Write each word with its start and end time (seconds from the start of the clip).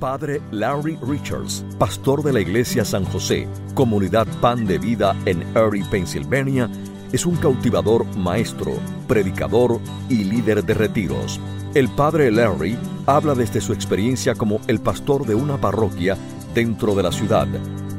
Padre 0.00 0.40
Larry 0.50 0.98
Richards, 1.06 1.62
pastor 1.78 2.22
de 2.22 2.32
la 2.32 2.40
Iglesia 2.40 2.86
San 2.86 3.04
José, 3.04 3.46
Comunidad 3.74 4.26
Pan 4.40 4.64
de 4.64 4.78
Vida 4.78 5.14
en 5.26 5.42
Erie, 5.54 5.84
Pennsylvania, 5.90 6.70
es 7.12 7.26
un 7.26 7.36
cautivador 7.36 8.06
maestro, 8.16 8.72
predicador 9.06 9.78
y 10.08 10.24
líder 10.24 10.64
de 10.64 10.72
retiros. 10.72 11.38
El 11.74 11.90
Padre 11.90 12.30
Larry 12.30 12.78
habla 13.04 13.34
desde 13.34 13.60
su 13.60 13.74
experiencia 13.74 14.34
como 14.34 14.62
el 14.68 14.80
pastor 14.80 15.26
de 15.26 15.34
una 15.34 15.60
parroquia 15.60 16.16
dentro 16.54 16.94
de 16.94 17.02
la 17.02 17.12
ciudad, 17.12 17.46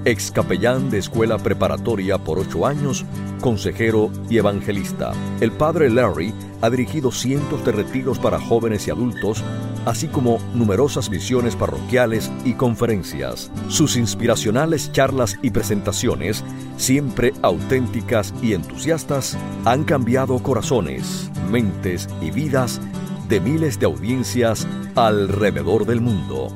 ex 0.03 0.31
capellán 0.31 0.89
de 0.89 0.97
escuela 0.97 1.37
preparatoria 1.37 2.17
por 2.17 2.39
ocho 2.39 2.65
años, 2.65 3.05
consejero 3.41 4.09
y 4.27 4.39
evangelista. 4.39 5.11
El 5.39 5.51
Padre 5.51 5.91
Larry 5.91 6.33
ha 6.61 6.69
dirigido 6.71 7.11
cientos 7.11 7.63
de 7.63 7.71
retiros 7.71 8.17
para 8.17 8.39
jóvenes 8.39 8.87
y 8.87 8.91
adultos, 8.91 9.43
así 9.85 10.07
como 10.07 10.39
numerosas 10.53 11.09
misiones 11.09 11.55
parroquiales 11.55 12.31
y 12.45 12.53
conferencias. 12.53 13.51
Sus 13.67 13.95
inspiracionales 13.97 14.91
charlas 14.91 15.37
y 15.41 15.51
presentaciones, 15.51 16.43
siempre 16.77 17.33
auténticas 17.41 18.33
y 18.41 18.53
entusiastas, 18.53 19.37
han 19.65 19.83
cambiado 19.83 20.39
corazones, 20.39 21.31
mentes 21.49 22.07
y 22.21 22.31
vidas 22.31 22.81
de 23.27 23.39
miles 23.39 23.79
de 23.79 23.85
audiencias 23.85 24.67
alrededor 24.95 25.85
del 25.85 26.01
mundo. 26.01 26.55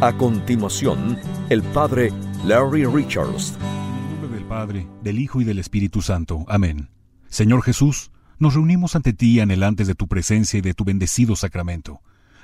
A 0.00 0.12
continuación, 0.12 1.18
el 1.48 1.62
Padre 1.62 2.12
Larry 2.44 2.84
Richards. 2.84 3.54
En 3.60 4.20
nombre 4.20 4.38
del 4.38 4.44
Padre, 4.44 4.86
del 5.02 5.18
Hijo 5.18 5.40
y 5.40 5.44
del 5.44 5.58
Espíritu 5.58 6.02
Santo. 6.02 6.44
Amén. 6.48 6.88
Señor 7.28 7.62
Jesús, 7.62 8.10
nos 8.38 8.54
reunimos 8.54 8.94
ante 8.94 9.12
ti 9.12 9.40
anhelantes 9.40 9.88
de 9.88 9.96
tu 9.96 10.06
presencia 10.06 10.58
y 10.58 10.60
de 10.60 10.74
tu 10.74 10.84
bendecido 10.84 11.34
sacramento. 11.34 12.00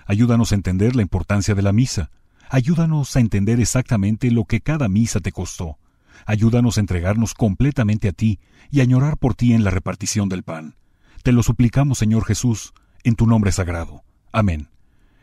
Ayúdanos 0.07 0.53
a 0.53 0.55
entender 0.55 0.97
la 0.97 1.03
importancia 1.03 1.55
de 1.55 1.63
la 1.63 1.73
misa. 1.73 2.11
Ayúdanos 2.51 3.17
a 3.17 3.21
entender 3.21 3.61
exactamente 3.61 4.31
lo 4.31 4.45
que 4.45 4.61
cada 4.61 4.89
misa 4.89 5.21
te 5.21 5.33
costó. 5.33 5.79
Ayúdanos 6.27 6.77
a 6.77 6.81
entregarnos 6.81 7.35
completamente 7.35 8.09
a 8.09 8.13
ti 8.13 8.39
y 8.71 8.81
a 8.81 8.83
añorar 8.83 9.19
por 9.19 9.35
ti 9.35 9.53
en 9.53 9.65
la 9.65 9.71
repartición 9.71 10.29
del 10.29 10.43
pan. 10.43 10.77
Te 11.23 11.33
lo 11.33 11.43
suplicamos, 11.43 11.99
Señor 11.99 12.25
Jesús, 12.25 12.73
en 13.03 13.17
tu 13.17 13.27
nombre 13.27 13.51
sagrado. 13.53 14.05
Amén. 14.33 14.69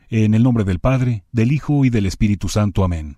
En 0.10 0.34
el 0.34 0.44
nombre 0.44 0.64
del 0.64 0.80
Padre, 0.80 1.24
del 1.32 1.52
Hijo 1.52 1.86
y 1.86 1.90
del 1.90 2.06
Espíritu 2.06 2.50
Santo. 2.50 2.84
Amén. 2.84 3.18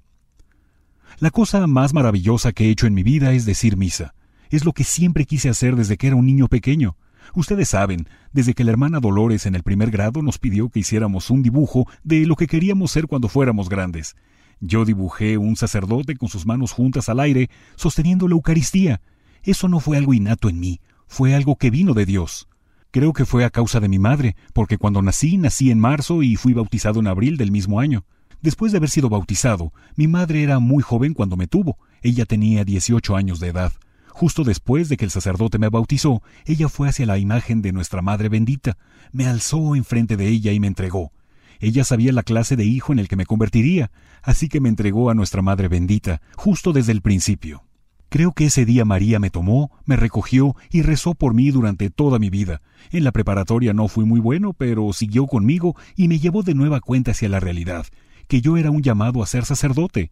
La 1.19 1.31
cosa 1.31 1.65
más 1.67 1.93
maravillosa 1.93 2.51
que 2.51 2.65
he 2.65 2.69
hecho 2.69 2.87
en 2.87 2.93
mi 2.93 3.03
vida 3.03 3.33
es 3.33 3.45
decir 3.45 3.77
misa. 3.77 4.13
Es 4.49 4.65
lo 4.65 4.73
que 4.73 4.83
siempre 4.83 5.25
quise 5.25 5.49
hacer 5.49 5.75
desde 5.75 5.97
que 5.97 6.07
era 6.07 6.15
un 6.15 6.25
niño 6.25 6.47
pequeño. 6.47 6.97
Ustedes 7.35 7.69
saben, 7.69 8.07
desde 8.31 8.53
que 8.53 8.63
la 8.63 8.71
hermana 8.71 8.99
Dolores 8.99 9.45
en 9.45 9.55
el 9.55 9.63
primer 9.63 9.91
grado 9.91 10.21
nos 10.21 10.37
pidió 10.37 10.69
que 10.69 10.79
hiciéramos 10.79 11.29
un 11.29 11.43
dibujo 11.43 11.87
de 12.03 12.25
lo 12.25 12.35
que 12.35 12.47
queríamos 12.47 12.91
ser 12.91 13.07
cuando 13.07 13.29
fuéramos 13.29 13.69
grandes. 13.69 14.15
Yo 14.59 14.85
dibujé 14.85 15.37
un 15.37 15.55
sacerdote 15.55 16.15
con 16.15 16.29
sus 16.29 16.45
manos 16.45 16.71
juntas 16.71 17.09
al 17.09 17.19
aire, 17.19 17.49
sosteniendo 17.75 18.27
la 18.27 18.35
Eucaristía. 18.35 19.01
Eso 19.43 19.67
no 19.67 19.79
fue 19.79 19.97
algo 19.97 20.13
innato 20.13 20.47
en 20.47 20.59
mí, 20.59 20.79
fue 21.07 21.35
algo 21.35 21.57
que 21.57 21.69
vino 21.69 21.93
de 21.93 22.05
Dios. 22.05 22.47
Creo 22.91 23.11
que 23.11 23.25
fue 23.25 23.43
a 23.43 23.49
causa 23.49 23.79
de 23.79 23.89
mi 23.89 23.99
madre, 23.99 24.35
porque 24.53 24.77
cuando 24.77 25.01
nací, 25.01 25.37
nací 25.37 25.71
en 25.71 25.79
marzo 25.79 26.21
y 26.21 26.35
fui 26.35 26.53
bautizado 26.53 26.99
en 26.99 27.07
abril 27.07 27.37
del 27.37 27.51
mismo 27.51 27.79
año. 27.79 28.05
Después 28.41 28.71
de 28.71 28.77
haber 28.77 28.89
sido 28.89 29.09
bautizado, 29.09 29.73
mi 29.95 30.07
madre 30.07 30.43
era 30.43 30.59
muy 30.59 30.83
joven 30.83 31.13
cuando 31.13 31.35
me 31.35 31.47
tuvo. 31.47 31.77
Ella 32.01 32.25
tenía 32.25 32.63
18 32.63 33.15
años 33.15 33.39
de 33.39 33.47
edad. 33.47 33.73
Justo 34.13 34.43
después 34.43 34.89
de 34.89 34.97
que 34.97 35.05
el 35.05 35.11
sacerdote 35.11 35.57
me 35.57 35.69
bautizó, 35.69 36.21
ella 36.45 36.69
fue 36.69 36.87
hacia 36.87 37.07
la 37.07 37.17
imagen 37.17 37.63
de 37.63 37.71
nuestra 37.71 38.03
Madre 38.03 38.29
bendita, 38.29 38.77
me 39.11 39.25
alzó 39.25 39.75
enfrente 39.75 40.17
de 40.17 40.27
ella 40.27 40.51
y 40.51 40.59
me 40.59 40.67
entregó. 40.67 41.11
Ella 41.59 41.83
sabía 41.83 42.13
la 42.13 42.21
clase 42.21 42.55
de 42.55 42.63
hijo 42.63 42.93
en 42.93 42.99
el 42.99 43.07
que 43.07 43.15
me 43.15 43.25
convertiría, 43.25 43.89
así 44.21 44.49
que 44.49 44.59
me 44.59 44.69
entregó 44.69 45.09
a 45.09 45.15
nuestra 45.15 45.41
Madre 45.41 45.67
bendita, 45.67 46.21
justo 46.37 46.73
desde 46.73 46.91
el 46.91 47.01
principio. 47.01 47.63
Creo 48.09 48.33
que 48.33 48.45
ese 48.45 48.65
día 48.65 48.85
María 48.85 49.17
me 49.17 49.31
tomó, 49.31 49.71
me 49.85 49.95
recogió 49.95 50.55
y 50.69 50.83
rezó 50.83 51.15
por 51.15 51.33
mí 51.33 51.49
durante 51.49 51.89
toda 51.89 52.19
mi 52.19 52.29
vida. 52.29 52.61
En 52.91 53.03
la 53.03 53.11
preparatoria 53.11 53.73
no 53.73 53.87
fui 53.87 54.05
muy 54.05 54.19
bueno, 54.19 54.53
pero 54.53 54.93
siguió 54.93 55.25
conmigo 55.25 55.75
y 55.95 56.07
me 56.07 56.19
llevó 56.19 56.43
de 56.43 56.53
nueva 56.53 56.81
cuenta 56.81 57.11
hacia 57.11 57.29
la 57.29 57.39
realidad, 57.39 57.87
que 58.27 58.41
yo 58.41 58.57
era 58.57 58.69
un 58.69 58.83
llamado 58.83 59.23
a 59.23 59.25
ser 59.25 59.45
sacerdote. 59.45 60.11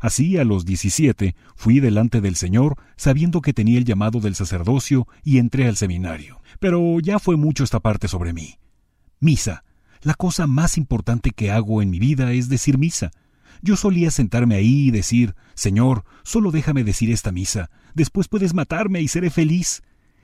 Así, 0.00 0.36
a 0.38 0.44
los 0.44 0.64
diecisiete, 0.64 1.34
fui 1.54 1.80
delante 1.80 2.20
del 2.20 2.36
Señor, 2.36 2.76
sabiendo 2.96 3.40
que 3.40 3.52
tenía 3.52 3.78
el 3.78 3.84
llamado 3.84 4.20
del 4.20 4.34
sacerdocio, 4.34 5.06
y 5.24 5.38
entré 5.38 5.66
al 5.68 5.76
seminario. 5.76 6.40
Pero 6.58 7.00
ya 7.00 7.18
fue 7.18 7.36
mucho 7.36 7.64
esta 7.64 7.80
parte 7.80 8.08
sobre 8.08 8.32
mí. 8.32 8.58
Misa. 9.20 9.64
La 10.02 10.14
cosa 10.14 10.46
más 10.48 10.78
importante 10.78 11.30
que 11.30 11.52
hago 11.52 11.80
en 11.80 11.90
mi 11.90 12.00
vida 12.00 12.32
es 12.32 12.48
decir 12.48 12.76
misa. 12.76 13.12
Yo 13.60 13.76
solía 13.76 14.10
sentarme 14.10 14.56
ahí 14.56 14.88
y 14.88 14.90
decir, 14.90 15.36
Señor, 15.54 16.04
solo 16.24 16.50
déjame 16.50 16.82
decir 16.82 17.12
esta 17.12 17.30
misa, 17.30 17.70
después 17.94 18.26
puedes 18.26 18.54
matarme 18.54 19.00
y 19.00 19.06
seré 19.06 19.30
feliz. 19.30 19.82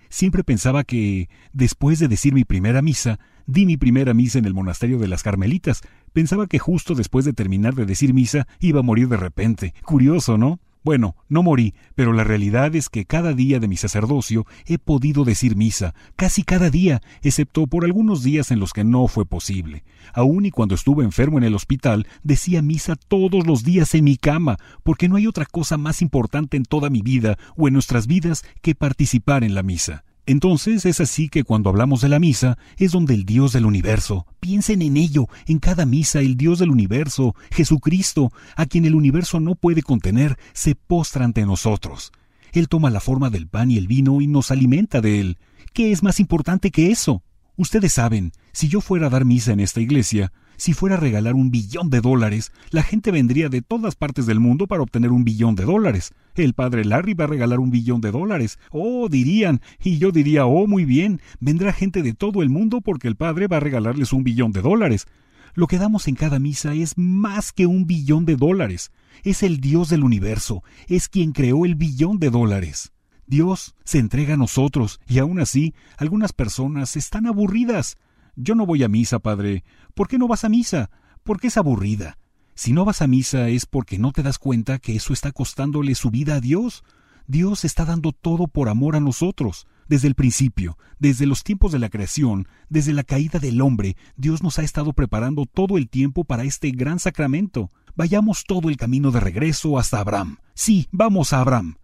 Siempre 0.08 0.42
pensaba 0.42 0.82
que, 0.82 1.28
después 1.52 2.00
de 2.00 2.08
decir 2.08 2.32
mi 2.32 2.44
primera 2.44 2.82
misa, 2.82 3.20
di 3.46 3.66
mi 3.66 3.76
primera 3.76 4.14
misa 4.14 4.38
en 4.38 4.46
el 4.46 4.54
monasterio 4.54 4.98
de 4.98 5.06
las 5.06 5.22
Carmelitas. 5.22 5.82
Pensaba 6.12 6.46
que 6.46 6.58
justo 6.58 6.94
después 6.94 7.24
de 7.24 7.32
terminar 7.32 7.74
de 7.74 7.86
decir 7.86 8.14
misa 8.14 8.46
iba 8.60 8.80
a 8.80 8.82
morir 8.82 9.08
de 9.08 9.16
repente. 9.16 9.74
Curioso, 9.84 10.38
¿no? 10.38 10.60
Bueno, 10.84 11.16
no 11.28 11.42
morí, 11.42 11.74
pero 11.96 12.12
la 12.12 12.24
realidad 12.24 12.74
es 12.74 12.88
que 12.88 13.04
cada 13.04 13.34
día 13.34 13.58
de 13.58 13.68
mi 13.68 13.76
sacerdocio 13.76 14.46
he 14.64 14.78
podido 14.78 15.24
decir 15.24 15.56
misa, 15.56 15.94
casi 16.16 16.44
cada 16.44 16.70
día, 16.70 17.02
excepto 17.20 17.66
por 17.66 17.84
algunos 17.84 18.22
días 18.22 18.50
en 18.52 18.60
los 18.60 18.72
que 18.72 18.84
no 18.84 19.06
fue 19.08 19.26
posible. 19.26 19.84
Aun 20.14 20.46
y 20.46 20.50
cuando 20.50 20.74
estuve 20.74 21.04
enfermo 21.04 21.36
en 21.36 21.44
el 21.44 21.54
hospital, 21.54 22.06
decía 22.22 22.62
misa 22.62 22.96
todos 22.96 23.46
los 23.46 23.64
días 23.64 23.94
en 23.94 24.04
mi 24.04 24.16
cama, 24.16 24.56
porque 24.82 25.08
no 25.08 25.16
hay 25.16 25.26
otra 25.26 25.46
cosa 25.46 25.76
más 25.76 26.00
importante 26.00 26.56
en 26.56 26.64
toda 26.64 26.90
mi 26.90 27.02
vida 27.02 27.38
o 27.56 27.66
en 27.68 27.74
nuestras 27.74 28.06
vidas 28.06 28.44
que 28.62 28.74
participar 28.74 29.44
en 29.44 29.54
la 29.54 29.62
misa. 29.62 30.04
Entonces 30.28 30.84
es 30.84 31.00
así 31.00 31.30
que 31.30 31.42
cuando 31.42 31.70
hablamos 31.70 32.02
de 32.02 32.10
la 32.10 32.18
misa 32.18 32.58
es 32.76 32.92
donde 32.92 33.14
el 33.14 33.24
Dios 33.24 33.54
del 33.54 33.64
universo, 33.64 34.26
piensen 34.40 34.82
en 34.82 34.98
ello, 34.98 35.26
en 35.46 35.58
cada 35.58 35.86
misa 35.86 36.20
el 36.20 36.36
Dios 36.36 36.58
del 36.58 36.68
universo, 36.68 37.34
Jesucristo, 37.50 38.30
a 38.54 38.66
quien 38.66 38.84
el 38.84 38.94
universo 38.94 39.40
no 39.40 39.54
puede 39.54 39.82
contener, 39.82 40.38
se 40.52 40.74
postra 40.74 41.24
ante 41.24 41.46
nosotros. 41.46 42.12
Él 42.52 42.68
toma 42.68 42.90
la 42.90 43.00
forma 43.00 43.30
del 43.30 43.48
pan 43.48 43.70
y 43.70 43.78
el 43.78 43.86
vino 43.86 44.20
y 44.20 44.26
nos 44.26 44.50
alimenta 44.50 45.00
de 45.00 45.18
él. 45.18 45.38
¿Qué 45.72 45.92
es 45.92 46.02
más 46.02 46.20
importante 46.20 46.70
que 46.70 46.90
eso? 46.90 47.22
Ustedes 47.56 47.94
saben, 47.94 48.32
si 48.52 48.68
yo 48.68 48.82
fuera 48.82 49.06
a 49.06 49.10
dar 49.10 49.24
misa 49.24 49.52
en 49.52 49.60
esta 49.60 49.80
iglesia, 49.80 50.30
si 50.58 50.74
fuera 50.74 50.96
a 50.96 51.00
regalar 51.00 51.34
un 51.36 51.52
billón 51.52 51.88
de 51.88 52.00
dólares, 52.00 52.52
la 52.70 52.82
gente 52.82 53.12
vendría 53.12 53.48
de 53.48 53.62
todas 53.62 53.94
partes 53.94 54.26
del 54.26 54.40
mundo 54.40 54.66
para 54.66 54.82
obtener 54.82 55.12
un 55.12 55.22
billón 55.22 55.54
de 55.54 55.64
dólares. 55.64 56.12
El 56.34 56.52
padre 56.52 56.84
Larry 56.84 57.14
va 57.14 57.24
a 57.24 57.28
regalar 57.28 57.60
un 57.60 57.70
billón 57.70 58.00
de 58.00 58.10
dólares. 58.10 58.58
Oh, 58.72 59.08
dirían. 59.08 59.60
Y 59.82 59.98
yo 59.98 60.10
diría, 60.10 60.46
oh, 60.46 60.66
muy 60.66 60.84
bien. 60.84 61.20
Vendrá 61.38 61.72
gente 61.72 62.02
de 62.02 62.12
todo 62.12 62.42
el 62.42 62.50
mundo 62.50 62.80
porque 62.80 63.06
el 63.06 63.14
padre 63.14 63.46
va 63.46 63.58
a 63.58 63.60
regalarles 63.60 64.12
un 64.12 64.24
billón 64.24 64.50
de 64.50 64.60
dólares. 64.60 65.06
Lo 65.54 65.68
que 65.68 65.78
damos 65.78 66.08
en 66.08 66.16
cada 66.16 66.40
misa 66.40 66.74
es 66.74 66.98
más 66.98 67.52
que 67.52 67.66
un 67.66 67.86
billón 67.86 68.24
de 68.24 68.34
dólares. 68.34 68.90
Es 69.22 69.44
el 69.44 69.60
Dios 69.60 69.88
del 69.88 70.02
universo. 70.02 70.64
Es 70.88 71.08
quien 71.08 71.30
creó 71.30 71.66
el 71.66 71.76
billón 71.76 72.18
de 72.18 72.30
dólares. 72.30 72.92
Dios 73.28 73.76
se 73.84 73.98
entrega 73.98 74.34
a 74.34 74.38
nosotros 74.38 75.00
y 75.06 75.18
aún 75.18 75.38
así 75.38 75.74
algunas 75.98 76.32
personas 76.32 76.96
están 76.96 77.26
aburridas. 77.26 77.96
Yo 78.40 78.54
no 78.54 78.66
voy 78.66 78.84
a 78.84 78.88
misa, 78.88 79.18
padre. 79.18 79.64
¿Por 79.94 80.06
qué 80.06 80.16
no 80.16 80.28
vas 80.28 80.44
a 80.44 80.48
misa? 80.48 80.90
Porque 81.24 81.48
es 81.48 81.56
aburrida. 81.56 82.18
Si 82.54 82.72
no 82.72 82.84
vas 82.84 83.02
a 83.02 83.08
misa 83.08 83.48
es 83.48 83.66
porque 83.66 83.98
no 83.98 84.12
te 84.12 84.22
das 84.22 84.38
cuenta 84.38 84.78
que 84.78 84.94
eso 84.94 85.12
está 85.12 85.32
costándole 85.32 85.96
su 85.96 86.10
vida 86.10 86.36
a 86.36 86.40
Dios. 86.40 86.84
Dios 87.26 87.64
está 87.64 87.84
dando 87.84 88.12
todo 88.12 88.46
por 88.46 88.68
amor 88.68 88.94
a 88.94 89.00
nosotros. 89.00 89.66
Desde 89.88 90.06
el 90.06 90.14
principio, 90.14 90.78
desde 91.00 91.26
los 91.26 91.42
tiempos 91.42 91.72
de 91.72 91.80
la 91.80 91.88
creación, 91.88 92.46
desde 92.68 92.92
la 92.92 93.02
caída 93.02 93.40
del 93.40 93.60
hombre, 93.60 93.96
Dios 94.16 94.40
nos 94.40 94.60
ha 94.60 94.62
estado 94.62 94.92
preparando 94.92 95.44
todo 95.44 95.76
el 95.76 95.88
tiempo 95.88 96.22
para 96.22 96.44
este 96.44 96.70
gran 96.70 97.00
sacramento. 97.00 97.70
Vayamos 97.96 98.44
todo 98.44 98.68
el 98.68 98.76
camino 98.76 99.10
de 99.10 99.18
regreso 99.18 99.80
hasta 99.80 99.98
Abraham. 99.98 100.36
Sí, 100.54 100.86
vamos 100.92 101.32
a 101.32 101.40
Abraham. 101.40 101.74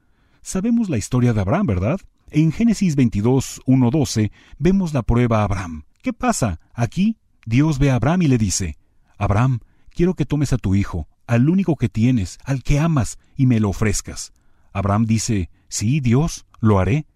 Sabemos 0.41 0.89
la 0.89 0.99
historia 0.99 1.33
de 1.33 1.41
Abraham, 1.41 1.67
¿verdad? 1.67 2.00
En 2.31 2.53
Génesis 2.53 2.95
22, 2.95 3.62
1, 3.67 3.91
12, 3.91 4.31
vemos 4.59 4.95
la 4.95 5.03
prueba 5.03 5.41
a 5.41 5.45
Abraham. 5.45 5.83
¿Qué 6.05 6.12
pasa? 6.12 6.61
Aquí 6.75 7.17
Dios 7.47 7.79
ve 7.79 7.91
a 7.91 7.95
Abraham 7.95 8.21
y 8.21 8.29
le 8.29 8.37
dice, 8.37 8.77
Abraham, 9.17 9.61
quiero 9.89 10.12
que 10.12 10.27
tomes 10.27 10.53
a 10.53 10.59
tu 10.59 10.75
hijo, 10.75 11.09
al 11.27 11.49
único 11.49 11.77
que 11.77 11.89
tienes, 11.89 12.37
al 12.45 12.62
que 12.62 12.79
amas, 12.79 13.19
y 13.37 13.47
me 13.47 13.59
lo 13.59 13.71
ofrezcas. 13.71 14.35
Abraham 14.75 15.06
dice, 15.06 15.49
Sí, 15.67 16.01
Dios, 16.01 16.45
lo 16.61 16.79
haré. 16.79 17.06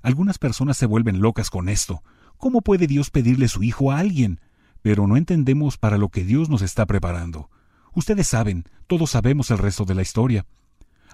Algunas 0.00 0.38
personas 0.38 0.76
se 0.76 0.86
vuelven 0.86 1.20
locas 1.20 1.50
con 1.50 1.68
esto. 1.68 2.04
¿Cómo 2.36 2.60
puede 2.60 2.86
Dios 2.86 3.10
pedirle 3.10 3.48
su 3.48 3.64
hijo 3.64 3.90
a 3.90 3.98
alguien? 3.98 4.38
Pero 4.80 5.08
no 5.08 5.16
entendemos 5.16 5.76
para 5.76 5.98
lo 5.98 6.08
que 6.08 6.22
Dios 6.22 6.48
nos 6.48 6.62
está 6.62 6.86
preparando. 6.86 7.50
Ustedes 7.94 8.28
saben, 8.28 8.62
todos 8.86 9.10
sabemos 9.10 9.50
el 9.50 9.58
resto 9.58 9.84
de 9.84 9.96
la 9.96 10.02
historia. 10.02 10.46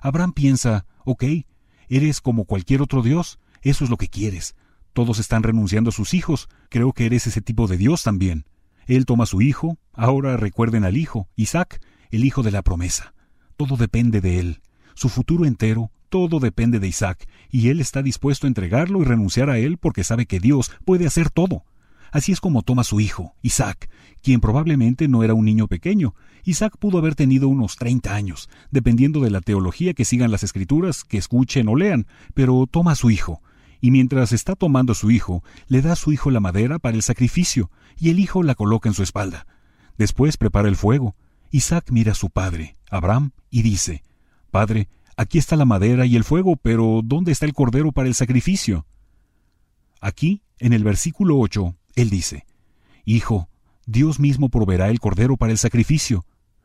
Abraham 0.02 0.34
piensa, 0.34 0.84
ok, 1.06 1.24
eres 1.88 2.20
como 2.20 2.44
cualquier 2.44 2.82
otro 2.82 3.00
Dios, 3.00 3.38
eso 3.62 3.84
es 3.84 3.88
lo 3.88 3.96
que 3.96 4.08
quieres, 4.08 4.54
todos 4.96 5.18
están 5.18 5.42
renunciando 5.42 5.90
a 5.90 5.92
sus 5.92 6.14
hijos. 6.14 6.48
Creo 6.70 6.94
que 6.94 7.04
eres 7.04 7.26
ese 7.26 7.42
tipo 7.42 7.66
de 7.66 7.76
Dios 7.76 8.02
también. 8.02 8.46
Él 8.86 9.04
toma 9.04 9.24
a 9.24 9.26
su 9.26 9.42
hijo, 9.42 9.76
ahora 9.92 10.38
recuerden 10.38 10.86
al 10.86 10.96
hijo, 10.96 11.28
Isaac, 11.36 11.82
el 12.10 12.24
hijo 12.24 12.42
de 12.42 12.50
la 12.50 12.62
promesa. 12.62 13.12
Todo 13.58 13.76
depende 13.76 14.22
de 14.22 14.38
él. 14.38 14.62
Su 14.94 15.10
futuro 15.10 15.44
entero, 15.44 15.90
todo 16.08 16.40
depende 16.40 16.80
de 16.80 16.88
Isaac, 16.88 17.28
y 17.50 17.68
él 17.68 17.80
está 17.80 18.02
dispuesto 18.02 18.46
a 18.46 18.48
entregarlo 18.48 19.02
y 19.02 19.04
renunciar 19.04 19.50
a 19.50 19.58
él 19.58 19.76
porque 19.76 20.02
sabe 20.02 20.24
que 20.24 20.40
Dios 20.40 20.72
puede 20.86 21.06
hacer 21.06 21.28
todo. 21.28 21.64
Así 22.10 22.32
es 22.32 22.40
como 22.40 22.62
toma 22.62 22.80
a 22.80 22.84
su 22.84 22.98
hijo, 22.98 23.34
Isaac, 23.42 23.90
quien 24.22 24.40
probablemente 24.40 25.08
no 25.08 25.22
era 25.22 25.34
un 25.34 25.44
niño 25.44 25.68
pequeño. 25.68 26.14
Isaac 26.44 26.78
pudo 26.78 26.96
haber 26.96 27.16
tenido 27.16 27.48
unos 27.48 27.76
30 27.76 28.14
años, 28.14 28.48
dependiendo 28.70 29.20
de 29.20 29.28
la 29.28 29.42
teología 29.42 29.92
que 29.92 30.06
sigan 30.06 30.30
las 30.30 30.42
escrituras, 30.42 31.04
que 31.04 31.18
escuchen 31.18 31.68
o 31.68 31.76
lean, 31.76 32.06
pero 32.32 32.66
toma 32.66 32.92
a 32.92 32.96
su 32.96 33.10
hijo, 33.10 33.42
y 33.80 33.90
mientras 33.90 34.32
está 34.32 34.54
tomando 34.54 34.94
su 34.94 35.10
hijo, 35.10 35.42
le 35.68 35.82
da 35.82 35.92
a 35.92 35.96
su 35.96 36.12
hijo 36.12 36.30
la 36.30 36.40
madera 36.40 36.78
para 36.78 36.96
el 36.96 37.02
sacrificio, 37.02 37.70
y 37.98 38.10
el 38.10 38.20
hijo 38.20 38.42
la 38.42 38.54
coloca 38.54 38.88
en 38.88 38.94
su 38.94 39.02
espalda. 39.02 39.46
Después 39.98 40.36
prepara 40.36 40.68
el 40.68 40.76
fuego. 40.76 41.14
Isaac 41.50 41.86
mira 41.90 42.12
a 42.12 42.16
su 42.16 42.30
padre, 42.30 42.76
Abraham, 42.90 43.32
y 43.50 43.62
dice, 43.62 44.02
Padre, 44.50 44.88
aquí 45.16 45.38
está 45.38 45.56
la 45.56 45.64
madera 45.64 46.06
y 46.06 46.16
el 46.16 46.24
fuego, 46.24 46.56
pero 46.56 47.00
¿dónde 47.04 47.32
está 47.32 47.46
el 47.46 47.54
cordero 47.54 47.92
para 47.92 48.08
el 48.08 48.14
sacrificio? 48.14 48.86
Aquí, 50.00 50.42
en 50.58 50.72
el 50.72 50.84
versículo 50.84 51.38
8, 51.38 51.74
él 51.94 52.10
dice, 52.10 52.46
Hijo, 53.04 53.48
Dios 53.86 54.18
mismo 54.18 54.48
proveerá 54.48 54.90
el 54.90 55.00
cordero 55.00 55.36
para 55.36 55.52
el 55.52 55.58
sacrificio. 55.58 56.24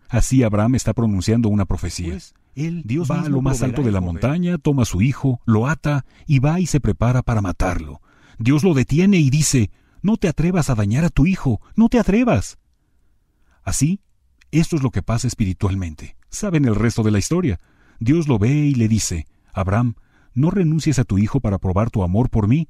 Así 0.10 0.44
Abraham 0.44 0.76
está 0.76 0.94
pronunciando 0.94 1.48
una 1.48 1.66
profecía. 1.66 2.10
Pues, 2.12 2.34
él 2.56 2.84
Dios 2.86 3.10
va 3.10 3.22
a 3.22 3.30
lo 3.30 3.42
más 3.42 3.62
alto 3.62 3.82
de 3.82 3.92
la 3.92 4.02
montaña, 4.02 4.58
toma 4.58 4.84
a 4.84 4.86
su 4.86 5.02
hijo, 5.02 5.40
lo 5.46 5.68
ata 5.68 6.06
y 6.28 6.40
va 6.40 6.60
y 6.60 6.66
se 6.66 6.80
prepara 6.80 7.22
para 7.22 7.42
matarlo. 7.42 8.02
Dios 8.38 8.64
lo 8.64 8.74
detiene 8.74 9.18
y 9.18 9.30
dice, 9.30 9.72
No 10.02 10.18
te 10.18 10.28
atrevas 10.28 10.70
a 10.70 10.76
dañar 10.76 11.06
a 11.06 11.10
tu 11.10 11.26
hijo, 11.26 11.62
no 11.76 11.90
te 11.90 12.00
atrevas. 12.00 12.58
Así, 13.64 14.02
esto 14.52 14.76
es 14.76 14.84
lo 14.84 14.92
que 14.92 15.04
pasa 15.04 15.28
espiritualmente. 15.28 16.18
Saben 16.30 16.66
el 16.66 16.76
resto 16.76 17.04
de 17.04 17.12
la 17.12 17.20
historia. 17.20 17.60
Dios 18.00 18.28
lo 18.28 18.40
ve 18.40 18.50
y 18.50 18.74
le 18.74 18.88
dice, 18.88 19.28
Abraham, 19.54 19.96
no 20.34 20.50
renuncies 20.50 20.98
a 21.00 21.04
tu 21.04 21.18
hijo 21.18 21.40
para 21.40 21.60
probar 21.60 21.92
tu 21.92 22.04
amor 22.04 22.30
por 22.30 22.48
mí. 22.48 22.68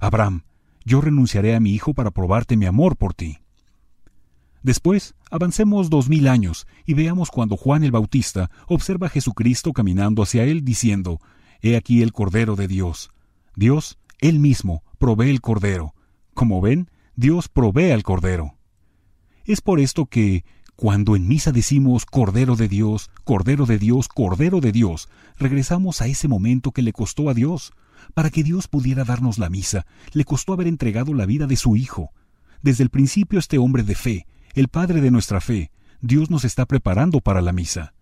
Abraham, 0.00 0.42
yo 0.84 1.00
renunciaré 1.00 1.54
a 1.54 1.60
mi 1.60 1.70
hijo 1.70 1.94
para 1.94 2.10
probarte 2.10 2.56
mi 2.56 2.66
amor 2.66 2.96
por 2.96 3.14
ti. 3.14 3.38
Después, 4.64 5.14
avancemos 5.30 5.90
dos 5.90 6.08
mil 6.08 6.26
años 6.26 6.66
y 6.86 6.94
veamos 6.94 7.30
cuando 7.30 7.58
Juan 7.58 7.84
el 7.84 7.90
Bautista 7.90 8.50
observa 8.66 9.08
a 9.08 9.10
Jesucristo 9.10 9.74
caminando 9.74 10.22
hacia 10.22 10.44
él 10.44 10.64
diciendo, 10.64 11.20
He 11.60 11.76
aquí 11.76 12.00
el 12.00 12.12
Cordero 12.12 12.56
de 12.56 12.66
Dios. 12.66 13.10
Dios, 13.56 13.98
Él 14.20 14.38
mismo, 14.38 14.82
provee 14.98 15.28
el 15.28 15.42
Cordero. 15.42 15.94
Como 16.32 16.62
ven, 16.62 16.90
Dios 17.14 17.48
provee 17.48 17.90
al 17.90 18.02
Cordero. 18.02 18.56
Es 19.44 19.60
por 19.60 19.80
esto 19.80 20.06
que, 20.06 20.46
cuando 20.76 21.14
en 21.14 21.28
misa 21.28 21.52
decimos 21.52 22.06
Cordero 22.06 22.56
de 22.56 22.68
Dios, 22.68 23.10
Cordero 23.24 23.66
de 23.66 23.78
Dios, 23.78 24.08
Cordero 24.08 24.60
de 24.60 24.72
Dios, 24.72 25.10
regresamos 25.38 26.00
a 26.00 26.06
ese 26.06 26.26
momento 26.26 26.72
que 26.72 26.82
le 26.82 26.94
costó 26.94 27.28
a 27.28 27.34
Dios, 27.34 27.74
para 28.14 28.30
que 28.30 28.42
Dios 28.42 28.66
pudiera 28.66 29.04
darnos 29.04 29.36
la 29.36 29.50
misa, 29.50 29.86
le 30.12 30.24
costó 30.24 30.54
haber 30.54 30.68
entregado 30.68 31.12
la 31.12 31.26
vida 31.26 31.46
de 31.46 31.56
su 31.56 31.76
Hijo. 31.76 32.12
Desde 32.62 32.82
el 32.82 32.88
principio 32.88 33.38
este 33.38 33.58
hombre 33.58 33.82
de 33.82 33.94
fe, 33.94 34.26
el 34.54 34.68
Padre 34.68 35.00
de 35.00 35.10
nuestra 35.10 35.40
fe, 35.40 35.72
Dios 36.00 36.30
nos 36.30 36.44
está 36.44 36.64
preparando 36.64 37.20
para 37.20 37.42
la 37.42 37.52
misa. 37.52 37.94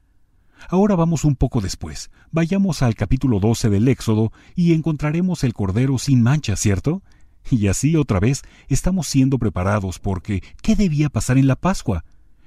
Ahora 0.69 0.95
vamos 0.95 1.25
un 1.25 1.35
poco 1.35 1.61
después. 1.61 2.11
Vayamos 2.31 2.83
al 2.83 2.95
capítulo 2.95 3.41
12 3.41 3.71
del 3.71 3.89
Éxodo 3.89 4.33
y 4.55 4.75
encontraremos 4.75 5.45
el 5.45 5.55
Cordero 5.55 5.99
sin 5.99 6.23
mancha, 6.23 6.57
¿cierto? 6.57 7.03
Y 7.51 7.67
así 7.67 7.97
otra 7.97 8.21
vez 8.21 8.43
estamos 8.69 9.09
siendo 9.09 9.39
preparados 9.39 9.99
porque 9.99 10.43
¿qué 10.63 10.77
debía 10.77 11.09
pasar 11.09 11.39
en 11.39 11.47
la 11.47 11.57
Pascua? 11.57 12.05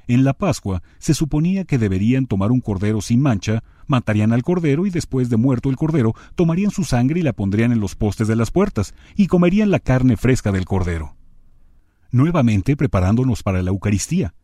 En 0.07 0.24
la 0.24 0.34
Pascua 0.34 0.84
se 1.00 1.16
suponía 1.16 1.66
que 1.66 1.80
deberían 1.80 2.28
tomar 2.28 2.52
un 2.52 2.62
cordero 2.62 3.02
sin 3.02 3.22
mancha, 3.22 3.63
matarían 3.88 4.34
al 4.34 4.44
cordero 4.44 4.86
y 4.86 4.92
después 4.92 5.30
de 5.30 5.38
muerto 5.38 5.69
el 5.69 5.78
cordero 5.78 6.13
tomarían 6.36 6.69
su 6.69 6.84
sangre 6.84 7.22
y 7.22 7.24
la 7.24 7.34
pondrían 7.34 7.72
en 7.72 7.80
los 7.80 7.96
postes 7.96 8.28
de 8.28 8.36
las 8.36 8.52
puertas, 8.52 8.94
y 9.16 9.25
comerían 9.28 9.72
la 9.72 9.80
carne 9.80 10.16
fresca 10.16 10.52
del 10.52 10.66
cordero. 10.66 11.16
Nuevamente 12.16 12.78
preparándonos 12.78 13.44
para 13.44 13.62
la 13.62 13.72
Eucaristía. 13.72 14.36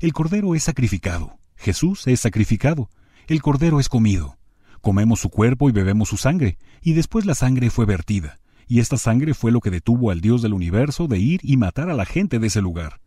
El 0.00 0.12
cordero 0.12 0.56
es 0.56 0.64
sacrificado, 0.64 1.38
Jesús 1.54 2.08
es 2.08 2.18
sacrificado, 2.18 2.90
el 3.28 3.40
cordero 3.40 3.78
es 3.78 3.88
comido. 3.88 4.38
Comemos 4.80 5.20
su 5.20 5.30
cuerpo 5.30 5.68
y 5.68 5.72
bebemos 5.72 6.08
su 6.08 6.16
sangre, 6.16 6.58
y 6.82 6.94
después 6.94 7.24
la 7.24 7.36
sangre 7.36 7.70
fue 7.70 7.86
vertida, 7.86 8.40
y 8.66 8.80
esta 8.80 8.96
sangre 8.96 9.34
fue 9.34 9.52
lo 9.52 9.60
que 9.60 9.70
detuvo 9.70 10.10
al 10.10 10.20
Dios 10.20 10.42
del 10.42 10.52
universo 10.52 11.06
de 11.06 11.20
ir 11.20 11.38
y 11.44 11.56
matar 11.56 11.90
a 11.90 11.94
la 11.94 12.06
gente 12.06 12.40
de 12.40 12.48
ese 12.48 12.60
lugar. 12.60 13.00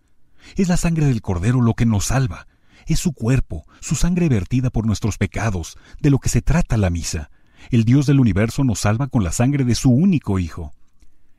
Es 0.56 0.70
la 0.70 0.78
sangre 0.78 1.08
del 1.08 1.22
Cordero 1.22 1.60
lo 1.60 1.74
que 1.74 1.86
nos 1.86 2.06
salva. 2.06 2.48
Es 2.86 3.02
su 3.02 3.12
cuerpo, 3.12 3.66
su 3.82 3.96
sangre 3.96 4.30
vertida 4.30 4.70
por 4.70 4.86
nuestros 4.86 5.18
pecados, 5.18 5.78
de 6.00 6.10
lo 6.10 6.20
que 6.20 6.30
se 6.30 6.42
trata 6.42 6.78
la 6.78 6.90
misa. 6.90 7.32
El 7.70 7.84
Dios 7.84 8.06
del 8.06 8.22
universo 8.22 8.64
nos 8.64 8.80
salva 8.80 9.08
con 9.08 9.26
la 9.26 9.34
sangre 9.34 9.66
de 9.66 9.76
su 9.76 9.92
único 9.92 10.40
Hijo. 10.40 10.72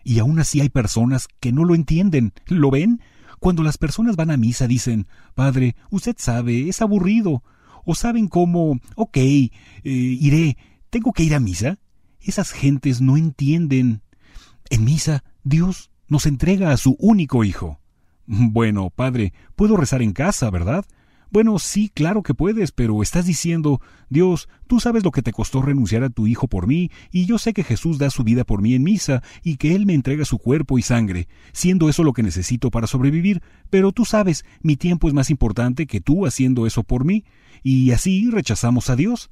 Y 0.06 0.20
aún 0.20 0.38
así 0.38 0.60
hay 0.60 0.68
personas 0.68 1.26
que 1.40 1.50
no 1.50 1.64
lo 1.64 1.74
entienden. 1.74 2.32
¿Lo 2.46 2.70
ven? 2.70 3.00
Cuando 3.40 3.64
las 3.64 3.76
personas 3.76 4.14
van 4.14 4.30
a 4.30 4.36
misa 4.36 4.68
dicen, 4.68 5.08
Padre, 5.34 5.74
usted 5.90 6.14
sabe, 6.16 6.68
es 6.68 6.80
aburrido. 6.80 7.42
O 7.84 7.96
saben 7.96 8.28
cómo, 8.28 8.78
ok, 8.94 9.16
eh, 9.16 9.50
iré, 9.82 10.58
¿tengo 10.90 11.12
que 11.12 11.24
ir 11.24 11.34
a 11.34 11.40
misa? 11.40 11.80
Esas 12.20 12.52
gentes 12.52 13.00
no 13.00 13.16
entienden. 13.16 14.02
En 14.70 14.84
misa, 14.84 15.24
Dios 15.42 15.90
nos 16.06 16.26
entrega 16.26 16.70
a 16.70 16.76
su 16.76 16.94
único 17.00 17.42
Hijo. 17.42 17.80
Bueno, 18.26 18.90
padre, 18.90 19.32
puedo 19.56 19.76
rezar 19.76 20.02
en 20.02 20.12
casa, 20.12 20.50
¿verdad? 20.50 20.84
Bueno, 21.30 21.58
sí, 21.58 21.90
claro 21.92 22.22
que 22.22 22.34
puedes, 22.34 22.70
pero 22.72 23.02
estás 23.02 23.26
diciendo, 23.26 23.80
Dios, 24.08 24.48
tú 24.66 24.78
sabes 24.78 25.02
lo 25.02 25.10
que 25.10 25.22
te 25.22 25.32
costó 25.32 25.60
renunciar 25.60 26.04
a 26.04 26.10
tu 26.10 26.26
hijo 26.26 26.46
por 26.46 26.66
mí, 26.66 26.90
y 27.10 27.26
yo 27.26 27.38
sé 27.38 27.52
que 27.52 27.64
Jesús 27.64 27.98
da 27.98 28.10
su 28.10 28.22
vida 28.22 28.44
por 28.44 28.62
mí 28.62 28.74
en 28.74 28.84
misa, 28.84 29.22
y 29.42 29.56
que 29.56 29.74
Él 29.74 29.86
me 29.86 29.94
entrega 29.94 30.24
su 30.24 30.38
cuerpo 30.38 30.78
y 30.78 30.82
sangre, 30.82 31.28
siendo 31.52 31.88
eso 31.88 32.04
lo 32.04 32.12
que 32.12 32.22
necesito 32.22 32.70
para 32.70 32.86
sobrevivir, 32.86 33.42
pero 33.70 33.92
tú 33.92 34.04
sabes, 34.04 34.44
mi 34.62 34.76
tiempo 34.76 35.08
es 35.08 35.14
más 35.14 35.30
importante 35.30 35.86
que 35.86 36.00
tú 36.00 36.26
haciendo 36.26 36.66
eso 36.66 36.84
por 36.84 37.04
mí, 37.04 37.24
y 37.62 37.90
así 37.90 38.30
rechazamos 38.30 38.88
a 38.90 38.96
Dios. 38.96 39.30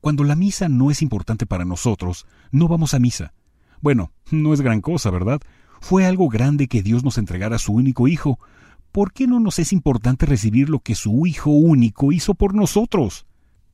Cuando 0.00 0.24
la 0.24 0.36
misa 0.36 0.68
no 0.68 0.90
es 0.90 1.02
importante 1.02 1.46
para 1.46 1.64
nosotros, 1.64 2.26
no 2.50 2.68
vamos 2.68 2.94
a 2.94 2.98
misa. 2.98 3.34
Bueno, 3.80 4.12
no 4.30 4.54
es 4.54 4.60
gran 4.60 4.80
cosa, 4.80 5.10
¿verdad? 5.10 5.40
Fue 5.80 6.06
algo 6.06 6.28
grande 6.28 6.68
que 6.68 6.82
Dios 6.82 7.02
nos 7.02 7.18
entregara 7.18 7.56
a 7.56 7.58
su 7.58 7.72
único 7.72 8.06
Hijo. 8.06 8.38
¿Por 8.92 9.14
qué 9.14 9.26
no 9.26 9.40
nos 9.40 9.58
es 9.58 9.72
importante 9.72 10.26
recibir 10.26 10.68
lo 10.68 10.80
que 10.80 10.94
su 10.94 11.26
Hijo 11.26 11.50
único 11.50 12.12
hizo 12.12 12.34
por 12.34 12.54
nosotros? 12.54 13.26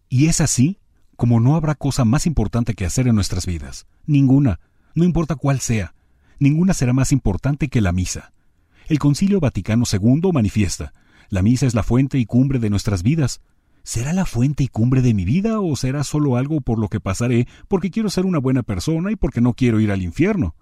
Y 0.09 0.27
es 0.27 0.41
así 0.41 0.79
como 1.17 1.41
no 1.41 1.57
habrá 1.57 1.75
cosa 1.75 2.05
más 2.05 2.25
importante 2.25 2.75
que 2.75 2.87
hacer 2.87 3.09
en 3.09 3.17
nuestras 3.17 3.45
vidas. 3.45 3.89
Ninguna, 4.07 4.61
no 4.95 5.03
importa 5.03 5.35
cuál 5.35 5.59
sea. 5.59 5.93
Ninguna 6.39 6.73
será 6.73 6.93
más 6.93 7.11
importante 7.11 7.67
que 7.67 7.81
la 7.81 7.93
misa. 7.93 8.33
El 8.87 9.01
Concilio 9.01 9.41
Vaticano 9.41 9.85
II 9.93 10.31
manifiesta, 10.33 10.93
la 11.29 11.43
misa 11.43 11.67
es 11.67 11.75
la 11.75 11.83
fuente 11.83 12.19
y 12.19 12.25
cumbre 12.25 12.61
de 12.61 12.71
nuestras 12.71 13.03
vidas. 13.03 13.41
¿Será 13.83 14.13
la 14.13 14.25
fuente 14.25 14.63
y 14.63 14.69
cumbre 14.69 15.03
de 15.03 15.15
mi 15.15 15.25
vida 15.25 15.59
o 15.59 15.75
será 15.75 16.05
solo 16.05 16.37
algo 16.37 16.61
por 16.61 16.79
lo 16.79 16.89
que 16.89 17.01
pasaré 17.01 17.49
porque 17.67 17.91
quiero 17.91 18.09
ser 18.09 18.25
una 18.25 18.39
buena 18.39 18.63
persona 18.63 19.11
y 19.11 19.17
porque 19.17 19.41
no 19.41 19.55
quiero 19.55 19.81
ir 19.81 19.91
al 19.91 20.03
infierno? 20.03 20.55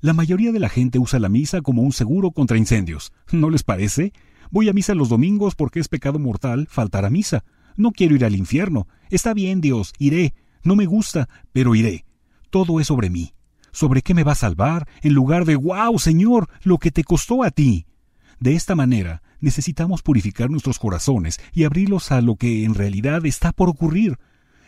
La 0.00 0.12
mayoría 0.12 0.52
de 0.52 0.60
la 0.60 0.68
gente 0.68 0.98
usa 0.98 1.18
la 1.18 1.28
misa 1.28 1.60
como 1.60 1.82
un 1.82 1.92
seguro 1.92 2.30
contra 2.30 2.56
incendios. 2.56 3.12
¿No 3.32 3.50
les 3.50 3.64
parece? 3.64 4.12
Voy 4.50 4.68
a 4.68 4.72
misa 4.72 4.94
los 4.94 5.08
domingos 5.08 5.54
porque 5.56 5.80
es 5.80 5.88
pecado 5.88 6.18
mortal 6.18 6.68
faltar 6.70 7.04
a 7.04 7.10
misa. 7.10 7.44
No 7.76 7.90
quiero 7.90 8.14
ir 8.14 8.24
al 8.24 8.36
infierno. 8.36 8.86
Está 9.10 9.34
bien, 9.34 9.60
Dios, 9.60 9.92
iré. 9.98 10.34
No 10.62 10.76
me 10.76 10.86
gusta, 10.86 11.28
pero 11.52 11.74
iré. 11.74 12.04
Todo 12.50 12.80
es 12.80 12.86
sobre 12.86 13.10
mí. 13.10 13.34
¿Sobre 13.72 14.02
qué 14.02 14.14
me 14.14 14.24
va 14.24 14.32
a 14.32 14.36
salvar? 14.36 14.88
En 15.02 15.14
lugar 15.14 15.44
de 15.44 15.56
¡Wow, 15.56 15.98
Señor! 15.98 16.48
lo 16.62 16.78
que 16.78 16.90
te 16.90 17.04
costó 17.04 17.42
a 17.42 17.50
ti. 17.50 17.86
De 18.40 18.54
esta 18.54 18.76
manera, 18.76 19.22
necesitamos 19.40 20.02
purificar 20.02 20.48
nuestros 20.48 20.78
corazones 20.78 21.40
y 21.52 21.64
abrirlos 21.64 22.12
a 22.12 22.20
lo 22.20 22.36
que 22.36 22.64
en 22.64 22.74
realidad 22.74 23.26
está 23.26 23.52
por 23.52 23.68
ocurrir. 23.68 24.18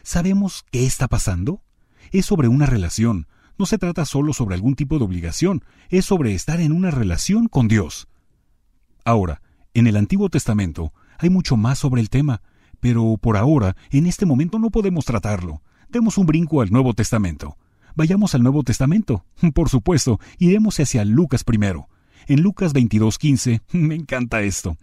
¿Sabemos 0.02 0.64
qué 0.70 0.86
está 0.86 1.06
pasando? 1.06 1.62
Es 2.10 2.26
sobre 2.26 2.48
una 2.48 2.66
relación, 2.66 3.26
no 3.58 3.66
se 3.66 3.78
trata 3.78 4.04
solo 4.04 4.32
sobre 4.32 4.54
algún 4.54 4.74
tipo 4.74 4.98
de 4.98 5.04
obligación, 5.04 5.64
es 5.88 6.04
sobre 6.04 6.34
estar 6.34 6.60
en 6.60 6.72
una 6.72 6.90
relación 6.90 7.48
con 7.48 7.68
Dios. 7.68 8.08
Ahora, 9.04 9.42
en 9.74 9.86
el 9.86 9.96
Antiguo 9.96 10.28
Testamento 10.28 10.92
hay 11.18 11.30
mucho 11.30 11.56
más 11.56 11.78
sobre 11.78 12.00
el 12.00 12.10
tema, 12.10 12.42
pero 12.80 13.18
por 13.20 13.36
ahora, 13.36 13.76
en 13.90 14.06
este 14.06 14.26
momento 14.26 14.58
no 14.58 14.70
podemos 14.70 15.04
tratarlo. 15.04 15.62
Demos 15.88 16.18
un 16.18 16.26
brinco 16.26 16.60
al 16.60 16.70
Nuevo 16.70 16.94
Testamento. 16.94 17.56
Vayamos 17.94 18.34
al 18.34 18.42
Nuevo 18.42 18.62
Testamento. 18.62 19.24
Por 19.54 19.68
supuesto, 19.68 20.20
iremos 20.38 20.78
hacia 20.78 21.04
Lucas 21.04 21.44
primero. 21.44 21.88
En 22.26 22.42
Lucas 22.42 22.74
22:15, 22.74 23.62
me 23.72 23.94
encanta 23.96 24.42
esto. 24.42 24.76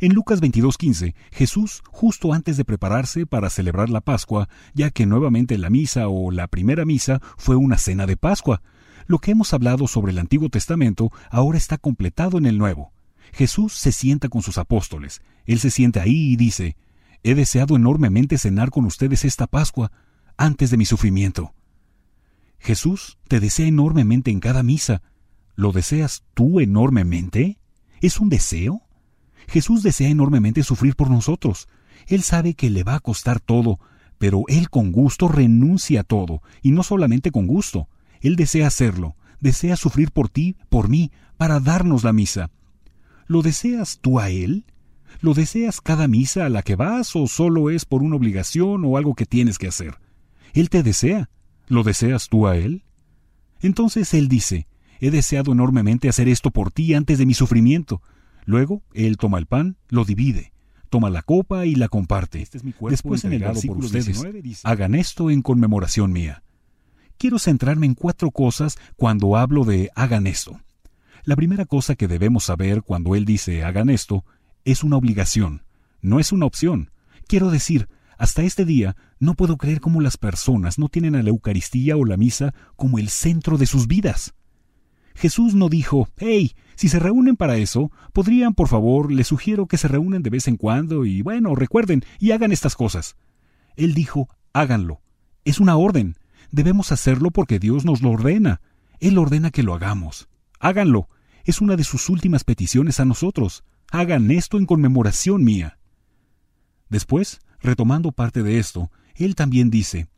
En 0.00 0.12
Lucas 0.12 0.40
22:15, 0.40 1.14
Jesús, 1.30 1.82
justo 1.86 2.32
antes 2.32 2.56
de 2.56 2.64
prepararse 2.64 3.26
para 3.26 3.50
celebrar 3.50 3.90
la 3.90 4.00
Pascua, 4.00 4.48
ya 4.74 4.90
que 4.90 5.06
nuevamente 5.06 5.56
la 5.58 5.70
misa 5.70 6.08
o 6.08 6.30
la 6.30 6.48
primera 6.48 6.84
misa 6.84 7.20
fue 7.36 7.56
una 7.56 7.78
cena 7.78 8.06
de 8.06 8.16
Pascua, 8.16 8.62
lo 9.06 9.18
que 9.18 9.30
hemos 9.30 9.52
hablado 9.52 9.86
sobre 9.86 10.12
el 10.12 10.18
Antiguo 10.18 10.48
Testamento 10.48 11.10
ahora 11.30 11.58
está 11.58 11.78
completado 11.78 12.38
en 12.38 12.46
el 12.46 12.58
Nuevo. 12.58 12.92
Jesús 13.32 13.74
se 13.74 13.92
sienta 13.92 14.28
con 14.28 14.42
sus 14.42 14.58
apóstoles. 14.58 15.22
Él 15.44 15.58
se 15.58 15.70
sienta 15.70 16.02
ahí 16.02 16.32
y 16.32 16.36
dice, 16.36 16.76
He 17.22 17.34
deseado 17.34 17.76
enormemente 17.76 18.38
cenar 18.38 18.70
con 18.70 18.84
ustedes 18.84 19.24
esta 19.24 19.46
Pascua 19.46 19.92
antes 20.36 20.70
de 20.70 20.76
mi 20.76 20.84
sufrimiento. 20.84 21.54
Jesús 22.58 23.18
te 23.28 23.40
desea 23.40 23.66
enormemente 23.66 24.30
en 24.30 24.40
cada 24.40 24.62
misa. 24.62 25.02
¿Lo 25.54 25.72
deseas 25.72 26.24
tú 26.34 26.60
enormemente? 26.60 27.58
¿Es 28.00 28.20
un 28.20 28.28
deseo? 28.28 28.83
Jesús 29.48 29.82
desea 29.82 30.08
enormemente 30.08 30.62
sufrir 30.62 30.96
por 30.96 31.10
nosotros. 31.10 31.68
Él 32.06 32.22
sabe 32.22 32.54
que 32.54 32.70
le 32.70 32.82
va 32.82 32.96
a 32.96 33.00
costar 33.00 33.40
todo, 33.40 33.78
pero 34.18 34.44
Él 34.48 34.70
con 34.70 34.92
gusto 34.92 35.28
renuncia 35.28 36.00
a 36.00 36.04
todo, 36.04 36.42
y 36.62 36.70
no 36.70 36.82
solamente 36.82 37.30
con 37.30 37.46
gusto. 37.46 37.88
Él 38.20 38.36
desea 38.36 38.66
hacerlo, 38.66 39.16
desea 39.40 39.76
sufrir 39.76 40.10
por 40.10 40.28
ti, 40.28 40.56
por 40.68 40.88
mí, 40.88 41.12
para 41.36 41.60
darnos 41.60 42.04
la 42.04 42.12
misa. 42.12 42.50
¿Lo 43.26 43.42
deseas 43.42 43.98
tú 44.00 44.18
a 44.18 44.30
Él? 44.30 44.64
¿Lo 45.20 45.34
deseas 45.34 45.80
cada 45.80 46.08
misa 46.08 46.46
a 46.46 46.48
la 46.48 46.62
que 46.62 46.76
vas 46.76 47.14
o 47.16 47.26
solo 47.26 47.70
es 47.70 47.84
por 47.84 48.02
una 48.02 48.16
obligación 48.16 48.84
o 48.84 48.96
algo 48.96 49.14
que 49.14 49.26
tienes 49.26 49.58
que 49.58 49.68
hacer? 49.68 49.98
Él 50.52 50.70
te 50.70 50.82
desea. 50.82 51.30
¿Lo 51.66 51.82
deseas 51.82 52.28
tú 52.28 52.46
a 52.46 52.56
Él? 52.56 52.84
Entonces 53.60 54.12
Él 54.14 54.28
dice, 54.28 54.66
he 55.00 55.10
deseado 55.10 55.52
enormemente 55.52 56.08
hacer 56.08 56.28
esto 56.28 56.50
por 56.50 56.70
ti 56.70 56.94
antes 56.94 57.18
de 57.18 57.26
mi 57.26 57.34
sufrimiento. 57.34 58.02
Luego, 58.44 58.82
Él 58.92 59.16
toma 59.16 59.38
el 59.38 59.46
pan, 59.46 59.76
lo 59.88 60.04
divide, 60.04 60.52
toma 60.90 61.10
la 61.10 61.22
copa 61.22 61.66
y 61.66 61.74
la 61.74 61.88
comparte. 61.88 62.42
Este 62.42 62.60
Después 62.88 63.24
en 63.24 63.32
el 63.32 63.42
versículo 63.42 63.80
por 63.80 63.86
ustedes, 63.86 64.24
hagan 64.64 64.94
esto 64.94 65.30
en 65.30 65.42
conmemoración 65.42 66.12
mía. 66.12 66.42
Quiero 67.18 67.38
centrarme 67.38 67.86
en 67.86 67.94
cuatro 67.94 68.30
cosas 68.30 68.76
cuando 68.96 69.36
hablo 69.36 69.64
de 69.64 69.90
hagan 69.94 70.26
esto. 70.26 70.60
La 71.24 71.36
primera 71.36 71.64
cosa 71.64 71.94
que 71.94 72.08
debemos 72.08 72.44
saber 72.44 72.82
cuando 72.82 73.14
Él 73.14 73.24
dice 73.24 73.64
hagan 73.64 73.88
esto 73.88 74.24
es 74.64 74.84
una 74.84 74.96
obligación, 74.96 75.62
no 76.02 76.20
es 76.20 76.32
una 76.32 76.46
opción. 76.46 76.90
Quiero 77.26 77.50
decir, 77.50 77.88
hasta 78.18 78.42
este 78.42 78.64
día 78.64 78.96
no 79.18 79.34
puedo 79.34 79.56
creer 79.56 79.80
cómo 79.80 80.00
las 80.00 80.16
personas 80.16 80.78
no 80.78 80.88
tienen 80.88 81.14
a 81.16 81.22
la 81.22 81.30
Eucaristía 81.30 81.96
o 81.96 82.04
la 82.04 82.16
misa 82.16 82.54
como 82.76 82.98
el 82.98 83.08
centro 83.08 83.58
de 83.58 83.66
sus 83.66 83.86
vidas. 83.86 84.34
Jesús 85.14 85.54
no 85.54 85.68
dijo, 85.68 86.08
hey, 86.16 86.54
si 86.74 86.88
se 86.88 86.98
reúnen 86.98 87.36
para 87.36 87.56
eso, 87.56 87.90
podrían, 88.12 88.54
por 88.54 88.68
favor, 88.68 89.12
les 89.12 89.28
sugiero 89.28 89.66
que 89.66 89.78
se 89.78 89.88
reúnen 89.88 90.22
de 90.22 90.30
vez 90.30 90.48
en 90.48 90.56
cuando 90.56 91.04
y, 91.04 91.22
bueno, 91.22 91.54
recuerden 91.54 92.04
y 92.18 92.32
hagan 92.32 92.52
estas 92.52 92.74
cosas. 92.74 93.16
Él 93.76 93.94
dijo, 93.94 94.28
háganlo. 94.52 95.00
Es 95.44 95.60
una 95.60 95.76
orden. 95.76 96.16
Debemos 96.50 96.92
hacerlo 96.92 97.30
porque 97.30 97.58
Dios 97.58 97.84
nos 97.84 98.02
lo 98.02 98.10
ordena. 98.10 98.60
Él 99.00 99.18
ordena 99.18 99.50
que 99.50 99.62
lo 99.62 99.74
hagamos. 99.74 100.28
Háganlo. 100.58 101.08
Es 101.44 101.60
una 101.60 101.76
de 101.76 101.84
sus 101.84 102.08
últimas 102.08 102.44
peticiones 102.44 103.00
a 103.00 103.04
nosotros. 103.04 103.64
Hagan 103.90 104.30
esto 104.30 104.56
en 104.56 104.66
conmemoración 104.66 105.44
mía. 105.44 105.78
Después, 106.88 107.40
retomando 107.60 108.12
parte 108.12 108.42
de 108.42 108.58
esto, 108.58 108.90
él 109.14 109.34
también 109.34 109.70
dice, 109.70 110.08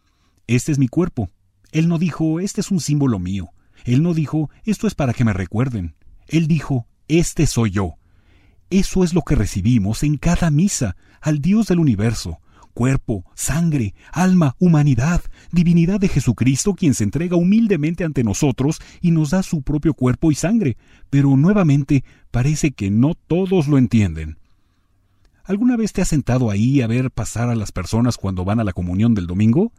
Este 0.46 0.72
es 0.72 0.78
mi 0.78 0.88
cuerpo. 0.88 1.28
Él 1.72 1.88
no 1.88 1.98
dijo, 1.98 2.40
Este 2.40 2.60
es 2.60 2.70
un 2.70 2.80
símbolo 2.80 3.18
mío. 3.18 3.50
Él 3.84 4.02
no 4.02 4.14
dijo, 4.14 4.50
Esto 4.64 4.86
es 4.86 4.94
para 4.94 5.12
que 5.12 5.24
me 5.24 5.32
recuerden. 5.32 5.94
Él 6.28 6.46
dijo, 6.46 6.86
Este 7.08 7.46
soy 7.46 7.70
yo. 7.70 7.94
Eso 8.70 9.04
es 9.04 9.14
lo 9.14 9.22
que 9.22 9.36
recibimos 9.36 10.02
en 10.02 10.16
cada 10.16 10.50
misa, 10.50 10.96
al 11.20 11.40
Dios 11.40 11.68
del 11.68 11.78
universo, 11.78 12.40
cuerpo, 12.74 13.24
sangre, 13.34 13.94
alma, 14.12 14.54
humanidad, 14.58 15.22
divinidad 15.50 15.98
de 15.98 16.08
Jesucristo, 16.08 16.74
quien 16.74 16.92
se 16.92 17.04
entrega 17.04 17.36
humildemente 17.36 18.04
ante 18.04 18.22
nosotros 18.22 18.80
y 19.00 19.12
nos 19.12 19.30
da 19.30 19.42
su 19.42 19.62
propio 19.62 19.94
cuerpo 19.94 20.30
y 20.30 20.34
sangre, 20.34 20.76
pero 21.08 21.36
nuevamente 21.36 22.04
parece 22.30 22.72
que 22.72 22.90
no 22.90 23.14
todos 23.14 23.66
lo 23.66 23.78
entienden. 23.78 24.36
¿Alguna 25.44 25.76
vez 25.76 25.92
te 25.92 26.02
has 26.02 26.08
sentado 26.08 26.50
ahí 26.50 26.82
a 26.82 26.86
ver 26.86 27.10
pasar 27.12 27.48
a 27.48 27.54
las 27.54 27.72
personas 27.72 28.16
cuando 28.16 28.44
van 28.44 28.58
a 28.60 28.64
la 28.64 28.72
comunión 28.72 29.14
del 29.14 29.26
domingo? 29.26 29.72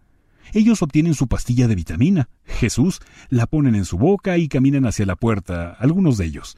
Ellos 0.53 0.81
obtienen 0.81 1.13
su 1.13 1.27
pastilla 1.27 1.67
de 1.67 1.75
vitamina. 1.75 2.29
Jesús 2.45 2.99
la 3.29 3.47
ponen 3.47 3.75
en 3.75 3.85
su 3.85 3.97
boca 3.97 4.37
y 4.37 4.47
caminan 4.47 4.85
hacia 4.85 5.05
la 5.05 5.15
puerta, 5.15 5.71
algunos 5.79 6.17
de 6.17 6.25
ellos. 6.25 6.57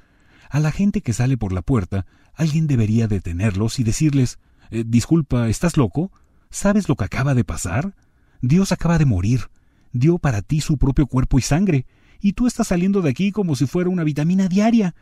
A 0.50 0.60
la 0.60 0.72
gente 0.72 1.02
que 1.02 1.14
sale 1.14 1.38
por 1.38 1.54
la 1.54 1.62
puerta, 1.62 2.06
alguien 2.34 2.68
debería 2.68 3.08
detenerlos 3.08 3.80
y 3.80 3.84
decirles 3.84 4.40
eh, 4.72 4.84
Disculpa, 4.86 5.50
¿estás 5.50 5.78
loco? 5.78 6.12
¿Sabes 6.50 6.90
lo 6.90 6.96
que 6.96 7.06
acaba 7.06 7.36
de 7.36 7.44
pasar? 7.44 7.96
Dios 8.42 8.72
acaba 8.72 8.98
de 8.98 9.06
morir. 9.06 9.50
Dio 9.92 10.20
para 10.20 10.42
ti 10.42 10.62
su 10.62 10.78
propio 10.78 11.08
cuerpo 11.08 11.40
y 11.40 11.42
sangre, 11.42 11.86
y 12.22 12.34
tú 12.34 12.48
estás 12.48 12.68
saliendo 12.68 13.02
de 13.02 13.10
aquí 13.10 13.32
como 13.32 13.56
si 13.56 13.66
fuera 13.66 13.90
una 13.90 14.04
vitamina 14.04 14.48
diaria. 14.48 14.96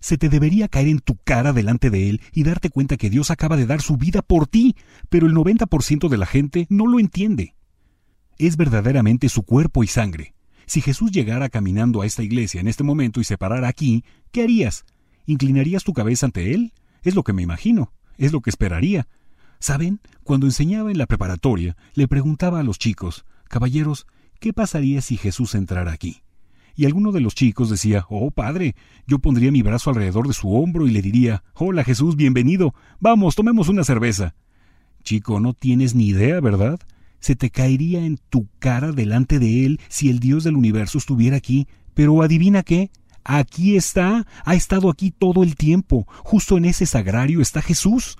Se 0.00 0.16
te 0.16 0.28
debería 0.28 0.68
caer 0.68 0.88
en 0.88 1.00
tu 1.00 1.16
cara 1.16 1.52
delante 1.52 1.90
de 1.90 2.08
Él 2.08 2.20
y 2.32 2.42
darte 2.42 2.70
cuenta 2.70 2.96
que 2.96 3.10
Dios 3.10 3.30
acaba 3.30 3.56
de 3.56 3.66
dar 3.66 3.82
su 3.82 3.96
vida 3.96 4.22
por 4.22 4.46
ti, 4.46 4.76
pero 5.08 5.26
el 5.26 5.34
90% 5.34 6.08
de 6.08 6.16
la 6.16 6.26
gente 6.26 6.66
no 6.70 6.86
lo 6.86 6.98
entiende. 6.98 7.54
Es 8.40 8.56
verdaderamente 8.56 9.28
su 9.28 9.42
cuerpo 9.42 9.84
y 9.84 9.86
sangre. 9.86 10.32
Si 10.64 10.80
Jesús 10.80 11.12
llegara 11.12 11.50
caminando 11.50 12.00
a 12.00 12.06
esta 12.06 12.22
iglesia 12.22 12.58
en 12.58 12.68
este 12.68 12.82
momento 12.82 13.20
y 13.20 13.24
se 13.24 13.36
parara 13.36 13.68
aquí, 13.68 14.02
¿qué 14.32 14.42
harías? 14.44 14.86
¿Inclinarías 15.26 15.84
tu 15.84 15.92
cabeza 15.92 16.24
ante 16.24 16.54
Él? 16.54 16.72
Es 17.02 17.14
lo 17.14 17.22
que 17.22 17.34
me 17.34 17.42
imagino, 17.42 17.92
es 18.16 18.32
lo 18.32 18.40
que 18.40 18.48
esperaría. 18.48 19.06
¿Saben? 19.58 20.00
Cuando 20.24 20.46
enseñaba 20.46 20.90
en 20.90 20.96
la 20.96 21.04
preparatoria, 21.04 21.76
le 21.92 22.08
preguntaba 22.08 22.60
a 22.60 22.62
los 22.62 22.78
chicos, 22.78 23.26
Caballeros, 23.50 24.06
¿qué 24.38 24.54
pasaría 24.54 25.02
si 25.02 25.18
Jesús 25.18 25.54
entrara 25.54 25.92
aquí? 25.92 26.22
Y 26.74 26.86
alguno 26.86 27.12
de 27.12 27.20
los 27.20 27.34
chicos 27.34 27.68
decía, 27.68 28.06
Oh, 28.08 28.30
padre, 28.30 28.74
yo 29.06 29.18
pondría 29.18 29.52
mi 29.52 29.60
brazo 29.60 29.90
alrededor 29.90 30.26
de 30.26 30.32
su 30.32 30.50
hombro 30.54 30.86
y 30.86 30.92
le 30.92 31.02
diría, 31.02 31.44
Hola 31.52 31.84
Jesús, 31.84 32.16
bienvenido, 32.16 32.74
vamos, 33.00 33.34
tomemos 33.34 33.68
una 33.68 33.84
cerveza. 33.84 34.34
Chico, 35.04 35.40
no 35.40 35.52
tienes 35.52 35.94
ni 35.94 36.06
idea, 36.06 36.40
¿verdad? 36.40 36.80
Se 37.20 37.36
te 37.36 37.50
caería 37.50 38.04
en 38.04 38.18
tu 38.30 38.48
cara 38.58 38.92
delante 38.92 39.38
de 39.38 39.66
él 39.66 39.80
si 39.88 40.10
el 40.10 40.18
Dios 40.18 40.44
del 40.44 40.56
universo 40.56 40.98
estuviera 40.98 41.36
aquí, 41.36 41.68
pero 41.94 42.22
adivina 42.22 42.62
qué, 42.62 42.90
aquí 43.24 43.76
está, 43.76 44.26
ha 44.44 44.54
estado 44.54 44.90
aquí 44.90 45.10
todo 45.10 45.42
el 45.42 45.54
tiempo, 45.56 46.06
justo 46.24 46.56
en 46.56 46.64
ese 46.64 46.86
sagrario 46.86 47.40
está 47.40 47.62
Jesús. 47.62 48.16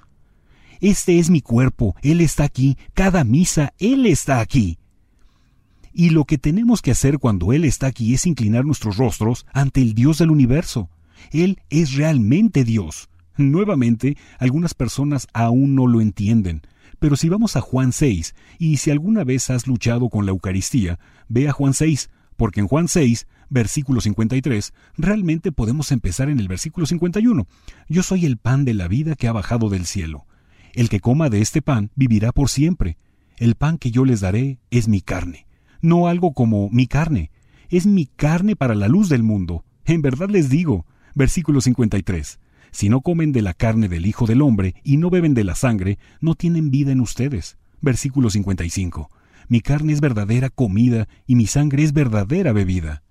Este 0.81 1.19
es 1.19 1.29
mi 1.29 1.43
cuerpo, 1.43 1.95
Él 2.03 2.21
está 2.21 2.45
aquí, 2.45 2.79
cada 2.95 3.25
misa, 3.25 3.75
Él 3.79 4.07
está 4.07 4.41
aquí. 4.41 4.79
Y 5.93 6.11
lo 6.11 6.25
que 6.25 6.39
tenemos 6.39 6.83
que 6.83 6.93
hacer 6.93 7.19
cuando 7.19 7.53
Él 7.53 7.65
está 7.65 7.89
aquí 7.89 8.15
es 8.15 8.27
inclinar 8.27 8.65
nuestros 8.65 8.97
rostros 8.97 9.47
ante 9.53 9.83
el 9.83 9.95
Dios 9.95 10.19
del 10.19 10.31
universo. 10.31 10.89
Él 11.33 11.61
es 11.69 11.95
realmente 11.95 12.65
Dios. 12.65 13.09
Nuevamente, 13.37 14.17
algunas 14.39 14.75
personas 14.75 15.27
aún 15.33 15.75
no 15.75 15.87
lo 15.87 16.01
entienden. 16.01 16.63
Pero 17.01 17.17
si 17.17 17.29
vamos 17.31 17.57
a 17.57 17.63
Juan 17.63 17.93
6, 17.93 18.35
y 18.59 18.77
si 18.77 18.91
alguna 18.91 19.25
vez 19.25 19.51
has 19.51 19.67
luchado 19.67 20.11
con 20.11 20.27
la 20.27 20.31
Eucaristía, 20.31 21.01
ve 21.29 21.49
a 21.49 21.53
Juan 21.53 21.75
6, 21.75 22.11
porque 22.37 22.61
en 22.61 22.69
Juan 22.69 22.89
6, 22.89 23.27
versículo 23.49 24.03
53, 24.03 24.75
realmente 24.99 25.51
podemos 25.51 25.93
empezar 25.93 26.29
en 26.29 26.39
el 26.39 26.47
versículo 26.47 26.87
51. 26.87 27.47
Yo 27.89 28.03
soy 28.03 28.27
el 28.27 28.37
pan 28.37 28.67
de 28.67 28.75
la 28.75 28.87
vida 28.87 29.17
que 29.17 29.29
ha 29.29 29.33
bajado 29.33 29.71
del 29.71 29.87
cielo. 29.87 30.27
El 30.75 30.91
que 30.91 31.01
coma 31.01 31.31
de 31.31 31.41
este 31.41 31.63
pan 31.63 31.91
vivirá 31.97 32.33
por 32.33 32.51
siempre. 32.51 32.99
El 33.39 33.55
pan 33.55 33.79
que 33.79 33.91
yo 33.91 34.05
les 34.05 34.21
daré 34.21 34.59
es 34.71 34.87
mi 34.87 35.01
carne. 35.01 35.47
No 35.81 36.07
algo 36.07 36.35
como 36.35 36.69
mi 36.69 36.87
carne. 36.87 37.31
Es 37.71 37.87
mi 37.87 38.07
carne 38.07 38.57
para 38.57 38.75
la 38.75 38.89
luz 38.89 39.09
del 39.09 39.23
mundo. 39.23 39.65
En 39.87 40.03
verdad 40.03 40.29
les 40.29 40.51
digo, 40.51 40.85
versículo 41.15 41.63
53, 41.63 42.39
si 42.73 42.89
no 42.89 43.01
comen 43.01 43.33
de 43.33 43.43
la 43.43 43.55
carne 43.55 43.89
del 43.89 44.07
Hijo 44.07 44.27
del 44.27 44.43
Hombre 44.43 44.75
y 44.85 44.97
no 44.97 45.11
beben 45.11 45.35
de 45.35 45.45
la 45.45 45.55
sangre, 45.55 45.99
no 46.21 46.35
tienen 46.35 46.71
vida 46.71 46.93
en 46.93 47.01
ustedes. 47.01 47.59
Versículo 47.81 48.31
55, 48.31 49.11
mi 49.49 49.61
carne 49.61 49.93
es 49.93 50.01
verdadera 50.01 50.51
comida 50.51 51.09
y 51.27 51.35
mi 51.35 51.47
sangre 51.47 51.83
es 51.83 51.93
verdadera 51.93 52.53
bebida. 52.53 53.03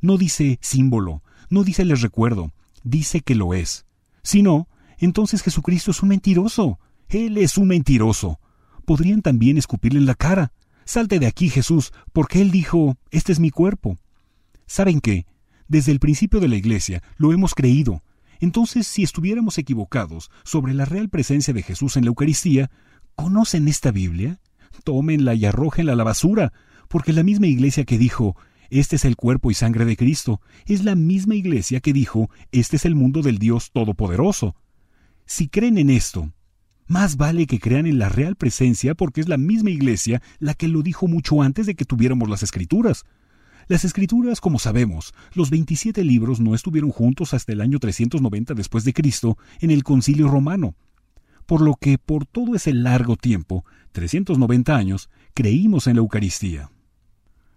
No 0.00 0.16
dice 0.16 0.58
símbolo, 0.62 1.22
no 1.50 1.64
dice 1.64 1.84
les 1.84 2.00
recuerdo, 2.00 2.52
dice 2.82 3.20
que 3.20 3.34
lo 3.34 3.54
es. 3.54 3.86
Si 4.22 4.42
no, 4.42 4.68
entonces 4.98 5.42
Jesucristo 5.42 5.90
es 5.90 6.02
un 6.02 6.10
mentiroso. 6.10 6.78
Él 7.08 7.38
es 7.38 7.58
un 7.58 7.68
mentiroso. 7.68 8.38
Podrían 8.84 9.22
también 9.22 9.58
escupirle 9.58 9.98
en 9.98 10.06
la 10.06 10.14
cara. 10.14 10.52
Salte 10.84 11.18
de 11.18 11.26
aquí, 11.26 11.48
Jesús, 11.48 11.92
porque 12.12 12.40
Él 12.40 12.50
dijo, 12.50 12.96
Este 13.10 13.32
es 13.32 13.40
mi 13.40 13.50
cuerpo. 13.50 13.96
¿Saben 14.66 15.00
qué? 15.00 15.26
Desde 15.68 15.92
el 15.92 16.00
principio 16.00 16.40
de 16.40 16.48
la 16.48 16.56
Iglesia 16.56 17.02
lo 17.16 17.32
hemos 17.32 17.54
creído. 17.54 18.02
Entonces, 18.40 18.86
si 18.86 19.02
estuviéramos 19.02 19.58
equivocados 19.58 20.30
sobre 20.44 20.74
la 20.74 20.84
real 20.84 21.08
presencia 21.08 21.54
de 21.54 21.62
Jesús 21.62 21.96
en 21.96 22.04
la 22.04 22.08
Eucaristía, 22.08 22.70
¿conocen 23.14 23.68
esta 23.68 23.92
Biblia? 23.92 24.40
Tómenla 24.84 25.34
y 25.34 25.44
arrójenla 25.44 25.92
a 25.92 25.96
la 25.96 26.04
basura, 26.04 26.52
porque 26.88 27.12
la 27.12 27.22
misma 27.22 27.46
Iglesia 27.46 27.84
que 27.84 27.98
dijo, 27.98 28.36
este 28.70 28.96
es 28.96 29.04
el 29.04 29.16
cuerpo 29.16 29.50
y 29.50 29.54
sangre 29.54 29.84
de 29.84 29.96
Cristo, 29.96 30.40
es 30.66 30.84
la 30.84 30.94
misma 30.94 31.34
Iglesia 31.34 31.80
que 31.80 31.92
dijo, 31.92 32.30
este 32.50 32.76
es 32.76 32.84
el 32.84 32.94
mundo 32.94 33.22
del 33.22 33.38
Dios 33.38 33.70
Todopoderoso. 33.72 34.56
Si 35.26 35.48
creen 35.48 35.78
en 35.78 35.90
esto, 35.90 36.32
más 36.90 37.16
vale 37.16 37.46
que 37.46 37.60
crean 37.60 37.86
en 37.86 38.00
la 38.00 38.08
real 38.08 38.34
presencia 38.34 38.96
porque 38.96 39.20
es 39.20 39.28
la 39.28 39.36
misma 39.36 39.70
iglesia 39.70 40.20
la 40.40 40.54
que 40.54 40.66
lo 40.66 40.82
dijo 40.82 41.06
mucho 41.06 41.40
antes 41.40 41.66
de 41.66 41.76
que 41.76 41.84
tuviéramos 41.84 42.28
las 42.28 42.42
escrituras. 42.42 43.04
Las 43.68 43.84
escrituras, 43.84 44.40
como 44.40 44.58
sabemos, 44.58 45.14
los 45.34 45.50
27 45.50 46.04
libros 46.04 46.40
no 46.40 46.54
estuvieron 46.54 46.90
juntos 46.90 47.34
hasta 47.34 47.52
el 47.52 47.60
año 47.60 47.78
390 47.78 48.54
después 48.54 48.84
de 48.84 48.92
Cristo 48.92 49.38
en 49.60 49.70
el 49.70 49.84
Concilio 49.84 50.28
Romano, 50.28 50.74
por 51.46 51.60
lo 51.60 51.74
que 51.74 51.98
por 51.98 52.26
todo 52.26 52.54
ese 52.54 52.72
largo 52.72 53.16
tiempo, 53.16 53.64
390 53.92 54.76
años, 54.76 55.10
creímos 55.34 55.86
en 55.86 55.96
la 55.96 56.00
Eucaristía. 56.00 56.70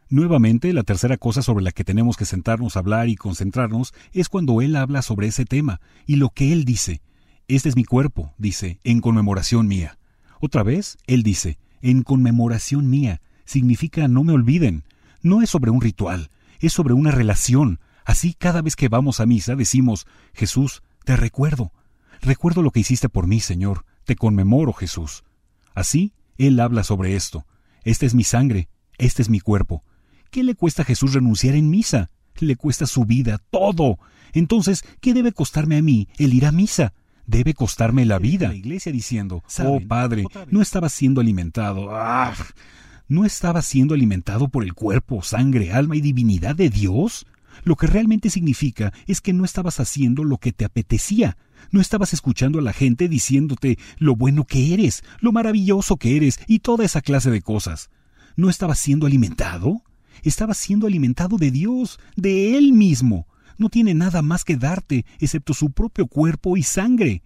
Nuevamente, 0.10 0.74
la 0.74 0.83
tercera 0.83 1.17
cosa 1.17 1.41
sobre 1.41 1.63
la 1.63 1.72
que 1.72 1.83
tenemos 1.83 2.17
que 2.17 2.25
sentarnos 2.25 2.75
a 2.75 2.79
hablar 2.79 3.10
y 3.10 3.15
concentrarnos 3.15 3.93
es 4.12 4.29
cuando 4.29 4.62
Él 4.62 4.75
habla 4.75 5.01
sobre 5.01 5.27
ese 5.27 5.45
tema 5.45 5.81
y 6.05 6.17
lo 6.17 6.29
que 6.29 6.53
Él 6.53 6.65
dice. 6.65 7.01
Este 7.48 7.69
es 7.69 7.75
mi 7.75 7.83
cuerpo, 7.83 8.33
dice, 8.38 8.79
en 8.83 9.01
conmemoración 9.01 9.67
mía. 9.67 9.98
Otra 10.39 10.62
vez, 10.62 10.98
Él 11.07 11.24
dice, 11.24 11.57
en 11.81 12.03
conmemoración 12.03 12.89
mía. 12.89 13.22
Significa 13.45 14.07
no 14.07 14.24
me 14.24 14.33
olviden. 14.33 14.83
No 15.23 15.41
es 15.41 15.49
sobre 15.49 15.71
un 15.71 15.81
ritual, 15.81 16.29
es 16.59 16.73
sobre 16.73 16.93
una 16.93 17.09
relación. 17.09 17.79
Así 18.05 18.33
cada 18.33 18.61
vez 18.61 18.75
que 18.75 18.89
vamos 18.89 19.19
a 19.19 19.25
misa 19.25 19.55
decimos, 19.55 20.05
Jesús, 20.33 20.83
te 21.05 21.15
recuerdo. 21.15 21.71
Recuerdo 22.21 22.61
lo 22.61 22.71
que 22.71 22.81
hiciste 22.81 23.09
por 23.09 23.25
mí, 23.25 23.39
Señor. 23.39 23.85
Te 24.03 24.15
conmemoro, 24.17 24.73
Jesús. 24.73 25.23
Así, 25.73 26.13
Él 26.37 26.59
habla 26.59 26.83
sobre 26.83 27.15
esto. 27.15 27.45
Esta 27.83 28.05
es 28.05 28.13
mi 28.13 28.23
sangre, 28.23 28.69
este 28.97 29.21
es 29.21 29.29
mi 29.29 29.39
cuerpo. 29.39 29.83
¿Qué 30.29 30.43
le 30.43 30.55
cuesta 30.55 30.81
a 30.81 30.85
Jesús 30.85 31.13
renunciar 31.13 31.55
en 31.55 31.69
misa? 31.69 32.09
Le 32.39 32.55
cuesta 32.55 32.85
su 32.85 33.05
vida, 33.05 33.39
todo. 33.49 33.99
Entonces, 34.33 34.83
¿qué 34.99 35.13
debe 35.13 35.31
costarme 35.31 35.77
a 35.77 35.81
mí 35.81 36.09
el 36.17 36.33
ir 36.33 36.45
a 36.45 36.51
misa? 36.51 36.93
Debe 37.25 37.53
costarme 37.53 38.05
la 38.05 38.19
vida. 38.19 38.49
La 38.49 38.55
iglesia 38.55 38.91
diciendo, 38.91 39.43
oh 39.63 39.79
Padre, 39.87 40.25
no 40.49 40.61
estaba 40.61 40.89
siendo 40.89 41.21
alimentado. 41.21 41.95
¡Ah! 41.95 42.33
¿No 43.07 43.25
estaba 43.25 43.62
siendo 43.62 43.93
alimentado 43.93 44.48
por 44.48 44.63
el 44.63 44.74
cuerpo, 44.74 45.22
sangre, 45.24 45.74
alma 45.74 45.98
y 45.98 46.01
divinidad 46.01 46.55
de 46.55 46.69
Dios? 46.69 47.25
Lo 47.63 47.75
que 47.75 47.88
realmente 47.88 48.29
significa 48.29 48.93
es 49.07 49.19
que 49.19 49.33
no 49.33 49.43
estabas 49.43 49.79
haciendo 49.79 50.24
lo 50.24 50.38
que 50.38 50.53
te 50.53 50.63
apetecía. 50.63 51.38
No 51.72 51.81
estabas 51.81 52.13
escuchando 52.13 52.60
a 52.60 52.62
la 52.62 52.74
gente 52.74 53.10
diciéndote 53.10 53.77
lo 53.98 54.15
bueno 54.15 54.45
que 54.45 54.74
eres, 54.74 55.03
lo 55.19 55.31
maravilloso 55.31 55.98
que 55.98 56.15
eres 56.15 56.39
y 56.48 56.60
toda 56.60 56.86
esa 56.86 57.01
clase 57.01 57.29
de 57.29 57.41
cosas. 57.41 57.89
¿No 58.38 58.50
estabas 58.50 58.79
siendo 58.79 59.05
alimentado? 59.05 59.83
Estaba 60.24 60.53
siendo 60.53 60.88
alimentado 60.88 61.38
de 61.38 61.51
Dios, 61.51 62.00
de 62.15 62.57
Él 62.57 62.72
mismo. 62.72 63.27
No 63.57 63.69
tiene 63.69 63.93
nada 63.93 64.22
más 64.22 64.45
que 64.45 64.55
darte, 64.55 65.05
excepto 65.19 65.53
su 65.53 65.72
propio 65.72 66.07
cuerpo 66.07 66.55
y 66.55 66.63
sangre. 66.63 67.22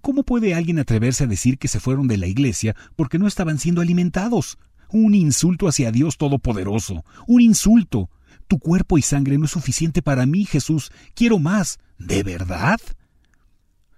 ¿Cómo 0.00 0.22
puede 0.22 0.54
alguien 0.54 0.78
atreverse 0.78 1.24
a 1.24 1.28
decir 1.28 1.58
que 1.58 1.68
se 1.68 1.80
fueron 1.80 2.08
de 2.08 2.16
la 2.16 2.26
iglesia 2.26 2.74
porque 2.96 3.18
no 3.18 3.26
estaban 3.26 3.58
siendo 3.58 3.80
alimentados? 3.80 4.58
Un 4.90 5.14
insulto 5.14 5.68
hacia 5.68 5.90
Dios 5.92 6.16
Todopoderoso. 6.16 7.04
Un 7.26 7.40
insulto. 7.40 8.10
Tu 8.46 8.58
cuerpo 8.58 8.98
y 8.98 9.02
sangre 9.02 9.36
no 9.38 9.44
es 9.44 9.50
suficiente 9.50 10.02
para 10.02 10.26
mí, 10.26 10.44
Jesús. 10.44 10.90
Quiero 11.14 11.38
más. 11.38 11.78
¿De 11.98 12.22
verdad? 12.22 12.80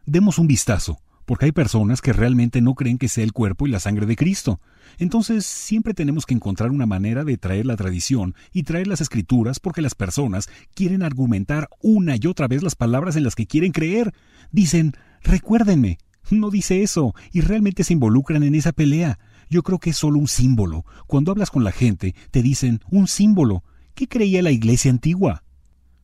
Demos 0.07 0.39
un 0.39 0.47
vistazo 0.47 0.99
porque 1.31 1.45
hay 1.45 1.53
personas 1.53 2.01
que 2.01 2.13
realmente 2.13 2.61
no 2.61 2.75
creen 2.75 2.99
que 2.99 3.07
sea 3.07 3.23
el 3.23 3.33
cuerpo 3.33 3.65
y 3.65 3.71
la 3.71 3.79
sangre 3.79 4.05
de 4.05 4.17
Cristo. 4.17 4.59
Entonces 4.99 5.47
siempre 5.47 5.95
tenemos 5.95 6.27
que 6.27 6.35
encontrar 6.35 6.73
una 6.73 6.87
manera 6.87 7.23
de 7.23 7.37
traer 7.37 7.67
la 7.67 7.77
tradición 7.77 8.35
y 8.53 8.65
traer 8.65 8.89
las 8.89 9.01
escrituras 9.01 9.61
porque 9.61 9.81
las 9.81 9.95
personas 9.95 10.49
quieren 10.75 11.05
argumentar 11.05 11.69
una 11.81 12.17
y 12.17 12.27
otra 12.27 12.49
vez 12.49 12.65
las 12.65 12.75
palabras 12.75 13.15
en 13.15 13.23
las 13.23 13.37
que 13.37 13.47
quieren 13.47 13.71
creer. 13.71 14.13
Dicen, 14.51 14.95
recuérdenme. 15.23 15.99
No 16.31 16.51
dice 16.51 16.83
eso, 16.83 17.15
y 17.31 17.43
realmente 17.43 17.85
se 17.85 17.93
involucran 17.93 18.43
en 18.43 18.57
esa 18.57 18.73
pelea. 18.73 19.21
Yo 19.51 19.65
creo 19.65 19.81
que 19.81 19.91
es 19.91 19.97
solo 19.97 20.19
un 20.21 20.29
símbolo. 20.29 20.87
Cuando 21.09 21.33
hablas 21.33 21.51
con 21.51 21.65
la 21.65 21.73
gente, 21.73 22.15
te 22.31 22.41
dicen 22.41 22.81
un 22.89 23.09
símbolo. 23.09 23.65
¿Qué 23.95 24.07
creía 24.07 24.43
la 24.43 24.53
iglesia 24.53 24.93
antigua? 24.93 25.43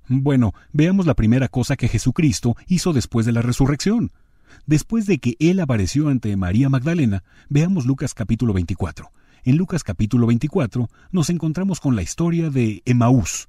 Bueno, 0.08 0.52
veamos 0.72 1.06
la 1.06 1.14
primera 1.14 1.48
cosa 1.48 1.76
que 1.76 1.88
Jesucristo 1.88 2.56
hizo 2.66 2.92
después 2.92 3.24
de 3.24 3.32
la 3.32 3.42
resurrección. 3.42 4.12
Después 4.66 5.06
de 5.06 5.18
que 5.18 5.36
él 5.38 5.60
apareció 5.60 6.08
ante 6.08 6.36
María 6.36 6.68
Magdalena, 6.68 7.22
veamos 7.48 7.86
Lucas 7.86 8.14
capítulo 8.14 8.52
24. 8.52 9.12
En 9.44 9.56
Lucas 9.56 9.84
capítulo 9.84 10.26
24 10.26 10.88
nos 11.12 11.30
encontramos 11.30 11.78
con 11.78 11.94
la 11.94 12.02
historia 12.02 12.50
de 12.50 12.82
Emaús. 12.84 13.48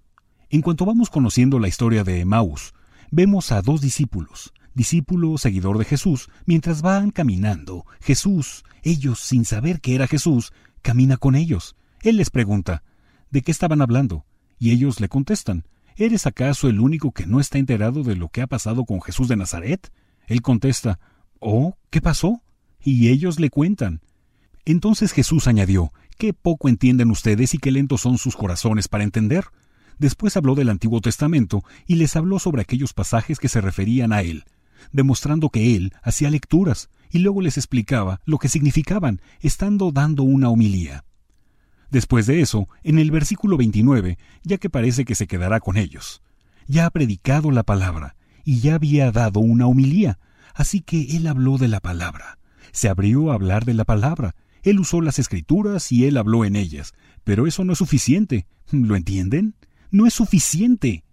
En 0.51 0.61
cuanto 0.61 0.85
vamos 0.85 1.09
conociendo 1.09 1.57
la 1.57 1.67
historia 1.67 2.03
de 2.03 2.19
Emaús, 2.19 2.75
vemos 3.09 3.51
a 3.51 3.63
dos 3.63 3.81
discípulos, 3.81 4.53
discípulo 4.77 5.37
seguidor 5.37 5.77
de 5.77 5.83
Jesús, 5.83 6.29
mientras 6.45 6.81
van 6.81 7.11
caminando, 7.11 7.85
Jesús, 7.99 8.63
ellos 8.83 9.19
sin 9.19 9.43
saber 9.43 9.81
que 9.81 9.95
era 9.95 10.07
Jesús, 10.07 10.53
camina 10.81 11.17
con 11.17 11.35
ellos. 11.35 11.75
Él 12.01 12.15
les 12.15 12.29
pregunta, 12.29 12.83
¿de 13.29 13.41
qué 13.41 13.51
estaban 13.51 13.81
hablando? 13.81 14.25
Y 14.57 14.71
ellos 14.71 15.01
le 15.01 15.09
contestan, 15.09 15.65
¿eres 15.97 16.25
acaso 16.25 16.69
el 16.69 16.79
único 16.79 17.11
que 17.11 17.25
no 17.25 17.41
está 17.41 17.57
enterado 17.57 18.03
de 18.03 18.15
lo 18.15 18.29
que 18.29 18.41
ha 18.41 18.47
pasado 18.47 18.85
con 18.85 19.01
Jesús 19.01 19.27
de 19.27 19.35
Nazaret? 19.35 19.91
Él 20.27 20.41
contesta, 20.41 20.99
Oh, 21.39 21.75
¿qué 21.89 21.99
pasó? 21.99 22.41
Y 22.81 23.09
ellos 23.09 23.39
le 23.39 23.49
cuentan. 23.49 24.01
Entonces 24.63 25.11
Jesús 25.11 25.47
añadió, 25.47 25.91
Qué 26.17 26.33
poco 26.33 26.69
entienden 26.69 27.11
ustedes 27.11 27.53
y 27.53 27.57
qué 27.57 27.71
lentos 27.71 28.01
son 28.01 28.17
sus 28.17 28.35
corazones 28.35 28.87
para 28.87 29.03
entender. 29.03 29.45
Después 29.97 30.37
habló 30.37 30.55
del 30.55 30.69
Antiguo 30.69 31.01
Testamento 31.01 31.63
y 31.85 31.95
les 31.95 32.15
habló 32.15 32.39
sobre 32.39 32.61
aquellos 32.61 32.93
pasajes 32.93 33.39
que 33.39 33.49
se 33.49 33.61
referían 33.61 34.13
a 34.13 34.21
él, 34.21 34.45
demostrando 34.91 35.49
que 35.49 35.75
él 35.75 35.93
hacía 36.03 36.29
lecturas 36.29 36.89
y 37.09 37.19
luego 37.19 37.41
les 37.41 37.57
explicaba 37.57 38.21
lo 38.25 38.37
que 38.37 38.49
significaban, 38.49 39.21
estando 39.41 39.91
dando 39.91 40.23
una 40.23 40.49
homilía. 40.49 41.05
Después 41.89 42.25
de 42.25 42.41
eso, 42.41 42.67
en 42.83 42.99
el 42.99 43.11
versículo 43.11 43.57
29, 43.57 44.17
ya 44.43 44.57
que 44.57 44.69
parece 44.69 45.05
que 45.05 45.15
se 45.15 45.27
quedará 45.27 45.59
con 45.59 45.77
ellos, 45.77 46.21
ya 46.67 46.85
ha 46.85 46.89
predicado 46.89 47.51
la 47.51 47.63
palabra, 47.63 48.15
y 48.43 48.59
ya 48.59 48.75
había 48.75 49.11
dado 49.11 49.39
una 49.39 49.67
homilía, 49.67 50.19
así 50.53 50.81
que 50.81 51.15
él 51.15 51.27
habló 51.27 51.57
de 51.57 51.67
la 51.67 51.79
palabra. 51.79 52.39
Se 52.71 52.89
abrió 52.89 53.31
a 53.31 53.35
hablar 53.35 53.65
de 53.65 53.73
la 53.73 53.85
palabra. 53.85 54.35
Él 54.63 54.79
usó 54.79 55.01
las 55.01 55.19
escrituras 55.19 55.91
y 55.91 56.05
él 56.05 56.17
habló 56.17 56.45
en 56.45 56.55
ellas. 56.55 56.93
Pero 57.23 57.47
eso 57.47 57.63
no 57.63 57.73
es 57.73 57.79
suficiente. 57.79 58.45
¿Lo 58.71 58.95
entienden? 58.95 59.55
No 59.91 60.05
es 60.05 60.13
suficiente. 60.13 61.03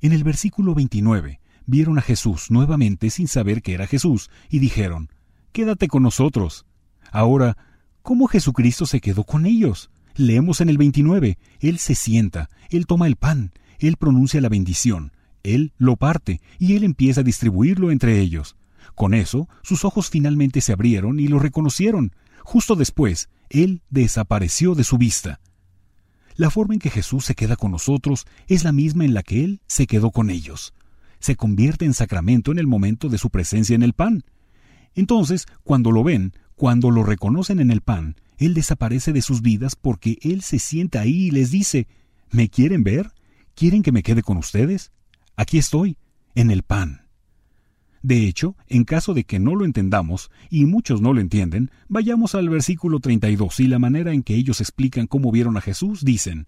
En 0.00 0.12
el 0.12 0.24
versículo 0.24 0.74
29 0.74 1.40
vieron 1.68 1.98
a 1.98 2.02
Jesús 2.02 2.50
nuevamente 2.50 3.10
sin 3.10 3.28
saber 3.28 3.62
que 3.62 3.74
era 3.74 3.86
Jesús 3.86 4.28
y 4.50 4.58
dijeron, 4.58 5.12
Quédate 5.52 5.86
con 5.86 6.02
nosotros. 6.02 6.66
Ahora, 7.12 7.56
¿cómo 8.02 8.26
Jesucristo 8.26 8.86
se 8.86 9.00
quedó 9.00 9.22
con 9.22 9.46
ellos? 9.46 9.90
Leemos 10.16 10.60
en 10.60 10.68
el 10.68 10.78
29, 10.78 11.38
Él 11.60 11.78
se 11.78 11.94
sienta, 11.94 12.50
Él 12.70 12.86
toma 12.86 13.06
el 13.06 13.14
pan, 13.14 13.52
Él 13.78 13.96
pronuncia 13.96 14.40
la 14.40 14.48
bendición, 14.48 15.12
él 15.42 15.72
lo 15.78 15.96
parte 15.96 16.40
y 16.58 16.76
él 16.76 16.84
empieza 16.84 17.20
a 17.20 17.24
distribuirlo 17.24 17.90
entre 17.90 18.20
ellos. 18.20 18.56
Con 18.94 19.14
eso, 19.14 19.48
sus 19.62 19.84
ojos 19.84 20.10
finalmente 20.10 20.60
se 20.60 20.72
abrieron 20.72 21.20
y 21.20 21.28
lo 21.28 21.38
reconocieron. 21.38 22.12
Justo 22.42 22.76
después, 22.76 23.28
él 23.48 23.82
desapareció 23.90 24.74
de 24.74 24.84
su 24.84 24.98
vista. 24.98 25.40
La 26.36 26.50
forma 26.50 26.74
en 26.74 26.80
que 26.80 26.90
Jesús 26.90 27.24
se 27.24 27.34
queda 27.34 27.56
con 27.56 27.70
nosotros 27.70 28.26
es 28.46 28.64
la 28.64 28.72
misma 28.72 29.04
en 29.04 29.14
la 29.14 29.22
que 29.22 29.42
Él 29.42 29.60
se 29.66 29.88
quedó 29.88 30.12
con 30.12 30.30
ellos. 30.30 30.72
Se 31.20 31.36
convierte 31.36 31.84
en 31.84 31.94
sacramento 31.94 32.52
en 32.52 32.58
el 32.58 32.66
momento 32.66 33.08
de 33.08 33.18
su 33.18 33.30
presencia 33.30 33.74
en 33.74 33.82
el 33.82 33.92
pan. 33.92 34.24
Entonces, 34.94 35.46
cuando 35.62 35.92
lo 35.92 36.02
ven, 36.02 36.32
cuando 36.54 36.90
lo 36.90 37.02
reconocen 37.02 37.60
en 37.60 37.70
el 37.70 37.80
pan, 37.80 38.16
Él 38.36 38.54
desaparece 38.54 39.12
de 39.12 39.22
sus 39.22 39.42
vidas 39.42 39.76
porque 39.76 40.18
Él 40.22 40.42
se 40.42 40.58
sienta 40.58 41.00
ahí 41.00 41.26
y 41.26 41.30
les 41.30 41.50
dice, 41.50 41.86
¿Me 42.30 42.50
quieren 42.50 42.84
ver? 42.84 43.12
¿Quieren 43.54 43.82
que 43.82 43.92
me 43.92 44.02
quede 44.02 44.22
con 44.22 44.36
ustedes? 44.36 44.92
Aquí 45.36 45.58
estoy, 45.58 45.96
en 46.34 46.50
el 46.50 46.62
pan. 46.62 47.06
De 48.02 48.26
hecho, 48.26 48.56
en 48.68 48.84
caso 48.84 49.14
de 49.14 49.24
que 49.24 49.38
no 49.38 49.56
lo 49.56 49.64
entendamos, 49.64 50.30
y 50.50 50.66
muchos 50.66 51.00
no 51.00 51.12
lo 51.12 51.20
entienden, 51.20 51.70
vayamos 51.88 52.34
al 52.34 52.48
versículo 52.48 53.00
32 53.00 53.60
y 53.60 53.66
la 53.66 53.78
manera 53.78 54.12
en 54.12 54.22
que 54.22 54.34
ellos 54.34 54.60
explican 54.60 55.06
cómo 55.06 55.32
vieron 55.32 55.56
a 55.56 55.60
Jesús, 55.60 56.04
dicen, 56.04 56.46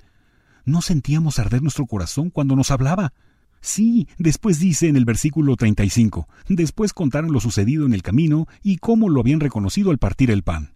¿no 0.65 0.83
sentíamos 0.83 1.39
arder 1.39 1.63
nuestro 1.63 1.87
corazón 1.87 2.31
cuando 2.31 2.55
nos 2.57 2.71
hablaba? 2.71 3.13
Sí, 3.61 4.09
después 4.19 4.59
dice 4.59 4.89
en 4.89 4.97
el 4.97 5.05
versículo 5.05 5.57
35, 5.57 6.29
después 6.49 6.95
contaron 6.95 7.33
lo 7.33 7.41
sucedido 7.41 7.85
en 7.85 7.93
el 7.93 8.03
camino 8.03 8.47
y 8.63 8.79
cómo 8.79 9.09
lo 9.09 9.21
habían 9.21 9.41
reconocido 9.41 9.91
al 9.91 9.99
partir 9.99 10.31
el 10.31 10.43
pan. 10.43 10.75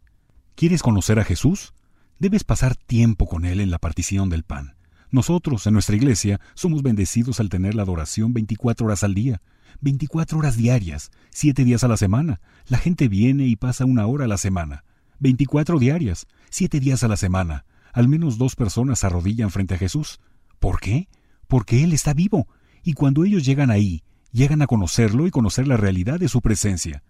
¿Quieres 0.54 0.82
conocer 0.82 1.18
a 1.18 1.24
Jesús? 1.24 1.72
Debes 2.18 2.44
pasar 2.44 2.76
tiempo 2.76 3.26
con 3.26 3.44
Él 3.44 3.60
en 3.60 3.70
la 3.70 3.78
partición 3.78 4.28
del 4.28 4.44
pan. 4.44 4.76
Nosotros, 5.10 5.66
en 5.66 5.72
nuestra 5.72 5.96
iglesia, 5.96 6.40
somos 6.54 6.82
bendecidos 6.82 7.40
al 7.40 7.48
tener 7.48 7.74
la 7.74 7.82
adoración 7.82 8.34
24 8.34 8.86
horas 8.86 9.02
al 9.02 9.14
día, 9.14 9.40
24 9.80 10.38
horas 10.38 10.56
diarias, 10.56 11.10
7 11.30 11.64
días 11.64 11.84
a 11.84 11.88
la 11.88 11.96
semana. 11.96 12.40
La 12.66 12.78
gente 12.78 13.08
viene 13.08 13.46
y 13.46 13.56
pasa 13.56 13.84
una 13.84 14.06
hora 14.06 14.26
a 14.26 14.28
la 14.28 14.38
semana. 14.38 14.84
24 15.20 15.78
diarias, 15.78 16.26
7 16.50 16.80
días 16.80 17.02
a 17.02 17.08
la 17.08 17.16
semana. 17.16 17.64
Al 17.92 18.08
menos 18.08 18.38
dos 18.38 18.56
personas 18.56 18.98
se 18.98 19.06
arrodillan 19.06 19.50
frente 19.50 19.74
a 19.74 19.78
Jesús. 19.78 20.20
¿Por 20.58 20.80
qué? 20.80 21.08
Porque 21.46 21.84
Él 21.84 21.92
está 21.92 22.12
vivo. 22.12 22.48
Y 22.84 22.92
cuando 22.92 23.24
ellos 23.24 23.44
llegan 23.44 23.70
ahí, 23.70 24.02
llegan 24.30 24.62
a 24.62 24.66
conocerlo 24.66 25.26
y 25.26 25.30
conocer 25.30 25.66
la 25.66 25.78
realidad 25.78 26.20
de 26.20 26.28
su 26.28 26.42
presencia. 26.42 27.02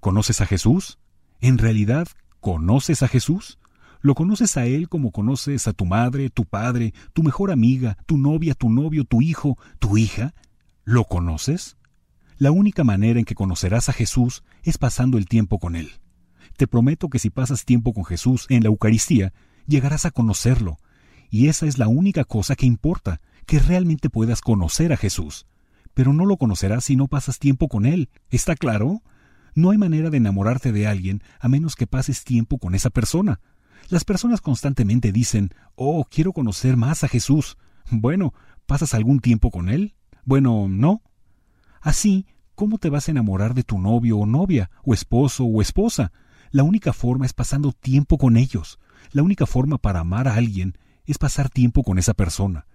¿Conoces 0.00 0.40
a 0.40 0.46
Jesús? 0.46 0.98
¿En 1.40 1.58
realidad 1.58 2.08
conoces 2.40 3.02
a 3.02 3.08
Jesús? 3.08 3.58
¿Lo 4.00 4.14
conoces 4.14 4.56
a 4.56 4.66
Él 4.66 4.88
como 4.88 5.12
conoces 5.12 5.68
a 5.68 5.72
tu 5.72 5.84
madre, 5.84 6.30
tu 6.30 6.44
padre, 6.44 6.94
tu 7.12 7.22
mejor 7.22 7.52
amiga, 7.52 7.98
tu 8.06 8.18
novia, 8.18 8.54
tu 8.54 8.70
novio, 8.70 9.04
tu 9.04 9.22
hijo, 9.22 9.58
tu 9.78 9.96
hija? 9.98 10.34
¿Lo 10.84 11.04
conoces? 11.04 11.76
La 12.38 12.50
única 12.50 12.82
manera 12.82 13.20
en 13.20 13.24
que 13.24 13.36
conocerás 13.36 13.88
a 13.88 13.92
Jesús 13.92 14.42
es 14.64 14.78
pasando 14.78 15.18
el 15.18 15.26
tiempo 15.26 15.58
con 15.58 15.76
Él. 15.76 15.92
Te 16.56 16.66
prometo 16.66 17.08
que 17.08 17.18
si 17.18 17.30
pasas 17.30 17.64
tiempo 17.64 17.92
con 17.92 18.04
Jesús 18.04 18.46
en 18.48 18.62
la 18.62 18.68
Eucaristía, 18.68 19.32
llegarás 19.66 20.06
a 20.06 20.10
conocerlo. 20.10 20.78
Y 21.30 21.48
esa 21.48 21.66
es 21.66 21.78
la 21.78 21.88
única 21.88 22.24
cosa 22.24 22.56
que 22.56 22.66
importa, 22.66 23.20
que 23.46 23.58
realmente 23.58 24.10
puedas 24.10 24.40
conocer 24.40 24.92
a 24.92 24.96
Jesús. 24.96 25.46
Pero 25.94 26.12
no 26.12 26.24
lo 26.24 26.36
conocerás 26.36 26.84
si 26.84 26.96
no 26.96 27.08
pasas 27.08 27.38
tiempo 27.38 27.68
con 27.68 27.86
Él. 27.86 28.08
¿Está 28.30 28.54
claro? 28.54 29.02
No 29.54 29.70
hay 29.70 29.78
manera 29.78 30.08
de 30.10 30.16
enamorarte 30.16 30.72
de 30.72 30.86
alguien 30.86 31.22
a 31.38 31.48
menos 31.48 31.76
que 31.76 31.86
pases 31.86 32.24
tiempo 32.24 32.58
con 32.58 32.74
esa 32.74 32.90
persona. 32.90 33.40
Las 33.88 34.04
personas 34.04 34.40
constantemente 34.40 35.12
dicen, 35.12 35.50
oh, 35.74 36.06
quiero 36.08 36.32
conocer 36.32 36.76
más 36.76 37.04
a 37.04 37.08
Jesús. 37.08 37.58
Bueno, 37.90 38.32
¿pasas 38.66 38.94
algún 38.94 39.20
tiempo 39.20 39.50
con 39.50 39.68
Él? 39.68 39.94
Bueno, 40.24 40.66
no. 40.68 41.02
Así, 41.80 42.26
¿cómo 42.54 42.78
te 42.78 42.88
vas 42.88 43.08
a 43.08 43.10
enamorar 43.10 43.54
de 43.54 43.64
tu 43.64 43.78
novio 43.78 44.18
o 44.18 44.26
novia, 44.26 44.70
o 44.84 44.94
esposo 44.94 45.44
o 45.44 45.60
esposa? 45.60 46.12
La 46.50 46.62
única 46.62 46.92
forma 46.92 47.26
es 47.26 47.32
pasando 47.32 47.72
tiempo 47.72 48.18
con 48.18 48.36
ellos. 48.36 48.78
La 49.10 49.22
única 49.22 49.46
forma 49.46 49.78
para 49.78 50.00
amar 50.00 50.28
a 50.28 50.36
alguien 50.36 50.78
es 51.04 51.18
pasar 51.18 51.50
tiempo 51.50 51.82
con 51.82 51.98
esa 51.98 52.14
persona. 52.14 52.66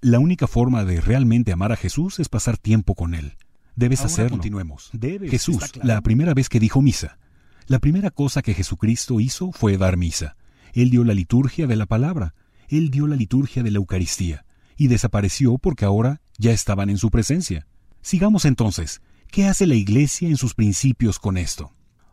La 0.00 0.20
única 0.20 0.46
forma 0.46 0.84
de 0.84 1.00
realmente 1.00 1.52
amar 1.52 1.72
a 1.72 1.76
Jesús 1.76 2.20
es 2.20 2.28
pasar 2.28 2.56
tiempo 2.56 2.94
con 2.94 3.14
Él. 3.14 3.36
Debes 3.74 4.04
hacerlo. 4.04 4.30
Continuemos. 4.30 4.90
Jesús, 5.28 5.58
la 5.82 6.00
primera 6.02 6.34
vez 6.34 6.48
que 6.48 6.60
dijo 6.60 6.82
misa. 6.82 7.18
La 7.66 7.78
primera 7.78 8.10
cosa 8.10 8.42
que 8.42 8.54
Jesucristo 8.54 9.20
hizo 9.20 9.52
fue 9.52 9.76
dar 9.76 9.96
misa. 9.96 10.36
Él 10.72 10.90
dio 10.90 11.04
la 11.04 11.14
liturgia 11.14 11.66
de 11.66 11.76
la 11.76 11.86
palabra. 11.86 12.34
Él 12.68 12.90
dio 12.90 13.06
la 13.06 13.16
liturgia 13.16 13.62
de 13.62 13.70
la 13.70 13.78
Eucaristía. 13.78 14.44
Y 14.76 14.86
desapareció 14.86 15.58
porque 15.58 15.84
ahora 15.84 16.20
ya 16.38 16.52
estaban 16.52 16.90
en 16.90 16.98
su 16.98 17.10
presencia. 17.10 17.66
Sigamos 18.00 18.44
entonces. 18.44 19.00
¿Qué 19.30 19.46
hace 19.46 19.66
la 19.66 19.74
Iglesia 19.74 20.28
en 20.28 20.36
sus 20.36 20.54
principios 20.54 21.18
con 21.18 21.36
esto? 21.36 21.72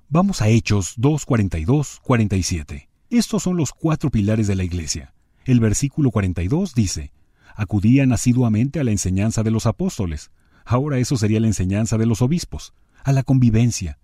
Vamos 0.09 0.41
a 0.41 0.49
Hechos 0.49 0.93
2, 0.97 1.25
47. 1.25 2.89
Estos 3.09 3.43
son 3.43 3.57
los 3.57 3.71
cuatro 3.71 4.09
pilares 4.09 4.47
de 4.47 4.55
la 4.55 4.63
Iglesia. 4.63 5.13
El 5.45 5.59
versículo 5.59 6.11
42 6.11 6.73
dice, 6.73 7.11
acudían 7.55 8.11
asiduamente 8.11 8.79
a 8.79 8.83
la 8.83 8.91
enseñanza 8.91 9.43
de 9.43 9.51
los 9.51 9.65
apóstoles. 9.65 10.31
Ahora 10.65 10.99
eso 10.99 11.17
sería 11.17 11.39
la 11.39 11.47
enseñanza 11.47 11.97
de 11.97 12.05
los 12.05 12.21
obispos, 12.21 12.73
a 13.03 13.11
la 13.11 13.23
convivencia. 13.23 13.99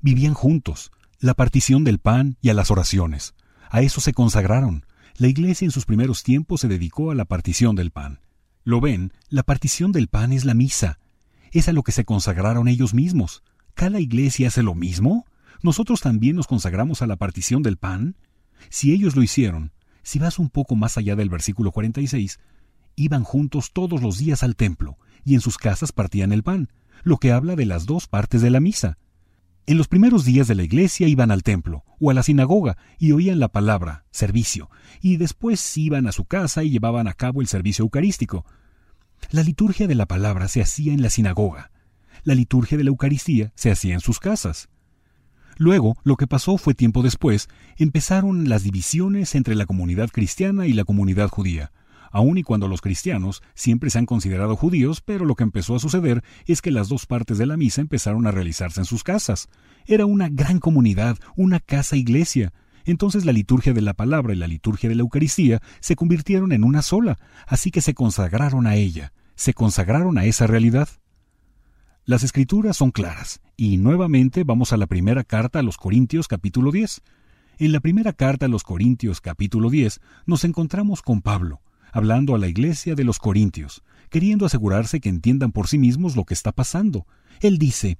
Vivían 0.00 0.34
juntos, 0.34 0.90
la 1.20 1.34
partición 1.34 1.84
del 1.84 1.98
pan 1.98 2.36
y 2.40 2.50
a 2.50 2.54
las 2.54 2.70
oraciones. 2.70 3.34
A 3.70 3.82
eso 3.82 4.00
se 4.00 4.12
consagraron. 4.12 4.86
La 5.16 5.28
iglesia 5.28 5.64
en 5.64 5.70
sus 5.70 5.86
primeros 5.86 6.22
tiempos 6.22 6.60
se 6.60 6.68
dedicó 6.68 7.10
a 7.10 7.14
la 7.14 7.24
partición 7.24 7.76
del 7.76 7.90
pan. 7.90 8.20
Lo 8.64 8.80
ven, 8.80 9.12
la 9.28 9.42
partición 9.42 9.92
del 9.92 10.08
pan 10.08 10.32
es 10.32 10.44
la 10.44 10.54
misa. 10.54 10.98
Es 11.52 11.68
a 11.68 11.72
lo 11.72 11.82
que 11.82 11.92
se 11.92 12.04
consagraron 12.04 12.68
ellos 12.68 12.94
mismos. 12.94 13.42
¿Cada 13.74 14.00
iglesia 14.00 14.48
hace 14.48 14.62
lo 14.62 14.74
mismo? 14.74 15.26
¿Nosotros 15.62 16.00
también 16.00 16.36
nos 16.36 16.46
consagramos 16.46 17.02
a 17.02 17.06
la 17.06 17.16
partición 17.16 17.62
del 17.62 17.76
pan? 17.76 18.16
Si 18.70 18.92
ellos 18.92 19.16
lo 19.16 19.22
hicieron, 19.22 19.72
si 20.02 20.18
vas 20.18 20.38
un 20.38 20.50
poco 20.50 20.76
más 20.76 20.98
allá 20.98 21.16
del 21.16 21.30
versículo 21.30 21.72
46, 21.72 22.38
iban 22.96 23.24
juntos 23.24 23.72
todos 23.72 24.02
los 24.02 24.18
días 24.18 24.42
al 24.42 24.56
templo, 24.56 24.98
y 25.24 25.34
en 25.34 25.40
sus 25.40 25.56
casas 25.56 25.92
partían 25.92 26.32
el 26.32 26.42
pan, 26.42 26.68
lo 27.02 27.18
que 27.18 27.32
habla 27.32 27.56
de 27.56 27.66
las 27.66 27.86
dos 27.86 28.06
partes 28.06 28.42
de 28.42 28.50
la 28.50 28.60
misa. 28.60 28.98
En 29.66 29.78
los 29.78 29.88
primeros 29.88 30.24
días 30.24 30.46
de 30.46 30.54
la 30.54 30.62
iglesia 30.62 31.08
iban 31.08 31.30
al 31.30 31.42
templo 31.42 31.84
o 31.98 32.10
a 32.10 32.14
la 32.14 32.22
sinagoga 32.22 32.76
y 32.98 33.12
oían 33.12 33.38
la 33.38 33.48
palabra, 33.48 34.04
servicio, 34.10 34.70
y 35.00 35.16
después 35.16 35.76
iban 35.78 36.06
a 36.06 36.12
su 36.12 36.26
casa 36.26 36.62
y 36.62 36.70
llevaban 36.70 37.08
a 37.08 37.14
cabo 37.14 37.40
el 37.40 37.46
servicio 37.46 37.82
eucarístico. 37.84 38.44
La 39.30 39.42
liturgia 39.42 39.86
de 39.86 39.94
la 39.94 40.06
palabra 40.06 40.48
se 40.48 40.60
hacía 40.60 40.92
en 40.92 41.00
la 41.00 41.08
sinagoga. 41.08 41.70
La 42.24 42.34
liturgia 42.34 42.76
de 42.76 42.84
la 42.84 42.90
Eucaristía 42.90 43.52
se 43.54 43.70
hacía 43.70 43.94
en 43.94 44.00
sus 44.00 44.18
casas. 44.18 44.68
Luego, 45.56 45.96
lo 46.04 46.16
que 46.16 46.26
pasó 46.26 46.58
fue 46.58 46.74
tiempo 46.74 47.02
después, 47.02 47.48
empezaron 47.76 48.48
las 48.48 48.64
divisiones 48.64 49.34
entre 49.34 49.54
la 49.54 49.66
comunidad 49.66 50.10
cristiana 50.10 50.66
y 50.66 50.72
la 50.74 50.84
comunidad 50.84 51.28
judía 51.28 51.72
aun 52.14 52.38
y 52.38 52.44
cuando 52.44 52.68
los 52.68 52.80
cristianos 52.80 53.42
siempre 53.54 53.90
se 53.90 53.98
han 53.98 54.06
considerado 54.06 54.54
judíos, 54.54 55.00
pero 55.00 55.24
lo 55.24 55.34
que 55.34 55.42
empezó 55.42 55.74
a 55.74 55.80
suceder 55.80 56.22
es 56.46 56.62
que 56.62 56.70
las 56.70 56.88
dos 56.88 57.06
partes 57.06 57.38
de 57.38 57.46
la 57.46 57.56
misa 57.56 57.80
empezaron 57.80 58.28
a 58.28 58.30
realizarse 58.30 58.80
en 58.80 58.84
sus 58.84 59.02
casas. 59.02 59.48
Era 59.84 60.06
una 60.06 60.28
gran 60.28 60.60
comunidad, 60.60 61.18
una 61.34 61.58
casa 61.58 61.96
iglesia. 61.96 62.52
Entonces 62.84 63.24
la 63.24 63.32
liturgia 63.32 63.72
de 63.72 63.82
la 63.82 63.94
palabra 63.94 64.32
y 64.32 64.36
la 64.36 64.46
liturgia 64.46 64.88
de 64.88 64.94
la 64.94 65.00
Eucaristía 65.00 65.60
se 65.80 65.96
convirtieron 65.96 66.52
en 66.52 66.62
una 66.62 66.82
sola, 66.82 67.18
así 67.48 67.72
que 67.72 67.80
se 67.80 67.94
consagraron 67.94 68.68
a 68.68 68.76
ella, 68.76 69.12
se 69.34 69.52
consagraron 69.52 70.16
a 70.16 70.24
esa 70.24 70.46
realidad. 70.46 70.88
Las 72.04 72.22
escrituras 72.22 72.76
son 72.76 72.92
claras, 72.92 73.40
y 73.56 73.76
nuevamente 73.76 74.44
vamos 74.44 74.72
a 74.72 74.76
la 74.76 74.86
primera 74.86 75.24
carta 75.24 75.58
a 75.58 75.62
los 75.62 75.78
Corintios 75.78 76.28
capítulo 76.28 76.70
10. 76.70 77.02
En 77.58 77.72
la 77.72 77.80
primera 77.80 78.12
carta 78.12 78.46
a 78.46 78.48
los 78.48 78.62
Corintios 78.62 79.20
capítulo 79.20 79.68
10 79.68 80.00
nos 80.26 80.44
encontramos 80.44 81.02
con 81.02 81.22
Pablo, 81.22 81.60
hablando 81.94 82.34
a 82.34 82.38
la 82.38 82.48
iglesia 82.48 82.96
de 82.96 83.04
los 83.04 83.20
Corintios, 83.20 83.84
queriendo 84.10 84.44
asegurarse 84.44 85.00
que 85.00 85.08
entiendan 85.08 85.52
por 85.52 85.68
sí 85.68 85.78
mismos 85.78 86.16
lo 86.16 86.24
que 86.24 86.34
está 86.34 86.50
pasando. 86.50 87.06
Él 87.40 87.56
dice, 87.56 87.98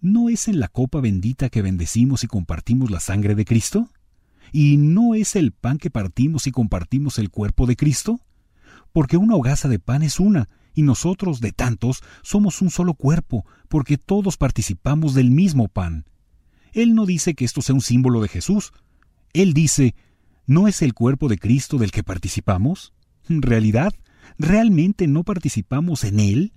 ¿No 0.00 0.28
es 0.28 0.48
en 0.48 0.58
la 0.58 0.66
copa 0.66 1.00
bendita 1.00 1.48
que 1.48 1.62
bendecimos 1.62 2.24
y 2.24 2.26
compartimos 2.26 2.90
la 2.90 2.98
sangre 2.98 3.36
de 3.36 3.44
Cristo? 3.44 3.88
¿Y 4.50 4.78
no 4.78 5.14
es 5.14 5.36
el 5.36 5.52
pan 5.52 5.78
que 5.78 5.90
partimos 5.90 6.48
y 6.48 6.50
compartimos 6.50 7.20
el 7.20 7.30
cuerpo 7.30 7.66
de 7.66 7.76
Cristo? 7.76 8.20
Porque 8.92 9.16
una 9.16 9.36
hogaza 9.36 9.68
de 9.68 9.78
pan 9.78 10.02
es 10.02 10.18
una, 10.18 10.48
y 10.74 10.82
nosotros, 10.82 11.40
de 11.40 11.52
tantos, 11.52 12.02
somos 12.22 12.62
un 12.62 12.70
solo 12.70 12.94
cuerpo, 12.94 13.46
porque 13.68 13.96
todos 13.96 14.36
participamos 14.36 15.14
del 15.14 15.30
mismo 15.30 15.68
pan. 15.68 16.04
Él 16.72 16.96
no 16.96 17.06
dice 17.06 17.34
que 17.34 17.44
esto 17.44 17.62
sea 17.62 17.76
un 17.76 17.80
símbolo 17.80 18.20
de 18.20 18.28
Jesús. 18.28 18.72
Él 19.32 19.54
dice, 19.54 19.94
¿no 20.46 20.66
es 20.66 20.82
el 20.82 20.94
cuerpo 20.94 21.28
de 21.28 21.38
Cristo 21.38 21.78
del 21.78 21.92
que 21.92 22.02
participamos? 22.02 22.92
Realidad? 23.28 23.92
¿Realmente 24.38 25.06
no 25.06 25.24
participamos 25.24 26.04
en 26.04 26.20
Él? 26.20 26.52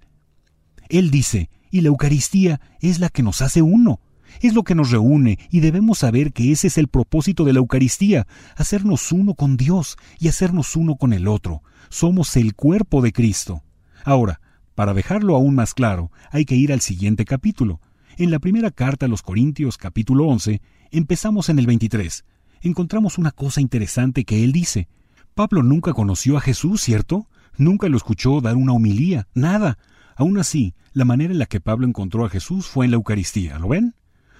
Él 0.89 1.12
dice, 1.12 1.49
y 1.71 1.82
la 1.82 1.89
Eucaristía 1.89 2.62
es 2.82 2.99
la 2.99 3.10
que 3.10 3.23
nos 3.23 3.41
hace 3.41 3.62
uno, 3.62 3.99
es 4.41 4.54
lo 4.54 4.63
que 4.63 4.76
nos 4.76 4.91
reúne 4.91 5.39
y 5.49 5.60
debemos 5.60 5.99
saber 5.99 6.34
que 6.34 6.52
ese 6.52 6.67
es 6.67 6.78
el 6.78 6.88
propósito 6.88 7.43
de 7.43 7.54
la 7.54 7.60
Eucaristía, 7.60 8.28
hacernos 8.56 9.12
uno 9.12 9.36
con 9.36 9.58
Dios 9.58 9.97
y 10.19 10.28
hacernos 10.28 10.76
uno 10.76 10.95
con 10.95 11.13
el 11.13 11.28
otro. 11.28 11.62
Somos 11.89 12.36
el 12.38 12.56
cuerpo 12.56 13.02
de 13.02 13.12
Cristo. 13.12 13.63
Ahora, 14.04 14.41
para 14.76 14.93
dejarlo 14.93 15.36
aún 15.36 15.56
más 15.56 15.73
claro, 15.73 16.12
hay 16.32 16.45
que 16.45 16.56
ir 16.56 16.73
al 16.73 16.82
siguiente 16.82 17.26
capítulo. 17.26 17.80
En 18.17 18.32
la 18.32 18.39
primera 18.39 18.71
carta 18.71 19.06
a 19.06 19.10
los 19.10 19.21
Corintios 19.21 19.78
capítulo 19.78 20.28
11, 20.28 20.62
empezamos 20.91 21.49
en 21.49 21.60
el 21.60 21.65
23. 21.65 22.26
Encontramos 22.62 23.17
una 23.17 23.32
cosa 23.32 23.62
interesante 23.62 24.26
que 24.26 24.43
él 24.43 24.52
dice. 24.52 24.88
Pablo 25.34 25.63
nunca 25.63 25.93
conoció 25.93 26.38
a 26.38 26.41
Jesús, 26.41 26.82
¿cierto? 26.82 27.28
Nunca 27.58 27.89
lo 27.89 27.98
escuchó 27.98 28.39
dar 28.41 28.56
una 28.56 28.74
homilía, 28.74 29.28
nada. 29.34 29.78
Aún 30.15 30.38
así, 30.38 30.76
la 30.93 31.06
manera 31.06 31.34
en 31.34 31.39
la 31.39 31.48
que 31.48 31.60
Pablo 31.60 31.88
encontró 31.88 32.26
a 32.26 32.30
Jesús 32.30 32.67
fue 32.67 32.86
en 32.86 32.91
la 32.91 32.96
Eucaristía, 32.96 33.58
¿lo 33.58 33.67
ven? 33.67 33.96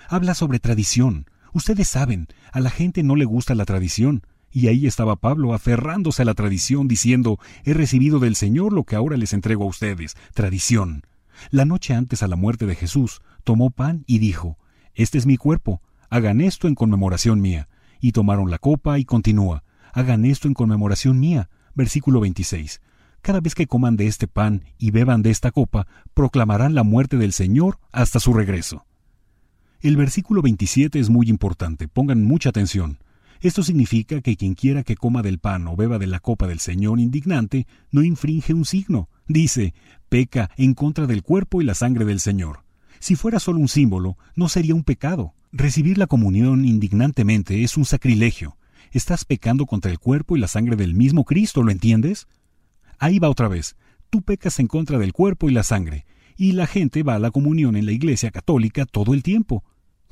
Habla 0.08 0.36
sobre 0.36 0.60
tradición. 0.60 1.26
Ustedes 1.52 1.88
saben, 1.88 2.28
a 2.52 2.60
la 2.60 2.70
gente 2.70 3.04
no 3.04 3.16
le 3.16 3.26
gusta 3.26 3.56
la 3.56 3.66
tradición. 3.66 4.24
Y 4.52 4.68
ahí 4.68 4.86
estaba 4.86 5.16
Pablo 5.16 5.56
aferrándose 5.56 6.22
a 6.22 6.26
la 6.26 6.36
tradición, 6.36 6.88
diciendo, 6.88 7.40
he 7.64 7.74
recibido 7.74 8.20
del 8.20 8.36
Señor 8.36 8.72
lo 8.72 8.84
que 8.84 8.96
ahora 8.96 9.18
les 9.18 9.34
entrego 9.34 9.64
a 9.64 9.68
ustedes, 9.68 10.16
tradición. 10.36 11.08
La 11.50 11.66
noche 11.66 11.96
antes 11.96 12.22
a 12.22 12.28
la 12.28 12.36
muerte 12.36 12.68
de 12.68 12.76
Jesús, 12.76 13.22
tomó 13.44 13.72
pan 13.72 14.04
y 14.06 14.20
dijo, 14.20 14.60
Este 14.94 15.18
es 15.18 15.26
mi 15.26 15.38
cuerpo, 15.38 15.82
hagan 16.12 16.40
esto 16.40 16.68
en 16.68 16.76
conmemoración 16.76 17.42
mía. 17.42 17.68
Y 18.00 18.12
tomaron 18.12 18.52
la 18.52 18.60
copa 18.60 19.00
y 19.00 19.06
continúa, 19.06 19.63
hagan 19.94 20.26
esto 20.26 20.48
en 20.48 20.54
conmemoración 20.54 21.20
mía. 21.20 21.50
Versículo 21.76 22.20
26. 22.20 22.82
Cada 23.22 23.40
vez 23.40 23.56
que 23.56 23.68
coman 23.68 23.96
de 23.96 24.08
este 24.08 24.28
pan 24.28 24.66
y 24.78 24.92
beban 24.92 25.22
de 25.22 25.30
esta 25.30 25.52
copa, 25.52 25.88
proclamarán 26.14 26.76
la 26.76 26.84
muerte 26.84 27.16
del 27.16 27.32
Señor 27.32 27.80
hasta 27.94 28.20
su 28.20 28.34
regreso. 28.34 28.86
El 29.80 29.96
versículo 29.96 30.42
27 30.42 31.00
es 31.00 31.10
muy 31.10 31.30
importante, 31.30 31.88
pongan 31.88 32.26
mucha 32.26 32.50
atención. 32.50 33.00
Esto 33.40 33.64
significa 33.64 34.22
que 34.22 34.38
quien 34.38 34.56
quiera 34.56 34.84
que 34.84 34.96
coma 34.96 35.22
del 35.22 35.40
pan 35.40 35.68
o 35.68 35.76
beba 35.76 36.00
de 36.00 36.08
la 36.08 36.20
copa 36.20 36.48
del 36.48 36.60
Señor 36.60 37.00
indignante 37.00 37.68
no 37.92 38.02
infringe 38.04 38.54
un 38.54 38.66
signo. 38.66 39.10
Dice, 39.28 39.74
peca 40.10 40.50
en 40.58 40.74
contra 40.74 41.08
del 41.08 41.24
cuerpo 41.24 41.62
y 41.62 41.66
la 41.66 41.76
sangre 41.76 42.06
del 42.06 42.20
Señor. 42.20 42.64
Si 43.00 43.16
fuera 43.16 43.40
solo 43.40 43.60
un 43.60 43.68
símbolo, 43.68 44.18
no 44.36 44.48
sería 44.48 44.76
un 44.76 44.84
pecado. 44.84 45.34
Recibir 45.52 45.98
la 45.98 46.08
comunión 46.08 46.66
indignantemente 46.66 47.64
es 47.64 47.76
un 47.76 47.84
sacrilegio, 47.84 48.58
estás 48.94 49.26
pecando 49.26 49.66
contra 49.66 49.92
el 49.92 50.00
cuerpo 50.00 50.38
y 50.38 50.40
la 50.40 50.48
sangre 50.48 50.76
del 50.76 50.94
mismo 50.94 51.26
Cristo, 51.26 51.64
¿lo 51.64 51.72
entiendes? 51.72 52.28
Ahí 53.00 53.20
va 53.20 53.30
otra 53.30 53.48
vez. 53.48 53.76
Tú 54.10 54.22
pecas 54.22 54.60
en 54.60 54.68
contra 54.68 54.98
del 55.00 55.14
cuerpo 55.14 55.50
y 55.50 55.54
la 55.54 55.64
sangre, 55.64 56.06
y 56.38 56.54
la 56.54 56.68
gente 56.68 57.04
va 57.04 57.16
a 57.16 57.20
la 57.20 57.32
comunión 57.32 57.76
en 57.76 57.86
la 57.86 57.92
iglesia 57.92 58.32
católica 58.32 58.86
todo 58.86 59.14
el 59.14 59.24
tiempo. 59.24 59.64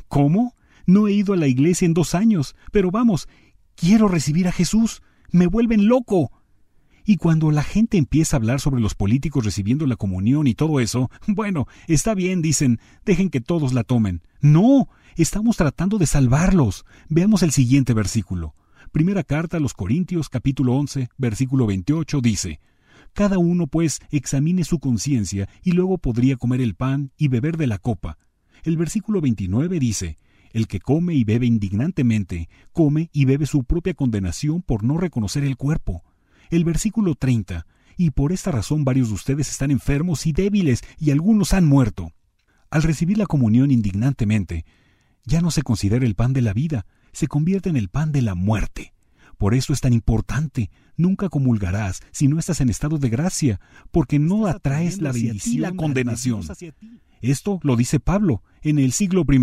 ¿Cómo? 0.08 0.56
No 0.86 1.08
he 1.08 1.14
ido 1.14 1.34
a 1.34 1.38
la 1.38 1.48
iglesia 1.48 1.86
en 1.86 1.94
dos 1.94 2.16
años, 2.16 2.56
pero 2.72 2.92
vamos, 2.92 3.28
quiero 3.76 4.08
recibir 4.08 4.48
a 4.48 4.52
Jesús, 4.52 5.02
me 5.30 5.48
vuelven 5.48 5.88
loco. 5.88 6.32
Y 7.06 7.18
cuando 7.18 7.52
la 7.52 7.64
gente 7.64 7.98
empieza 7.98 8.36
a 8.36 8.40
hablar 8.40 8.60
sobre 8.60 8.82
los 8.82 8.96
políticos 8.96 9.46
recibiendo 9.46 9.88
la 9.88 9.96
comunión 9.96 10.48
y 10.48 10.54
todo 10.54 10.80
eso, 10.80 11.10
bueno, 11.28 11.68
está 11.88 12.14
bien, 12.14 12.42
dicen, 12.42 12.80
dejen 13.06 13.30
que 13.30 13.42
todos 13.42 13.74
la 13.74 13.84
tomen. 13.84 14.22
No, 14.40 14.90
estamos 15.16 15.58
tratando 15.58 15.98
de 15.98 16.08
salvarlos. 16.08 16.86
Veamos 17.10 17.44
el 17.44 17.52
siguiente 17.52 17.94
versículo. 17.94 18.56
Primera 18.92 19.24
carta 19.24 19.58
a 19.58 19.60
los 19.60 19.74
Corintios 19.74 20.30
capítulo 20.30 20.74
11, 20.76 21.10
versículo 21.18 21.66
28 21.66 22.22
dice, 22.22 22.60
Cada 23.14 23.38
uno 23.38 23.68
pues 23.68 24.00
examine 24.12 24.64
su 24.64 24.80
conciencia 24.80 25.50
y 25.64 25.72
luego 25.72 25.98
podría 25.98 26.36
comer 26.36 26.62
el 26.62 26.76
pan 26.76 27.12
y 27.18 27.28
beber 27.28 27.58
de 27.58 27.68
la 27.68 27.78
copa. 27.78 28.18
El 28.64 28.78
versículo 28.78 29.22
29 29.22 29.80
dice, 29.80 30.18
El 30.52 30.68
que 30.68 30.80
come 30.80 31.14
y 31.14 31.24
bebe 31.24 31.46
indignantemente, 31.46 32.50
come 32.74 33.10
y 33.14 33.26
bebe 33.26 33.46
su 33.46 33.64
propia 33.64 33.94
condenación 33.94 34.62
por 34.62 34.84
no 34.84 34.98
reconocer 34.98 35.44
el 35.44 35.58
cuerpo 35.58 36.04
el 36.52 36.66
versículo 36.66 37.16
30, 37.16 37.66
y 37.98 38.12
por 38.12 38.34
esta 38.34 38.52
razón 38.52 38.84
varios 38.84 39.08
de 39.08 39.16
ustedes 39.16 39.50
están 39.50 39.72
enfermos 39.72 40.28
y 40.28 40.34
débiles, 40.34 40.82
y 41.00 41.12
algunos 41.12 41.54
han 41.54 41.66
muerto. 41.66 42.12
Al 42.70 42.84
recibir 42.84 43.18
la 43.18 43.26
comunión 43.26 43.72
indignantemente, 43.72 44.66
ya 45.24 45.42
no 45.42 45.50
se 45.50 45.62
considera 45.62 46.06
el 46.06 46.16
pan 46.16 46.34
de 46.34 46.42
la 46.42 46.54
vida, 46.54 46.86
se 47.12 47.28
convierte 47.28 47.70
en 47.70 47.78
el 47.78 47.90
pan 47.90 48.12
de 48.12 48.22
la 48.22 48.36
muerte. 48.36 48.94
Por 49.38 49.56
eso 49.56 49.74
es 49.74 49.82
tan 49.82 49.92
importante, 49.92 50.70
nunca 50.98 51.28
comulgarás 51.28 52.02
si 52.12 52.28
no 52.28 52.38
estás 52.38 52.62
en 52.62 52.70
estado 52.70 53.00
de 53.00 53.10
gracia, 53.10 53.60
porque 53.90 54.20
no 54.20 54.46
atraes 54.46 55.02
la 55.02 55.12
bendición 55.12 55.62
la 55.62 55.72
condenación. 55.72 56.44
Esto 57.22 57.60
lo 57.64 57.76
dice 57.76 58.00
Pablo 58.00 58.44
en 58.62 58.78
el 58.78 58.92
siglo 58.92 59.24
I. 59.28 59.42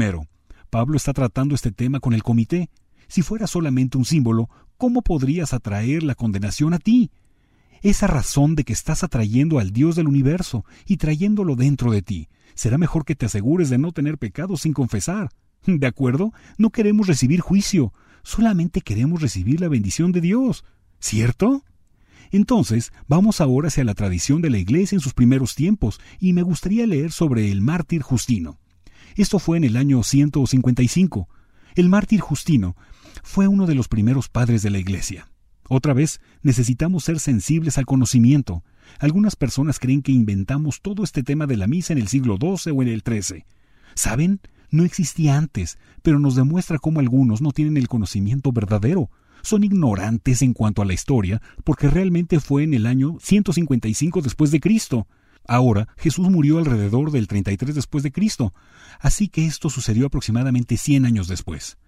Pablo 0.71 0.97
está 0.97 1.13
tratando 1.13 1.55
este 1.55 1.73
tema 1.73 1.99
con 2.01 2.13
el 2.13 2.23
comité. 2.23 2.71
Si 3.09 3.23
fuera 3.23 3.47
solamente 3.47 3.99
un 3.99 4.05
símbolo, 4.05 4.49
¿cómo 4.77 5.03
podrías 5.03 5.53
atraer 5.53 6.03
la 6.03 6.15
condenación 6.15 6.75
a 6.75 6.79
ti? 6.79 7.11
Esa 7.83 8.07
razón 8.07 8.55
de 8.55 8.65
que 8.65 8.73
estás 8.73 9.03
atrayendo 9.03 9.59
al 9.59 9.73
Dios 9.73 9.97
del 9.97 10.09
universo 10.09 10.65
y 10.87 10.97
trayéndolo 10.99 11.57
dentro 11.57 11.91
de 11.91 12.03
ti. 12.03 12.29
Será 12.55 12.79
mejor 12.79 13.05
que 13.05 13.15
te 13.15 13.27
asegures 13.27 13.71
de 13.71 13.79
no 13.79 13.93
tener 13.93 14.19
pecado 14.19 14.57
sin 14.57 14.73
confesar. 14.73 15.31
¿De 15.67 15.87
acuerdo? 15.87 16.33
No 16.57 16.71
queremos 16.71 17.07
recibir 17.07 17.41
juicio, 17.41 17.93
solamente 18.23 18.81
queremos 18.81 19.21
recibir 19.21 19.61
la 19.61 19.69
bendición 19.69 20.13
de 20.13 20.21
Dios. 20.21 20.65
¿Cierto? 21.01 21.65
Entonces, 22.31 22.93
vamos 23.07 23.41
ahora 23.41 23.69
hacia 23.69 23.85
la 23.85 23.95
tradición 23.95 24.43
de 24.43 24.51
la 24.51 24.59
Iglesia 24.59 24.97
en 24.97 25.01
sus 25.01 25.15
primeros 25.15 25.55
tiempos, 25.55 26.01
y 26.21 26.33
me 26.33 26.43
gustaría 26.43 26.87
leer 26.87 27.13
sobre 27.13 27.51
el 27.51 27.61
mártir 27.61 28.03
Justino. 28.03 28.59
Esto 29.17 29.39
fue 29.39 29.57
en 29.57 29.65
el 29.65 29.77
año 29.77 30.03
155. 30.03 31.29
El 31.75 31.89
mártir 31.89 32.21
Justino 32.21 32.77
fue 33.23 33.49
uno 33.49 33.67
de 33.67 33.75
los 33.75 33.89
primeros 33.89 34.29
padres 34.29 34.63
de 34.63 34.71
la 34.71 34.79
Iglesia. 34.79 35.29
Otra 35.69 35.93
vez, 35.93 36.21
necesitamos 36.43 37.05
ser 37.05 37.21
sensibles 37.21 37.79
al 37.79 37.87
conocimiento. 37.87 38.65
Algunas 38.99 39.37
personas 39.37 39.79
creen 39.79 40.03
que 40.03 40.13
inventamos 40.13 40.81
todo 40.81 41.05
este 41.05 41.23
tema 41.23 41.47
de 41.47 41.57
la 41.57 41.67
misa 41.67 41.93
en 41.93 41.99
el 41.99 42.09
siglo 42.09 42.39
XII 42.41 42.73
o 42.73 42.83
en 42.83 42.89
el 42.89 43.03
XIII. 43.03 43.45
¿Saben? 43.95 44.41
No 44.71 44.85
existía 44.85 45.37
antes, 45.37 45.79
pero 46.03 46.19
nos 46.19 46.35
demuestra 46.35 46.79
cómo 46.79 47.01
algunos 47.01 47.41
no 47.41 47.53
tienen 47.53 47.77
el 47.77 47.89
conocimiento 47.89 48.53
verdadero. 48.53 49.11
Son 49.43 49.65
ignorantes 49.65 50.43
en 50.43 50.53
cuanto 50.53 50.83
a 50.83 50.85
la 50.85 50.95
historia, 50.95 51.41
porque 51.65 51.89
realmente 51.89 52.41
fue 52.41 52.65
en 52.65 52.75
el 52.75 52.87
año 52.87 53.17
155 53.21 54.21
después 54.21 54.51
de 54.51 54.61
Cristo. 54.61 55.07
Ahora, 55.47 55.89
Jesús 55.97 56.29
murió 56.29 56.59
alrededor 56.59 57.11
del 57.11 57.27
33 57.27 57.75
después 57.75 58.03
de 58.03 58.13
Cristo, 58.13 58.53
así 59.01 59.29
que 59.29 59.47
esto 59.47 59.71
sucedió 59.71 60.07
aproximadamente 60.07 60.77
100 60.77 61.07
años 61.07 61.29
después. 61.29 61.79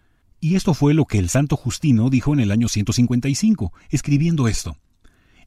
Y 0.41 0.55
esto 0.55 0.73
fue 0.73 0.95
lo 0.95 1.05
que 1.05 1.19
el 1.19 1.29
santo 1.29 1.57
Justino 1.57 2.09
dijo 2.09 2.33
en 2.33 2.41
el 2.41 2.51
año 2.51 2.69
155, 2.69 3.75
escribiendo 3.91 4.49
esto. 4.49 4.79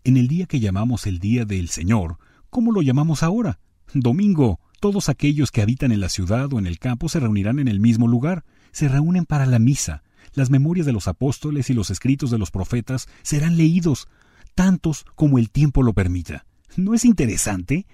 En 0.03 0.17
el 0.17 0.27
día 0.27 0.45
que 0.45 0.59
llamamos 0.59 1.07
el 1.07 1.17
Día 1.17 1.45
del 1.45 1.69
Señor, 1.69 2.19
¿cómo 2.51 2.71
lo 2.71 2.83
llamamos 2.83 3.23
ahora? 3.23 3.59
Domingo. 3.93 4.59
Todos 4.83 5.07
aquellos 5.07 5.49
que 5.49 5.61
habitan 5.61 5.93
en 5.93 6.01
la 6.01 6.09
ciudad 6.09 6.51
o 6.51 6.59
en 6.59 6.67
el 6.67 6.77
campo 6.77 7.07
se 7.07 7.21
reunirán 7.21 7.57
en 7.57 7.69
el 7.69 7.79
mismo 7.79 8.05
lugar, 8.05 8.43
se 8.73 8.89
reúnen 8.89 9.23
para 9.23 9.45
la 9.45 9.57
misa. 9.57 10.03
Las 10.33 10.49
memorias 10.49 10.85
de 10.85 10.91
los 10.91 11.07
apóstoles 11.07 11.69
y 11.69 11.73
los 11.73 11.89
escritos 11.89 12.31
de 12.31 12.37
los 12.37 12.51
profetas 12.51 13.07
serán 13.21 13.55
leídos, 13.55 14.09
tantos 14.55 15.05
como 15.15 15.39
el 15.39 15.51
tiempo 15.51 15.83
lo 15.83 15.93
permita. 15.93 16.45
¿No 16.75 16.93
es 16.93 17.05
interesante? 17.05 17.87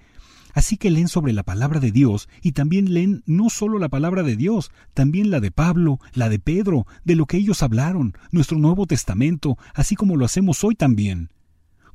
Así 0.52 0.76
que 0.76 0.90
leen 0.90 1.06
sobre 1.06 1.32
la 1.32 1.44
palabra 1.44 1.78
de 1.78 1.92
Dios 1.92 2.28
y 2.42 2.52
también 2.52 2.92
leen 2.92 3.22
no 3.24 3.50
solo 3.50 3.78
la 3.78 3.88
palabra 3.88 4.24
de 4.24 4.34
Dios, 4.34 4.72
también 4.92 5.30
la 5.30 5.38
de 5.38 5.52
Pablo, 5.52 6.00
la 6.12 6.28
de 6.28 6.40
Pedro, 6.40 6.88
de 7.04 7.14
lo 7.14 7.26
que 7.26 7.36
ellos 7.36 7.62
hablaron, 7.62 8.14
nuestro 8.32 8.58
Nuevo 8.58 8.86
Testamento, 8.86 9.56
así 9.74 9.94
como 9.94 10.16
lo 10.16 10.24
hacemos 10.24 10.64
hoy 10.64 10.74
también. 10.74 11.30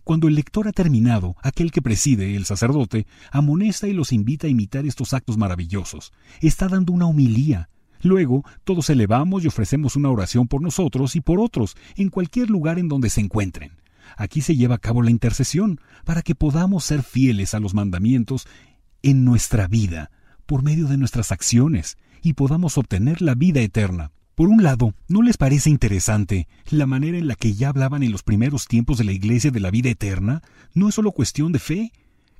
Cuando 0.06 0.28
el 0.28 0.36
lector 0.36 0.68
ha 0.68 0.72
terminado, 0.72 1.36
aquel 1.42 1.72
que 1.72 1.82
preside, 1.82 2.36
el 2.36 2.46
sacerdote, 2.46 3.08
amonesta 3.32 3.88
y 3.88 3.94
los 3.94 4.14
invita 4.14 4.46
a 4.46 4.52
imitar 4.52 4.86
estos 4.86 5.16
actos 5.16 5.36
maravillosos. 5.36 6.14
Está 6.42 6.68
dando 6.68 6.94
una 6.94 7.08
homilía. 7.08 7.70
Luego, 8.04 8.46
todos 8.66 8.92
elevamos 8.92 9.44
y 9.44 9.48
ofrecemos 9.48 9.96
una 9.96 10.12
oración 10.12 10.48
por 10.48 10.62
nosotros 10.62 11.16
y 11.16 11.22
por 11.22 11.40
otros, 11.40 11.76
en 11.96 12.10
cualquier 12.10 12.52
lugar 12.52 12.78
en 12.78 12.88
donde 12.88 13.10
se 13.10 13.20
encuentren. 13.20 13.72
Aquí 14.16 14.42
se 14.42 14.56
lleva 14.56 14.76
a 14.76 14.78
cabo 14.78 15.02
la 15.02 15.10
intercesión 15.10 15.80
para 16.04 16.22
que 16.22 16.36
podamos 16.36 16.84
ser 16.86 17.02
fieles 17.02 17.56
a 17.56 17.60
los 17.60 17.74
mandamientos 17.74 18.48
en 19.02 19.26
nuestra 19.26 19.68
vida, 19.68 20.12
por 20.46 20.62
medio 20.62 20.86
de 20.86 20.98
nuestras 20.98 21.32
acciones, 21.32 21.98
y 22.22 22.34
podamos 22.34 22.78
obtener 22.78 23.24
la 23.24 23.34
vida 23.34 23.62
eterna. 23.62 24.12
Por 24.36 24.50
un 24.50 24.64
lado, 24.64 24.94
¿no 25.08 25.22
les 25.22 25.38
parece 25.38 25.70
interesante 25.70 26.50
la 26.70 26.86
manera 26.86 27.18
en 27.18 27.30
la 27.30 27.36
que 27.36 27.54
ya 27.54 27.70
hablaban 27.70 28.04
en 28.04 28.12
los 28.12 28.22
primeros 28.22 28.68
tiempos 28.68 28.98
de 28.98 29.06
la 29.06 29.14
Iglesia 29.14 29.50
de 29.50 29.62
la 29.62 29.72
vida 29.72 29.90
eterna? 29.90 30.42
No 30.74 30.90
es 30.90 30.96
solo 30.96 31.14
cuestión 31.14 31.54
de 31.54 31.60
fe. 31.60 31.94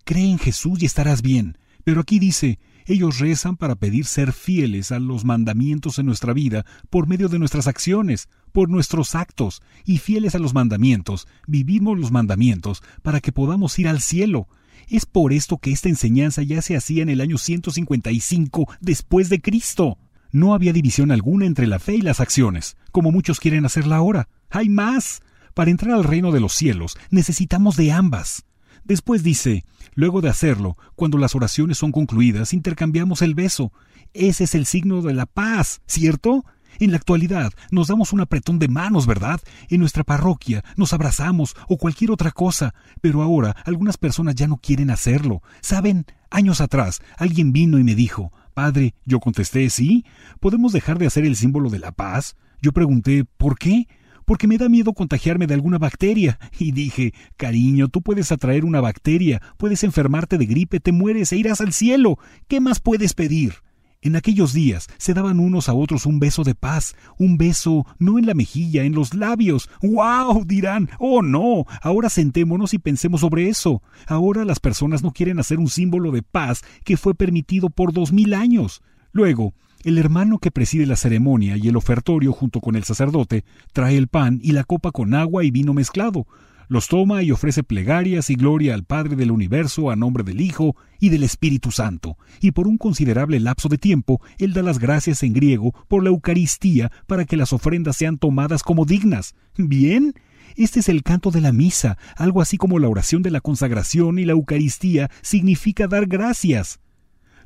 Cree 0.04 0.30
en 0.30 0.38
Jesús 0.38 0.84
y 0.84 0.86
estarás 0.86 1.22
bien. 1.22 1.58
Pero 1.86 2.02
aquí 2.02 2.20
dice, 2.20 2.60
ellos 2.86 3.20
rezan 3.20 3.56
para 3.56 3.76
pedir 3.76 4.04
ser 4.04 4.34
fieles 4.34 4.92
a 4.92 5.00
los 5.00 5.24
mandamientos 5.24 5.98
en 5.98 6.08
nuestra 6.08 6.34
vida 6.34 6.66
por 6.90 7.08
medio 7.08 7.30
de 7.30 7.40
nuestras 7.40 7.66
acciones, 7.66 8.28
por 8.52 8.70
nuestros 8.70 9.16
actos, 9.16 9.62
y 9.86 10.00
fieles 10.00 10.36
a 10.36 10.40
los 10.40 10.54
mandamientos, 10.54 11.30
vivimos 11.48 11.98
los 11.98 12.12
mandamientos 12.12 12.84
para 13.04 13.22
que 13.22 13.32
podamos 13.32 13.80
ir 13.80 13.88
al 13.88 14.02
cielo. 14.02 14.50
Es 14.90 15.06
por 15.06 15.32
esto 15.32 15.60
que 15.60 15.72
esta 15.72 15.88
enseñanza 15.88 16.44
ya 16.44 16.62
se 16.62 16.76
hacía 16.76 17.04
en 17.04 17.10
el 17.10 17.22
año 17.22 17.38
155 17.38 18.68
después 18.82 19.30
de 19.30 19.40
Cristo. 19.40 19.98
No 20.32 20.54
había 20.54 20.74
división 20.74 21.12
alguna 21.12 21.46
entre 21.46 21.68
la 21.68 21.80
fe 21.80 21.96
y 21.96 22.02
las 22.02 22.20
acciones, 22.20 22.78
como 22.92 23.12
muchos 23.12 23.40
quieren 23.40 23.66
hacerla 23.66 23.98
ahora. 23.98 24.28
Hay 24.50 24.70
más. 24.70 25.22
Para 25.54 25.72
entrar 25.72 25.96
al 25.96 26.04
reino 26.04 26.32
de 26.32 26.42
los 26.42 26.54
cielos 26.54 26.98
necesitamos 27.10 27.78
de 27.78 27.92
ambas. 27.92 28.46
Después 28.84 29.24
dice, 29.24 29.64
luego 29.96 30.22
de 30.22 30.30
hacerlo, 30.30 30.78
cuando 30.96 31.18
las 31.18 31.34
oraciones 31.34 31.78
son 31.78 31.92
concluidas, 31.92 32.54
intercambiamos 32.54 33.22
el 33.22 33.34
beso. 33.34 33.72
Ese 34.14 34.44
es 34.44 34.54
el 34.54 34.66
signo 34.66 35.02
de 35.02 35.14
la 35.14 35.26
paz, 35.26 35.82
¿cierto? 35.88 36.46
En 36.80 36.92
la 36.92 36.98
actualidad 36.98 37.54
nos 37.72 37.88
damos 37.88 38.12
un 38.14 38.22
apretón 38.22 38.60
de 38.60 38.68
manos, 38.68 39.08
¿verdad? 39.08 39.42
En 39.70 39.80
nuestra 39.80 40.04
parroquia 40.04 40.64
nos 40.76 40.94
abrazamos 40.94 41.56
o 41.68 41.78
cualquier 41.78 42.12
otra 42.12 42.32
cosa, 42.32 42.74
pero 43.02 43.22
ahora 43.22 43.56
algunas 43.66 43.98
personas 43.98 44.36
ya 44.36 44.48
no 44.48 44.58
quieren 44.58 44.90
hacerlo. 44.90 45.42
¿Saben? 45.62 46.06
Años 46.30 46.60
atrás 46.60 47.02
alguien 47.18 47.54
vino 47.54 47.80
y 47.80 47.84
me 47.84 47.96
dijo, 47.96 48.32
Padre, 48.56 48.96
yo 49.04 49.20
contesté, 49.20 49.70
sí, 49.70 50.06
¿podemos 50.40 50.72
dejar 50.72 50.98
de 50.98 51.06
hacer 51.06 51.26
el 51.26 51.36
símbolo 51.36 51.70
de 51.70 51.78
la 51.78 51.92
paz? 51.92 52.38
Yo 52.62 52.72
pregunté, 52.72 53.26
¿por 53.26 53.60
qué? 53.60 53.88
porque 54.24 54.48
me 54.48 54.58
da 54.58 54.70
miedo 54.70 54.94
contagiarme 54.94 55.46
de 55.46 55.54
alguna 55.54 55.78
bacteria. 55.78 56.40
Y 56.58 56.72
dije, 56.72 57.14
cariño, 57.36 57.90
tú 57.90 58.02
puedes 58.02 58.32
atraer 58.32 58.64
una 58.64 58.80
bacteria, 58.80 59.42
puedes 59.58 59.84
enfermarte 59.84 60.38
de 60.38 60.46
gripe, 60.46 60.80
te 60.80 60.94
mueres 60.94 61.34
e 61.34 61.38
irás 61.38 61.60
al 61.60 61.74
cielo. 61.74 62.18
¿Qué 62.48 62.62
más 62.62 62.80
puedes 62.80 63.14
pedir? 63.14 63.65
En 64.06 64.16
aquellos 64.16 64.54
días 64.54 64.88
se 65.00 65.16
daban 65.16 65.40
unos 65.40 65.68
a 65.68 65.74
otros 65.74 66.06
un 66.06 66.20
beso 66.20 66.44
de 66.44 66.54
paz, 66.54 66.96
un 67.18 67.40
beso 67.40 67.88
no 67.98 68.20
en 68.20 68.28
la 68.28 68.36
mejilla, 68.36 68.84
en 68.84 68.94
los 68.94 69.16
labios. 69.16 69.68
¡Wow! 69.82 70.46
dirán. 70.46 70.92
Oh, 71.00 71.24
no. 71.24 71.66
Ahora 71.82 72.12
sentémonos 72.12 72.76
y 72.76 72.78
pensemos 72.78 73.22
sobre 73.22 73.50
eso. 73.50 73.82
Ahora 74.06 74.46
las 74.46 74.60
personas 74.60 75.02
no 75.02 75.10
quieren 75.10 75.40
hacer 75.40 75.58
un 75.58 75.70
símbolo 75.70 76.12
de 76.12 76.22
paz 76.22 76.62
que 76.84 76.98
fue 76.98 77.16
permitido 77.16 77.72
por 77.72 77.94
dos 77.94 78.14
mil 78.14 78.36
años. 78.36 78.84
Luego, 79.12 79.56
el 79.84 79.98
hermano 79.98 80.38
que 80.38 80.52
preside 80.52 80.86
la 80.86 80.98
ceremonia 80.98 81.58
y 81.58 81.68
el 81.68 81.76
ofertorio 81.76 82.32
junto 82.32 82.62
con 82.62 82.76
el 82.76 82.84
sacerdote 82.84 83.44
trae 83.74 83.98
el 83.98 84.08
pan 84.08 84.40
y 84.44 84.52
la 84.52 84.66
copa 84.66 84.92
con 84.92 85.16
agua 85.16 85.44
y 85.44 85.50
vino 85.50 85.74
mezclado, 85.74 86.28
los 86.68 86.88
toma 86.88 87.24
y 87.24 87.32
ofrece 87.32 87.64
plegarias 87.64 88.30
y 88.30 88.36
gloria 88.36 88.74
al 88.74 88.84
Padre 88.84 89.16
del 89.16 89.32
universo 89.32 89.92
a 89.92 89.96
nombre 89.96 90.24
del 90.24 90.42
Hijo 90.42 90.76
y 91.00 91.10
del 91.10 91.24
Espíritu 91.24 91.72
Santo, 91.72 92.18
y 92.42 92.52
por 92.52 92.68
un 92.68 92.78
considerable 92.78 93.40
lapso 93.40 93.70
de 93.70 93.78
tiempo 93.78 94.22
él 94.38 94.54
da 94.54 94.62
las 94.62 94.80
gracias 94.80 95.24
en 95.24 95.34
griego 95.34 95.74
por 95.88 96.04
la 96.04 96.10
Eucaristía 96.10 96.92
para 97.08 97.26
que 97.26 97.38
las 97.38 97.54
ofrendas 97.54 97.98
sean 97.98 98.18
tomadas 98.18 98.64
como 98.64 98.86
dignas. 98.86 99.36
¿Bien? 99.58 100.14
Este 100.56 100.80
es 100.80 100.88
el 100.88 101.04
canto 101.04 101.32
de 101.32 101.42
la 101.42 101.52
misa, 101.52 101.98
algo 102.16 102.42
así 102.42 102.58
como 102.58 102.80
la 102.80 102.88
oración 102.88 103.22
de 103.22 103.32
la 103.32 103.42
consagración 103.42 104.20
y 104.20 104.26
la 104.26 104.32
Eucaristía 104.32 105.10
significa 105.22 105.88
dar 105.88 106.06
gracias. 106.06 106.80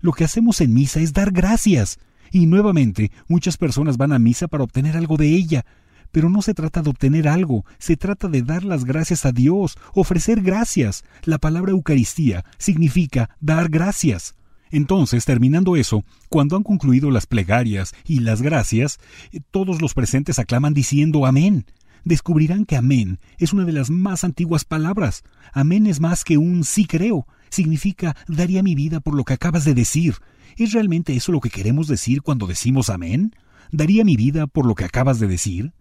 Lo 0.02 0.14
que 0.14 0.24
hacemos 0.24 0.62
en 0.62 0.74
misa 0.74 1.00
es 1.00 1.12
dar 1.12 1.32
gracias. 1.32 2.00
Y 2.32 2.46
nuevamente, 2.46 3.12
muchas 3.28 3.58
personas 3.58 3.98
van 3.98 4.14
a 4.14 4.20
misa 4.20 4.48
para 4.48 4.64
obtener 4.64 4.96
algo 4.96 5.18
de 5.18 5.30
ella, 5.30 5.66
Pero 6.12 6.30
no 6.30 6.42
se 6.42 6.54
trata 6.54 6.82
de 6.82 6.90
obtener 6.90 7.28
algo, 7.28 7.66
se 7.78 7.98
trata 7.98 8.28
de 8.28 8.42
dar 8.42 8.64
las 8.64 8.86
gracias 8.86 9.26
a 9.26 9.32
Dios, 9.32 9.78
ofrecer 9.94 10.42
gracias. 10.42 11.04
La 11.24 11.38
palabra 11.38 11.72
Eucaristía 11.72 12.46
significa 12.58 13.30
dar 13.40 13.70
gracias. 13.70 14.36
Entonces, 14.72 15.26
terminando 15.26 15.76
eso, 15.76 16.04
cuando 16.30 16.56
han 16.56 16.64
concluido 16.64 17.10
las 17.10 17.26
plegarias 17.26 17.94
y 18.06 18.20
las 18.20 18.42
gracias, 18.42 19.00
eh, 19.32 19.40
todos 19.52 19.82
los 19.82 19.94
presentes 19.94 20.40
aclaman 20.40 20.74
diciendo 20.74 21.26
Amén. 21.26 21.66
Descubrirán 22.06 22.66
que 22.66 22.76
Amén 22.76 23.20
es 23.38 23.52
una 23.52 23.66
de 23.66 23.74
las 23.74 23.90
más 23.90 24.24
antiguas 24.24 24.66
palabras. 24.66 25.24
Amén 25.54 25.88
es 25.88 26.00
más 26.00 26.24
que 26.24 26.38
un 26.38 26.64
sí 26.64 26.86
creo. 26.86 27.28
Significa 27.50 28.16
daría 28.28 28.62
mi 28.64 28.76
vida 28.76 29.00
por 29.00 29.16
lo 29.16 29.24
que 29.24 29.34
acabas 29.34 29.66
de 29.66 29.74
decir. 29.74 30.16
¿Es 30.56 30.74
realmente 30.74 31.16
eso 31.16 31.32
lo 31.32 31.40
que 31.40 31.50
queremos 31.50 31.88
decir 31.88 32.22
cuando 32.22 32.48
decimos 32.48 32.90
Amén? 32.90 33.36
¿Daría 33.72 34.04
mi 34.04 34.16
vida 34.16 34.48
por 34.48 34.66
lo 34.66 34.76
que 34.76 34.86
acabas 34.86 35.20
de 35.20 35.28
decir? 35.28 35.74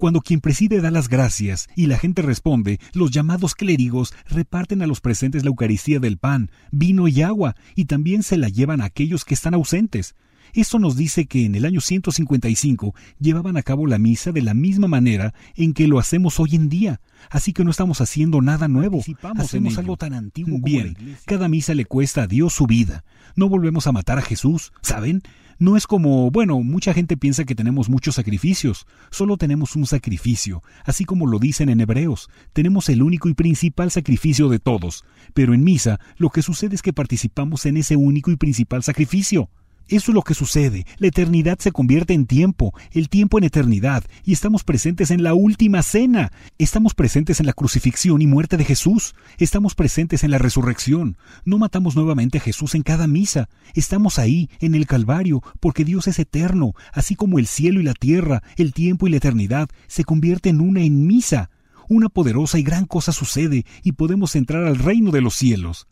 Cuando 0.00 0.22
quien 0.22 0.40
preside 0.40 0.80
da 0.80 0.90
las 0.90 1.10
gracias 1.10 1.68
y 1.76 1.86
la 1.86 1.98
gente 1.98 2.22
responde, 2.22 2.80
los 2.94 3.10
llamados 3.10 3.54
clérigos 3.54 4.14
reparten 4.30 4.80
a 4.80 4.86
los 4.86 5.02
presentes 5.02 5.44
la 5.44 5.50
Eucaristía 5.50 6.00
del 6.00 6.16
pan, 6.16 6.50
vino 6.70 7.06
y 7.06 7.20
agua, 7.20 7.54
y 7.76 7.84
también 7.84 8.22
se 8.22 8.38
la 8.38 8.48
llevan 8.48 8.80
a 8.80 8.86
aquellos 8.86 9.26
que 9.26 9.34
están 9.34 9.52
ausentes. 9.52 10.14
Esto 10.54 10.78
nos 10.78 10.96
dice 10.96 11.26
que 11.26 11.44
en 11.44 11.54
el 11.54 11.66
año 11.66 11.82
155 11.82 12.94
llevaban 13.18 13.58
a 13.58 13.62
cabo 13.62 13.86
la 13.86 13.98
misa 13.98 14.32
de 14.32 14.40
la 14.40 14.54
misma 14.54 14.88
manera 14.88 15.34
en 15.54 15.74
que 15.74 15.86
lo 15.86 15.98
hacemos 15.98 16.40
hoy 16.40 16.56
en 16.56 16.70
día, 16.70 17.02
así 17.28 17.52
que 17.52 17.62
no 17.62 17.70
estamos 17.70 18.00
haciendo 18.00 18.40
nada 18.40 18.68
nuevo, 18.68 19.02
hacemos 19.36 19.76
algo 19.76 19.98
tan 19.98 20.14
antiguo 20.14 20.54
como 20.54 20.64
Bien, 20.64 20.96
cada 21.26 21.46
misa 21.46 21.74
le 21.74 21.84
cuesta 21.84 22.22
a 22.22 22.26
Dios 22.26 22.54
su 22.54 22.66
vida. 22.66 23.04
No 23.36 23.50
volvemos 23.50 23.86
a 23.86 23.92
matar 23.92 24.18
a 24.18 24.22
Jesús, 24.22 24.72
¿saben? 24.80 25.22
No 25.60 25.76
es 25.76 25.86
como, 25.86 26.30
bueno, 26.30 26.58
mucha 26.60 26.94
gente 26.94 27.18
piensa 27.18 27.44
que 27.44 27.54
tenemos 27.54 27.90
muchos 27.90 28.14
sacrificios, 28.14 28.86
solo 29.10 29.36
tenemos 29.36 29.76
un 29.76 29.84
sacrificio, 29.84 30.62
así 30.86 31.04
como 31.04 31.26
lo 31.26 31.38
dicen 31.38 31.68
en 31.68 31.82
Hebreos, 31.82 32.30
tenemos 32.54 32.88
el 32.88 33.02
único 33.02 33.28
y 33.28 33.34
principal 33.34 33.90
sacrificio 33.90 34.48
de 34.48 34.58
todos, 34.58 35.04
pero 35.34 35.52
en 35.52 35.62
misa 35.62 36.00
lo 36.16 36.30
que 36.30 36.40
sucede 36.40 36.76
es 36.76 36.80
que 36.80 36.94
participamos 36.94 37.66
en 37.66 37.76
ese 37.76 37.96
único 37.96 38.30
y 38.30 38.36
principal 38.36 38.82
sacrificio. 38.82 39.50
Eso 39.90 40.12
es 40.12 40.14
lo 40.14 40.22
que 40.22 40.34
sucede. 40.34 40.86
La 40.98 41.08
eternidad 41.08 41.58
se 41.58 41.72
convierte 41.72 42.14
en 42.14 42.26
tiempo, 42.26 42.72
el 42.92 43.08
tiempo 43.08 43.38
en 43.38 43.44
eternidad, 43.44 44.04
y 44.24 44.32
estamos 44.32 44.62
presentes 44.62 45.10
en 45.10 45.24
la 45.24 45.34
última 45.34 45.82
cena. 45.82 46.30
Estamos 46.58 46.94
presentes 46.94 47.40
en 47.40 47.46
la 47.46 47.52
crucifixión 47.52 48.22
y 48.22 48.28
muerte 48.28 48.56
de 48.56 48.64
Jesús. 48.64 49.16
Estamos 49.38 49.74
presentes 49.74 50.22
en 50.22 50.30
la 50.30 50.38
resurrección. 50.38 51.16
No 51.44 51.58
matamos 51.58 51.96
nuevamente 51.96 52.38
a 52.38 52.40
Jesús 52.40 52.76
en 52.76 52.82
cada 52.82 53.08
misa. 53.08 53.48
Estamos 53.74 54.20
ahí, 54.20 54.48
en 54.60 54.76
el 54.76 54.86
Calvario, 54.86 55.42
porque 55.58 55.84
Dios 55.84 56.06
es 56.06 56.20
eterno, 56.20 56.74
así 56.92 57.16
como 57.16 57.40
el 57.40 57.48
cielo 57.48 57.80
y 57.80 57.82
la 57.82 57.94
tierra, 57.94 58.44
el 58.56 58.72
tiempo 58.72 59.08
y 59.08 59.10
la 59.10 59.16
eternidad 59.16 59.68
se 59.88 60.04
convierten 60.04 60.56
en 60.56 60.60
una 60.60 60.82
en 60.82 61.04
misa. 61.08 61.50
Una 61.88 62.08
poderosa 62.08 62.60
y 62.60 62.62
gran 62.62 62.86
cosa 62.86 63.10
sucede 63.10 63.66
y 63.82 63.92
podemos 63.92 64.36
entrar 64.36 64.62
al 64.66 64.78
reino 64.78 65.10
de 65.10 65.20
los 65.20 65.34
cielos. 65.34 65.88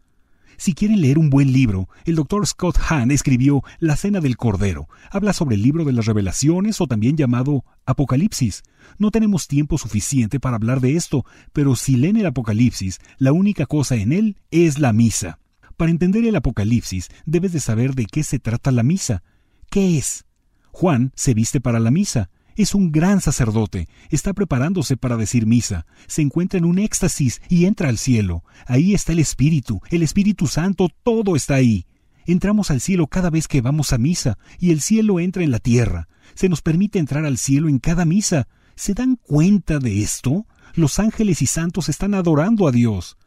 Si 0.59 0.75
quieren 0.75 1.01
leer 1.01 1.19
un 1.19 1.31
buen 1.31 1.53
libro, 1.53 1.89
el 2.05 2.17
doctor 2.17 2.45
Scott 2.45 2.77
Hahn 2.89 3.13
escribió 3.13 3.63
La 3.79 3.95
Cena 3.95 4.19
del 4.21 4.37
Cordero. 4.37 4.89
Habla 5.09 5.33
sobre 5.33 5.55
el 5.55 5.63
libro 5.63 5.85
de 5.85 5.93
las 5.93 6.07
revelaciones 6.07 6.81
o 6.81 6.89
también 6.89 7.17
llamado 7.17 7.65
Apocalipsis. 7.87 8.65
No 8.99 9.13
tenemos 9.13 9.47
tiempo 9.47 9.79
suficiente 9.79 10.41
para 10.41 10.57
hablar 10.57 10.81
de 10.81 10.97
esto, 10.97 11.25
pero 11.53 11.77
si 11.77 11.97
leen 11.97 12.17
el 12.17 12.27
Apocalipsis, 12.27 12.99
la 13.19 13.31
única 13.31 13.67
cosa 13.67 13.95
en 13.95 14.13
él 14.13 14.37
es 14.51 14.81
la 14.81 14.93
misa. 14.93 15.39
Para 15.77 15.93
entender 15.93 16.25
el 16.25 16.35
Apocalipsis, 16.35 17.09
debes 17.25 17.53
de 17.53 17.61
saber 17.61 17.95
de 17.95 18.07
qué 18.07 18.25
se 18.25 18.41
trata 18.41 18.73
la 18.73 18.83
misa. 18.83 19.23
¿Qué 19.71 19.97
es? 19.97 20.25
Juan 20.73 21.13
se 21.15 21.35
viste 21.35 21.61
para 21.61 21.79
la 21.79 21.93
misa. 21.93 22.31
Es 22.59 22.75
un 22.75 22.91
gran 22.91 23.21
sacerdote, 23.21 23.89
está 24.11 24.33
preparándose 24.33 24.97
para 24.97 25.17
decir 25.17 25.47
misa, 25.47 25.87
se 26.09 26.23
encuentra 26.23 26.59
en 26.59 26.65
un 26.65 26.81
éxtasis 26.81 27.41
y 27.49 27.67
entra 27.67 27.89
al 27.89 27.99
cielo. 27.99 28.43
Ahí 28.67 28.95
está 28.95 29.13
el 29.13 29.21
Espíritu, 29.21 29.81
el 29.91 30.03
Espíritu 30.03 30.49
Santo, 30.49 30.89
todo 31.05 31.37
está 31.37 31.55
ahí. 31.55 31.87
Entramos 32.27 32.73
al 32.73 32.81
cielo 32.81 33.07
cada 33.07 33.31
vez 33.31 33.47
que 33.47 33.61
vamos 33.61 33.93
a 33.93 33.99
misa, 33.99 34.39
y 34.59 34.73
el 34.73 34.81
cielo 34.81 35.21
entra 35.21 35.45
en 35.45 35.53
la 35.53 35.61
tierra. 35.61 36.09
Se 36.35 36.49
nos 36.49 36.61
permite 36.61 36.99
entrar 36.99 37.25
al 37.25 37.39
cielo 37.39 37.69
en 37.69 37.79
cada 37.79 38.05
misa. 38.05 38.49
¿Se 38.75 38.93
dan 38.93 39.15
cuenta 39.15 39.79
de 39.79 40.03
esto? 40.03 40.45
Los 40.75 40.99
ángeles 40.99 41.43
y 41.43 41.47
santos 41.47 41.89
están 41.89 42.13
adorando 42.13 42.67
a 42.67 42.73
Dios. 42.73 43.18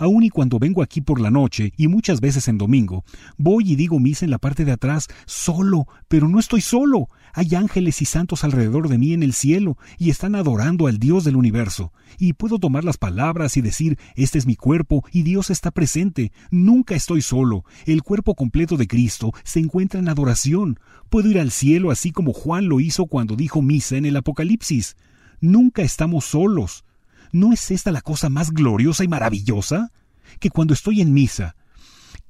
Aun 0.00 0.22
y 0.22 0.30
cuando 0.30 0.58
vengo 0.58 0.82
aquí 0.82 1.02
por 1.02 1.20
la 1.20 1.30
noche, 1.30 1.74
y 1.76 1.86
muchas 1.86 2.22
veces 2.22 2.48
en 2.48 2.56
domingo, 2.56 3.04
voy 3.36 3.72
y 3.72 3.76
digo 3.76 4.00
misa 4.00 4.24
en 4.24 4.30
la 4.30 4.38
parte 4.38 4.64
de 4.64 4.72
atrás, 4.72 5.08
solo, 5.26 5.86
pero 6.08 6.26
no 6.26 6.38
estoy 6.38 6.62
solo. 6.62 7.10
Hay 7.34 7.54
ángeles 7.54 8.00
y 8.00 8.06
santos 8.06 8.42
alrededor 8.42 8.88
de 8.88 8.96
mí 8.96 9.12
en 9.12 9.22
el 9.22 9.34
cielo, 9.34 9.76
y 9.98 10.08
están 10.08 10.36
adorando 10.36 10.86
al 10.86 10.98
Dios 10.98 11.24
del 11.24 11.36
universo. 11.36 11.92
Y 12.18 12.32
puedo 12.32 12.58
tomar 12.58 12.82
las 12.82 12.96
palabras 12.96 13.58
y 13.58 13.60
decir, 13.60 13.98
este 14.14 14.38
es 14.38 14.46
mi 14.46 14.56
cuerpo, 14.56 15.04
y 15.12 15.22
Dios 15.22 15.50
está 15.50 15.70
presente. 15.70 16.32
Nunca 16.50 16.94
estoy 16.94 17.20
solo. 17.20 17.66
El 17.84 18.02
cuerpo 18.02 18.34
completo 18.34 18.78
de 18.78 18.86
Cristo 18.86 19.34
se 19.44 19.60
encuentra 19.60 20.00
en 20.00 20.08
adoración. 20.08 20.80
Puedo 21.10 21.30
ir 21.30 21.38
al 21.38 21.50
cielo 21.50 21.90
así 21.90 22.10
como 22.10 22.32
Juan 22.32 22.70
lo 22.70 22.80
hizo 22.80 23.04
cuando 23.04 23.36
dijo 23.36 23.60
misa 23.60 23.98
en 23.98 24.06
el 24.06 24.16
Apocalipsis. 24.16 24.96
Nunca 25.42 25.82
estamos 25.82 26.24
solos. 26.24 26.86
¿No 27.32 27.52
es 27.52 27.70
esta 27.70 27.90
la 27.92 28.00
cosa 28.00 28.28
más 28.28 28.50
gloriosa 28.52 29.04
y 29.04 29.08
maravillosa? 29.08 29.92
Que 30.38 30.50
cuando 30.50 30.74
estoy 30.74 31.00
en 31.00 31.12
misa, 31.12 31.56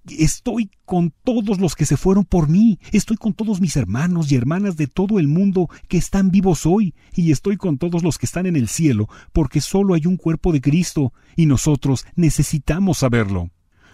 Estoy 0.08 0.70
con 0.86 1.12
todos 1.24 1.60
los 1.60 1.76
que 1.76 1.84
se 1.84 1.98
fueron 1.98 2.24
por 2.24 2.48
mí, 2.48 2.78
estoy 2.90 3.18
con 3.18 3.34
todos 3.34 3.60
mis 3.60 3.76
hermanos 3.76 4.32
y 4.32 4.34
hermanas 4.34 4.76
de 4.76 4.86
todo 4.86 5.18
el 5.18 5.28
mundo 5.28 5.68
que 5.88 5.98
están 5.98 6.30
vivos 6.30 6.64
hoy, 6.64 6.94
y 7.14 7.32
estoy 7.32 7.58
con 7.58 7.76
todos 7.76 8.02
los 8.02 8.16
que 8.16 8.24
están 8.24 8.46
en 8.46 8.56
el 8.56 8.68
cielo, 8.68 9.08
porque 9.32 9.60
solo 9.60 9.92
hay 9.94 10.06
un 10.06 10.16
cuerpo 10.16 10.52
de 10.52 10.62
Cristo, 10.62 11.12
y 11.36 11.44
nosotros 11.44 12.06
necesitamos 12.16 12.98
saberlo. 12.98 13.50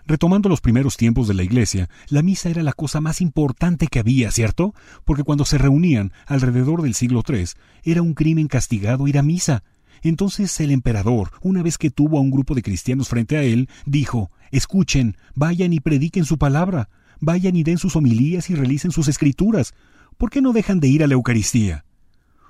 Retomando 0.06 0.48
los 0.48 0.60
primeros 0.60 0.96
tiempos 0.96 1.26
de 1.26 1.34
la 1.34 1.42
Iglesia, 1.42 1.90
la 2.08 2.22
misa 2.22 2.50
era 2.50 2.62
la 2.62 2.72
cosa 2.72 3.00
más 3.00 3.20
importante 3.20 3.88
que 3.88 3.98
había, 3.98 4.30
¿cierto? 4.30 4.74
Porque 5.04 5.24
cuando 5.24 5.44
se 5.44 5.58
reunían 5.58 6.12
alrededor 6.26 6.82
del 6.82 6.94
siglo 6.94 7.24
III, 7.28 7.46
era 7.82 8.02
un 8.02 8.14
crimen 8.14 8.46
castigado 8.46 9.08
ir 9.08 9.18
a 9.18 9.24
misa, 9.24 9.64
entonces 10.02 10.58
el 10.60 10.70
emperador, 10.70 11.30
una 11.42 11.62
vez 11.62 11.78
que 11.78 11.90
tuvo 11.90 12.18
a 12.18 12.20
un 12.20 12.30
grupo 12.30 12.54
de 12.54 12.62
cristianos 12.62 13.08
frente 13.08 13.36
a 13.36 13.42
él, 13.42 13.68
dijo 13.84 14.30
Escuchen, 14.50 15.16
vayan 15.34 15.72
y 15.72 15.80
prediquen 15.80 16.24
su 16.24 16.38
palabra, 16.38 16.88
vayan 17.20 17.56
y 17.56 17.62
den 17.62 17.78
sus 17.78 17.96
homilías 17.96 18.50
y 18.50 18.54
realicen 18.54 18.92
sus 18.92 19.08
escrituras. 19.08 19.74
¿Por 20.16 20.30
qué 20.30 20.40
no 20.40 20.52
dejan 20.52 20.80
de 20.80 20.88
ir 20.88 21.02
a 21.02 21.06
la 21.06 21.14
Eucaristía? 21.14 21.84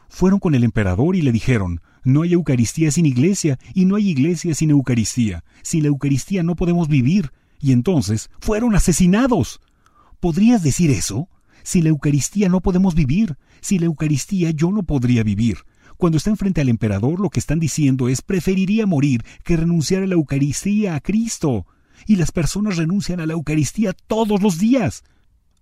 Fueron 0.09 0.39
con 0.39 0.55
el 0.55 0.65
emperador 0.65 1.17
y 1.17 1.23
le 1.23 1.33
dijeron 1.33 1.81
No 2.05 2.23
hay 2.23 2.35
Eucaristía 2.35 2.91
sin 2.91 3.07
iglesia, 3.07 3.59
y 3.75 3.85
no 3.85 3.97
hay 3.97 4.09
iglesia 4.09 4.55
sin 4.55 4.71
Eucaristía. 4.71 5.45
Sin 5.63 5.83
la 5.83 5.89
Eucaristía 5.89 6.43
no 6.43 6.55
podemos 6.55 6.89
vivir. 6.89 7.33
Y 7.61 7.73
entonces 7.73 8.31
fueron 8.39 8.75
asesinados. 8.75 9.61
¿Podrías 10.21 10.63
decir 10.63 10.91
eso? 10.91 11.29
Sin 11.63 11.85
la 11.85 11.91
Eucaristía 11.91 12.49
no 12.49 12.61
podemos 12.61 12.95
vivir. 12.95 13.37
Sin 13.61 13.81
la 13.81 13.87
Eucaristía 13.87 14.51
yo 14.51 14.71
no 14.71 14.85
podría 14.85 15.23
vivir. 15.23 15.59
Cuando 15.97 16.19
están 16.19 16.37
frente 16.37 16.61
al 16.61 16.69
emperador, 16.69 17.21
lo 17.21 17.31
que 17.31 17.41
están 17.41 17.59
diciendo 17.59 18.09
es 18.09 18.21
preferiría 18.21 18.87
morir 18.87 19.25
que 19.45 19.57
renunciar 19.57 20.03
a 20.03 20.07
la 20.07 20.15
Eucaristía 20.15 20.95
a 20.95 21.01
Cristo. 21.01 21.67
Y 22.07 22.17
las 22.17 22.33
personas 22.33 22.77
renuncian 22.77 23.21
a 23.21 23.27
la 23.27 23.33
Eucaristía 23.33 23.95
todos 24.07 24.43
los 24.43 24.59
días. 24.59 25.05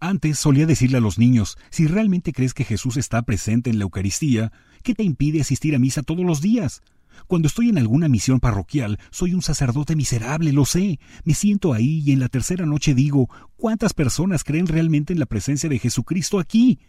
Antes 0.01 0.39
solía 0.39 0.67
decirle 0.67 0.99
a 0.99 1.01
los 1.01 1.19
niños, 1.19 1.57
si 1.71 1.87
realmente 1.87 2.33
crees 2.33 2.53
que 2.53 2.65
Jesús 2.65 2.97
está 2.97 3.23
presente 3.23 3.71
en 3.71 3.79
la 3.79 3.85
Eucaristía, 3.85 4.53
¿qué 4.83 4.95
te 4.95 5.05
impide 5.05 5.41
asistir 5.41 5.75
a 5.75 5.79
misa 5.79 6.03
todos 6.03 6.27
los 6.27 6.43
días? 6.43 6.83
Cuando 7.29 7.47
estoy 7.47 7.69
en 7.69 7.79
alguna 7.79 8.09
misión 8.09 8.41
parroquial, 8.41 8.99
soy 9.11 9.35
un 9.35 9.43
sacerdote 9.43 9.95
miserable, 9.95 10.53
lo 10.53 10.65
sé. 10.65 10.99
Me 11.25 11.35
siento 11.35 11.73
ahí 11.73 12.03
y 12.05 12.13
en 12.13 12.19
la 12.19 12.29
tercera 12.29 12.67
noche 12.67 12.93
digo, 12.93 13.31
¿cuántas 13.57 13.95
personas 13.95 14.43
creen 14.43 14.67
realmente 14.67 15.13
en 15.13 15.21
la 15.21 15.27
presencia 15.27 15.69
de 15.69 15.79
Jesucristo 15.79 16.41
aquí? 16.41 16.81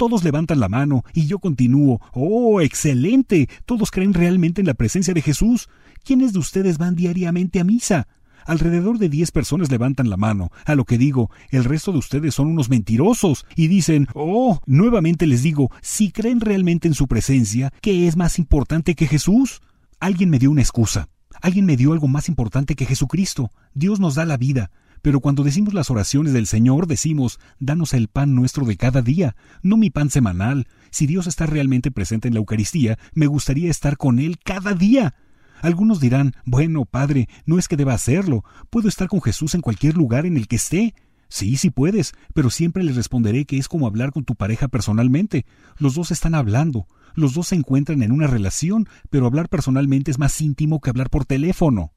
Todos 0.00 0.24
levantan 0.24 0.60
la 0.60 0.70
mano 0.70 1.04
y 1.12 1.26
yo 1.26 1.40
continúo. 1.40 2.00
¡Oh, 2.14 2.62
excelente! 2.62 3.50
Todos 3.66 3.90
creen 3.90 4.14
realmente 4.14 4.62
en 4.62 4.66
la 4.66 4.72
presencia 4.72 5.12
de 5.12 5.20
Jesús. 5.20 5.68
¿Quiénes 6.02 6.32
de 6.32 6.38
ustedes 6.38 6.78
van 6.78 6.96
diariamente 6.96 7.60
a 7.60 7.64
misa? 7.64 8.08
Alrededor 8.46 8.96
de 8.96 9.10
diez 9.10 9.30
personas 9.30 9.70
levantan 9.70 10.08
la 10.08 10.16
mano, 10.16 10.52
a 10.64 10.74
lo 10.74 10.86
que 10.86 10.96
digo, 10.96 11.30
el 11.50 11.64
resto 11.64 11.92
de 11.92 11.98
ustedes 11.98 12.34
son 12.34 12.46
unos 12.46 12.70
mentirosos, 12.70 13.44
y 13.56 13.68
dicen, 13.68 14.08
oh, 14.14 14.62
nuevamente 14.64 15.26
les 15.26 15.42
digo, 15.42 15.70
si 15.82 16.10
creen 16.10 16.40
realmente 16.40 16.88
en 16.88 16.94
su 16.94 17.06
presencia, 17.06 17.70
¿qué 17.82 18.08
es 18.08 18.16
más 18.16 18.38
importante 18.38 18.94
que 18.94 19.06
Jesús? 19.06 19.60
Alguien 19.98 20.30
me 20.30 20.38
dio 20.38 20.50
una 20.50 20.62
excusa, 20.62 21.10
alguien 21.42 21.66
me 21.66 21.76
dio 21.76 21.92
algo 21.92 22.08
más 22.08 22.30
importante 22.30 22.74
que 22.74 22.86
Jesucristo. 22.86 23.50
Dios 23.74 24.00
nos 24.00 24.14
da 24.14 24.24
la 24.24 24.38
vida, 24.38 24.70
pero 25.02 25.20
cuando 25.20 25.44
decimos 25.44 25.74
las 25.74 25.90
oraciones 25.90 26.32
del 26.32 26.46
Señor, 26.46 26.86
decimos, 26.86 27.38
danos 27.58 27.94
el 27.94 28.08
pan 28.08 28.34
nuestro 28.34 28.66
de 28.66 28.76
cada 28.76 29.02
día, 29.02 29.36
no 29.62 29.76
mi 29.76 29.90
pan 29.90 30.10
semanal. 30.10 30.68
Si 30.90 31.06
Dios 31.06 31.26
está 31.26 31.46
realmente 31.46 31.90
presente 31.90 32.28
en 32.28 32.34
la 32.34 32.40
Eucaristía, 32.40 32.98
me 33.14 33.26
gustaría 33.26 33.70
estar 33.70 33.96
con 33.96 34.18
Él 34.18 34.38
cada 34.44 34.74
día. 34.74 35.14
Algunos 35.62 36.00
dirán, 36.00 36.32
bueno, 36.44 36.84
Padre, 36.84 37.28
no 37.44 37.58
es 37.58 37.68
que 37.68 37.76
deba 37.76 37.94
hacerlo, 37.94 38.44
puedo 38.70 38.88
estar 38.88 39.08
con 39.08 39.20
Jesús 39.20 39.54
en 39.54 39.60
cualquier 39.60 39.96
lugar 39.96 40.26
en 40.26 40.36
el 40.36 40.48
que 40.48 40.56
esté. 40.56 40.94
Sí, 41.28 41.56
sí 41.56 41.70
puedes, 41.70 42.12
pero 42.34 42.50
siempre 42.50 42.82
les 42.82 42.96
responderé 42.96 43.44
que 43.44 43.56
es 43.56 43.68
como 43.68 43.86
hablar 43.86 44.10
con 44.12 44.24
tu 44.24 44.34
pareja 44.34 44.68
personalmente. 44.68 45.46
Los 45.78 45.94
dos 45.94 46.10
están 46.10 46.34
hablando, 46.34 46.86
los 47.14 47.34
dos 47.34 47.48
se 47.48 47.54
encuentran 47.54 48.02
en 48.02 48.10
una 48.10 48.26
relación, 48.26 48.88
pero 49.10 49.26
hablar 49.26 49.48
personalmente 49.48 50.10
es 50.10 50.18
más 50.18 50.40
íntimo 50.40 50.80
que 50.80 50.90
hablar 50.90 51.10
por 51.10 51.24
teléfono. 51.24 51.92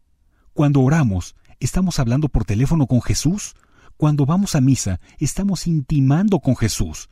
Cuando 0.54 0.82
oramos, 0.82 1.36
¿estamos 1.64 2.00
hablando 2.00 2.28
por 2.28 2.44
teléfono 2.44 2.88
con 2.88 3.02
Jesús? 3.02 3.56
Cuando 3.96 4.26
vamos 4.26 4.56
a 4.56 4.62
misa, 4.62 5.00
estamos 5.18 5.66
intimando 5.66 6.40
con 6.40 6.58
Jesús. 6.58 7.10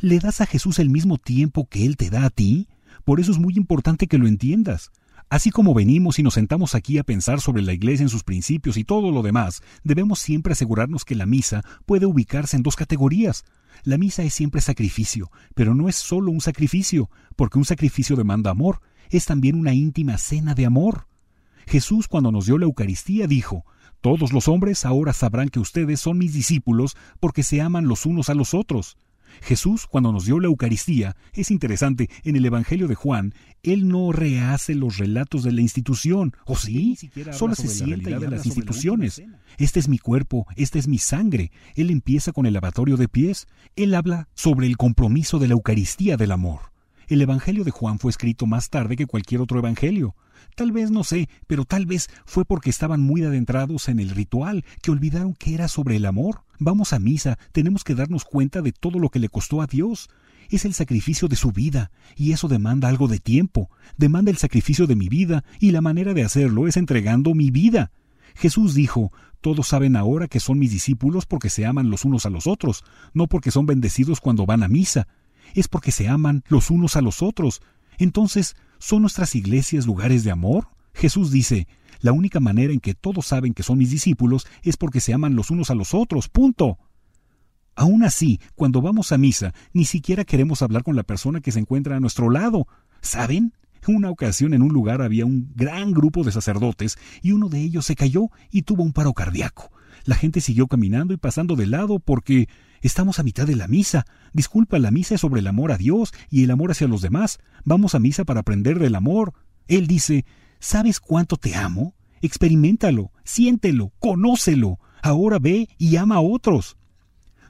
¿Le 0.00 0.18
das 0.18 0.42
a 0.42 0.46
Jesús 0.46 0.78
el 0.78 0.90
mismo 0.90 1.16
tiempo 1.16 1.66
que 1.66 1.86
Él 1.86 1.96
te 1.96 2.10
da 2.10 2.26
a 2.26 2.30
ti? 2.30 2.68
Por 3.04 3.20
eso 3.20 3.32
es 3.32 3.38
muy 3.38 3.54
importante 3.56 4.06
que 4.06 4.18
lo 4.18 4.26
entiendas. 4.26 4.90
Así 5.30 5.50
como 5.50 5.72
venimos 5.72 6.18
y 6.18 6.22
nos 6.22 6.34
sentamos 6.34 6.74
aquí 6.74 6.98
a 6.98 7.04
pensar 7.04 7.40
sobre 7.40 7.62
la 7.62 7.72
Iglesia 7.72 8.04
en 8.04 8.10
sus 8.10 8.22
principios 8.22 8.76
y 8.76 8.84
todo 8.84 9.10
lo 9.10 9.22
demás, 9.22 9.62
debemos 9.82 10.18
siempre 10.18 10.52
asegurarnos 10.52 11.04
que 11.04 11.14
la 11.14 11.26
misa 11.26 11.64
puede 11.86 12.04
ubicarse 12.04 12.56
en 12.56 12.62
dos 12.62 12.76
categorías. 12.76 13.44
La 13.82 13.96
misa 13.96 14.22
es 14.22 14.34
siempre 14.34 14.60
sacrificio, 14.60 15.30
pero 15.54 15.74
no 15.74 15.88
es 15.88 15.96
solo 15.96 16.30
un 16.30 16.42
sacrificio, 16.42 17.10
porque 17.34 17.58
un 17.58 17.64
sacrificio 17.64 18.14
demanda 18.14 18.50
amor, 18.50 18.80
es 19.08 19.24
también 19.24 19.56
una 19.56 19.72
íntima 19.72 20.18
cena 20.18 20.54
de 20.54 20.66
amor. 20.66 21.06
Jesús 21.66 22.06
cuando 22.06 22.30
nos 22.30 22.46
dio 22.46 22.58
la 22.58 22.66
Eucaristía 22.66 23.26
dijo, 23.26 23.64
Todos 24.00 24.32
los 24.32 24.48
hombres 24.48 24.84
ahora 24.84 25.12
sabrán 25.12 25.48
que 25.48 25.60
ustedes 25.60 26.00
son 26.00 26.18
mis 26.18 26.32
discípulos 26.32 26.96
porque 27.20 27.42
se 27.42 27.60
aman 27.60 27.88
los 27.88 28.06
unos 28.06 28.28
a 28.30 28.34
los 28.34 28.54
otros. 28.54 28.96
Jesús, 29.42 29.86
cuando 29.86 30.12
nos 30.12 30.24
dio 30.24 30.40
la 30.40 30.46
Eucaristía, 30.46 31.16
es 31.32 31.50
interesante, 31.50 32.08
en 32.24 32.36
el 32.36 32.44
Evangelio 32.44 32.88
de 32.88 32.94
Juan, 32.94 33.34
él 33.62 33.88
no 33.88 34.12
rehace 34.12 34.74
los 34.74 34.98
relatos 34.98 35.42
de 35.42 35.52
la 35.52 35.60
institución, 35.60 36.34
¿o 36.46 36.56
sí? 36.56 36.96
Solo 37.32 37.54
se 37.54 37.68
sienta 37.68 38.10
y 38.10 38.14
de 38.14 38.30
las 38.30 38.46
instituciones. 38.46 39.22
Este 39.58 39.80
es 39.80 39.88
mi 39.88 39.98
cuerpo, 39.98 40.46
esta 40.56 40.78
es 40.78 40.88
mi 40.88 40.98
sangre. 40.98 41.50
Él 41.74 41.90
empieza 41.90 42.32
con 42.32 42.46
el 42.46 42.54
lavatorio 42.54 42.96
de 42.96 43.08
pies. 43.08 43.46
Él 43.74 43.94
habla 43.94 44.28
sobre 44.34 44.66
el 44.66 44.76
compromiso 44.76 45.38
de 45.38 45.48
la 45.48 45.54
Eucaristía 45.54 46.16
del 46.16 46.32
amor. 46.32 46.72
El 47.08 47.22
Evangelio 47.22 47.64
de 47.64 47.70
Juan 47.70 47.98
fue 47.98 48.10
escrito 48.10 48.46
más 48.46 48.68
tarde 48.68 48.96
que 48.96 49.06
cualquier 49.06 49.40
otro 49.40 49.58
Evangelio. 49.58 50.14
Tal 50.54 50.72
vez 50.72 50.90
no 50.90 51.04
sé, 51.04 51.28
pero 51.46 51.64
tal 51.64 51.86
vez 51.86 52.08
fue 52.24 52.44
porque 52.44 52.70
estaban 52.70 53.00
muy 53.00 53.22
adentrados 53.22 53.88
en 53.88 54.00
el 54.00 54.10
ritual, 54.10 54.64
que 54.82 54.90
olvidaron 54.90 55.34
que 55.34 55.54
era 55.54 55.68
sobre 55.68 55.96
el 55.96 56.06
amor. 56.06 56.44
Vamos 56.58 56.92
a 56.92 56.98
misa, 56.98 57.38
tenemos 57.52 57.84
que 57.84 57.94
darnos 57.94 58.24
cuenta 58.24 58.62
de 58.62 58.72
todo 58.72 58.98
lo 58.98 59.10
que 59.10 59.18
le 59.18 59.28
costó 59.28 59.62
a 59.62 59.66
Dios. 59.66 60.08
Es 60.48 60.64
el 60.64 60.74
sacrificio 60.74 61.28
de 61.28 61.36
su 61.36 61.52
vida, 61.52 61.90
y 62.14 62.32
eso 62.32 62.48
demanda 62.48 62.88
algo 62.88 63.08
de 63.08 63.18
tiempo, 63.18 63.70
demanda 63.96 64.30
el 64.30 64.36
sacrificio 64.36 64.86
de 64.86 64.96
mi 64.96 65.08
vida, 65.08 65.44
y 65.58 65.72
la 65.72 65.80
manera 65.80 66.14
de 66.14 66.22
hacerlo 66.22 66.68
es 66.68 66.76
entregando 66.76 67.34
mi 67.34 67.50
vida. 67.50 67.90
Jesús 68.36 68.74
dijo, 68.74 69.12
todos 69.40 69.68
saben 69.68 69.96
ahora 69.96 70.28
que 70.28 70.40
son 70.40 70.58
mis 70.58 70.70
discípulos 70.70 71.26
porque 71.26 71.50
se 71.50 71.66
aman 71.66 71.90
los 71.90 72.04
unos 72.04 72.26
a 72.26 72.30
los 72.30 72.46
otros, 72.46 72.84
no 73.12 73.26
porque 73.26 73.50
son 73.50 73.66
bendecidos 73.66 74.20
cuando 74.20 74.46
van 74.46 74.62
a 74.62 74.68
misa 74.68 75.08
es 75.54 75.68
porque 75.68 75.92
se 75.92 76.08
aman 76.08 76.44
los 76.48 76.70
unos 76.70 76.96
a 76.96 77.00
los 77.00 77.22
otros. 77.22 77.60
Entonces, 77.98 78.56
¿son 78.78 79.02
nuestras 79.02 79.34
iglesias 79.34 79.86
lugares 79.86 80.24
de 80.24 80.30
amor? 80.30 80.68
Jesús 80.94 81.30
dice, 81.30 81.68
la 82.00 82.12
única 82.12 82.40
manera 82.40 82.72
en 82.72 82.80
que 82.80 82.94
todos 82.94 83.26
saben 83.26 83.54
que 83.54 83.62
son 83.62 83.78
mis 83.78 83.90
discípulos 83.90 84.46
es 84.62 84.76
porque 84.76 85.00
se 85.00 85.12
aman 85.12 85.36
los 85.36 85.50
unos 85.50 85.70
a 85.70 85.74
los 85.74 85.94
otros. 85.94 86.28
Punto. 86.28 86.78
Aún 87.74 88.02
así, 88.04 88.40
cuando 88.54 88.80
vamos 88.80 89.12
a 89.12 89.18
misa, 89.18 89.52
ni 89.72 89.84
siquiera 89.84 90.24
queremos 90.24 90.62
hablar 90.62 90.82
con 90.82 90.96
la 90.96 91.02
persona 91.02 91.40
que 91.40 91.52
se 91.52 91.58
encuentra 91.58 91.96
a 91.96 92.00
nuestro 92.00 92.30
lado. 92.30 92.66
¿Saben? 93.02 93.52
Una 93.86 94.10
ocasión 94.10 94.52
en 94.52 94.62
un 94.62 94.72
lugar 94.72 95.00
había 95.00 95.26
un 95.26 95.52
gran 95.54 95.92
grupo 95.92 96.24
de 96.24 96.32
sacerdotes 96.32 96.98
y 97.22 97.32
uno 97.32 97.48
de 97.48 97.60
ellos 97.60 97.86
se 97.86 97.94
cayó 97.94 98.30
y 98.50 98.62
tuvo 98.62 98.82
un 98.82 98.92
paro 98.92 99.12
cardíaco. 99.12 99.70
La 100.06 100.14
gente 100.14 100.40
siguió 100.40 100.68
caminando 100.68 101.12
y 101.12 101.16
pasando 101.16 101.56
de 101.56 101.66
lado 101.66 101.98
porque 101.98 102.48
estamos 102.80 103.18
a 103.18 103.24
mitad 103.24 103.44
de 103.44 103.56
la 103.56 103.66
misa. 103.66 104.06
Disculpa, 104.32 104.78
la 104.78 104.92
misa 104.92 105.16
es 105.16 105.20
sobre 105.20 105.40
el 105.40 105.48
amor 105.48 105.72
a 105.72 105.76
Dios 105.76 106.14
y 106.30 106.44
el 106.44 106.52
amor 106.52 106.70
hacia 106.70 106.86
los 106.86 107.02
demás. 107.02 107.40
Vamos 107.64 107.96
a 107.96 107.98
misa 107.98 108.24
para 108.24 108.40
aprender 108.40 108.78
del 108.78 108.94
amor. 108.94 109.34
Él 109.66 109.88
dice, 109.88 110.24
¿sabes 110.60 111.00
cuánto 111.00 111.36
te 111.36 111.56
amo? 111.56 111.96
Experimentalo, 112.22 113.10
siéntelo, 113.24 113.92
conócelo. 113.98 114.78
Ahora 115.02 115.40
ve 115.40 115.68
y 115.76 115.96
ama 115.96 116.16
a 116.16 116.20
otros. 116.20 116.76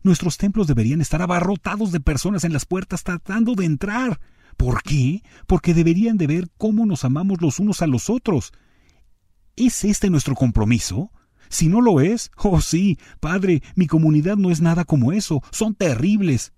Nuestros 0.03 0.39
templos 0.39 0.67
deberían 0.67 1.03
estar 1.03 1.21
abarrotados 1.21 1.93
de 1.93 2.01
personas 2.01 2.45
en 2.45 2.55
las 2.55 2.65
puertas 2.65 3.05
tratando 3.05 3.55
de 3.55 3.67
entrar. 3.67 4.19
¿Por 4.57 4.83
qué? 4.83 5.23
Porque 5.47 5.75
deberían 5.75 6.17
de 6.17 6.27
ver 6.27 6.49
cómo 6.57 6.87
nos 6.87 7.05
amamos 7.05 7.43
los 7.43 7.59
unos 7.61 7.83
a 7.83 7.87
los 7.87 8.09
otros. 8.09 8.53
¿Es 9.57 9.85
este 9.85 10.09
nuestro 10.09 10.35
compromiso? 10.35 11.11
Si 11.49 11.69
no 11.69 11.81
lo 11.81 12.01
es, 12.01 12.31
oh 12.37 12.61
sí, 12.61 12.99
padre, 13.21 13.63
mi 13.75 13.87
comunidad 13.87 14.37
no 14.37 14.51
es 14.51 14.61
nada 14.61 14.85
como 14.85 15.13
eso, 15.13 15.43
son 15.51 15.75
terribles. 15.75 16.53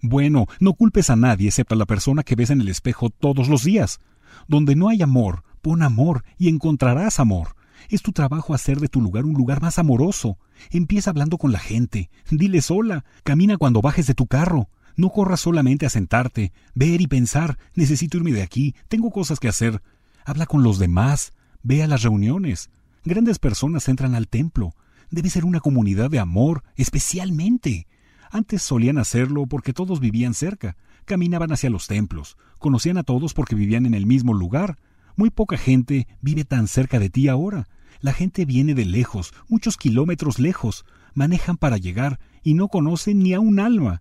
Bueno, 0.00 0.46
no 0.58 0.74
culpes 0.74 1.10
a 1.10 1.16
nadie 1.16 1.48
excepto 1.48 1.74
a 1.74 1.78
la 1.78 1.86
persona 1.86 2.24
que 2.24 2.34
ves 2.34 2.50
en 2.50 2.60
el 2.60 2.68
espejo 2.68 3.10
todos 3.10 3.48
los 3.48 3.62
días. 3.62 4.00
Donde 4.48 4.74
no 4.74 4.88
hay 4.88 5.02
amor, 5.02 5.44
pon 5.60 5.82
amor 5.82 6.24
y 6.38 6.48
encontrarás 6.48 7.20
amor. 7.20 7.54
Es 7.88 8.02
tu 8.02 8.12
trabajo 8.12 8.54
hacer 8.54 8.80
de 8.80 8.88
tu 8.88 9.00
lugar 9.00 9.24
un 9.24 9.34
lugar 9.34 9.60
más 9.62 9.78
amoroso. 9.78 10.38
Empieza 10.70 11.10
hablando 11.10 11.38
con 11.38 11.52
la 11.52 11.58
gente. 11.58 12.10
Dile 12.30 12.62
sola. 12.62 13.04
Camina 13.24 13.56
cuando 13.56 13.80
bajes 13.80 14.06
de 14.06 14.14
tu 14.14 14.26
carro. 14.26 14.68
No 14.96 15.10
corras 15.10 15.40
solamente 15.40 15.86
a 15.86 15.90
sentarte, 15.90 16.52
ver 16.74 17.00
y 17.00 17.06
pensar. 17.06 17.58
Necesito 17.74 18.18
irme 18.18 18.32
de 18.32 18.42
aquí. 18.42 18.74
Tengo 18.88 19.10
cosas 19.10 19.40
que 19.40 19.48
hacer. 19.48 19.82
Habla 20.24 20.46
con 20.46 20.62
los 20.62 20.78
demás. 20.78 21.32
Ve 21.62 21.82
a 21.82 21.86
las 21.86 22.02
reuniones. 22.02 22.70
Grandes 23.04 23.40
personas 23.40 23.88
entran 23.88 24.14
al 24.14 24.28
templo. 24.28 24.74
Debe 25.10 25.28
ser 25.28 25.44
una 25.44 25.58
comunidad 25.58 26.08
de 26.08 26.20
amor, 26.20 26.62
especialmente. 26.76 27.88
Antes 28.30 28.62
solían 28.62 28.96
hacerlo 28.96 29.46
porque 29.46 29.72
todos 29.72 29.98
vivían 29.98 30.34
cerca, 30.34 30.76
caminaban 31.04 31.50
hacia 31.50 31.68
los 31.68 31.88
templos, 31.88 32.36
conocían 32.60 32.98
a 32.98 33.02
todos 33.02 33.34
porque 33.34 33.56
vivían 33.56 33.86
en 33.86 33.94
el 33.94 34.06
mismo 34.06 34.34
lugar. 34.34 34.78
Muy 35.16 35.30
poca 35.30 35.56
gente 35.56 36.06
vive 36.20 36.44
tan 36.44 36.68
cerca 36.68 37.00
de 37.00 37.10
ti 37.10 37.26
ahora. 37.28 37.68
La 38.00 38.12
gente 38.12 38.44
viene 38.44 38.74
de 38.74 38.84
lejos, 38.84 39.34
muchos 39.48 39.76
kilómetros 39.76 40.38
lejos, 40.38 40.84
manejan 41.12 41.56
para 41.56 41.78
llegar 41.78 42.20
y 42.42 42.54
no 42.54 42.68
conocen 42.68 43.18
ni 43.18 43.34
a 43.34 43.40
un 43.40 43.58
alma. 43.58 44.00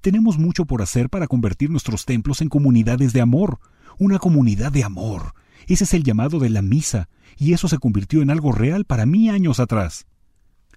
Tenemos 0.00 0.38
mucho 0.38 0.64
por 0.64 0.82
hacer 0.82 1.10
para 1.10 1.26
convertir 1.26 1.70
nuestros 1.70 2.06
templos 2.06 2.40
en 2.40 2.48
comunidades 2.48 3.12
de 3.12 3.20
amor, 3.20 3.60
una 3.98 4.18
comunidad 4.18 4.72
de 4.72 4.82
amor. 4.82 5.34
Ese 5.66 5.84
es 5.84 5.94
el 5.94 6.04
llamado 6.04 6.38
de 6.38 6.50
la 6.50 6.62
misa, 6.62 7.08
y 7.36 7.52
eso 7.52 7.68
se 7.68 7.78
convirtió 7.78 8.22
en 8.22 8.30
algo 8.30 8.52
real 8.52 8.84
para 8.84 9.06
mí 9.06 9.28
años 9.28 9.60
atrás. 9.60 10.06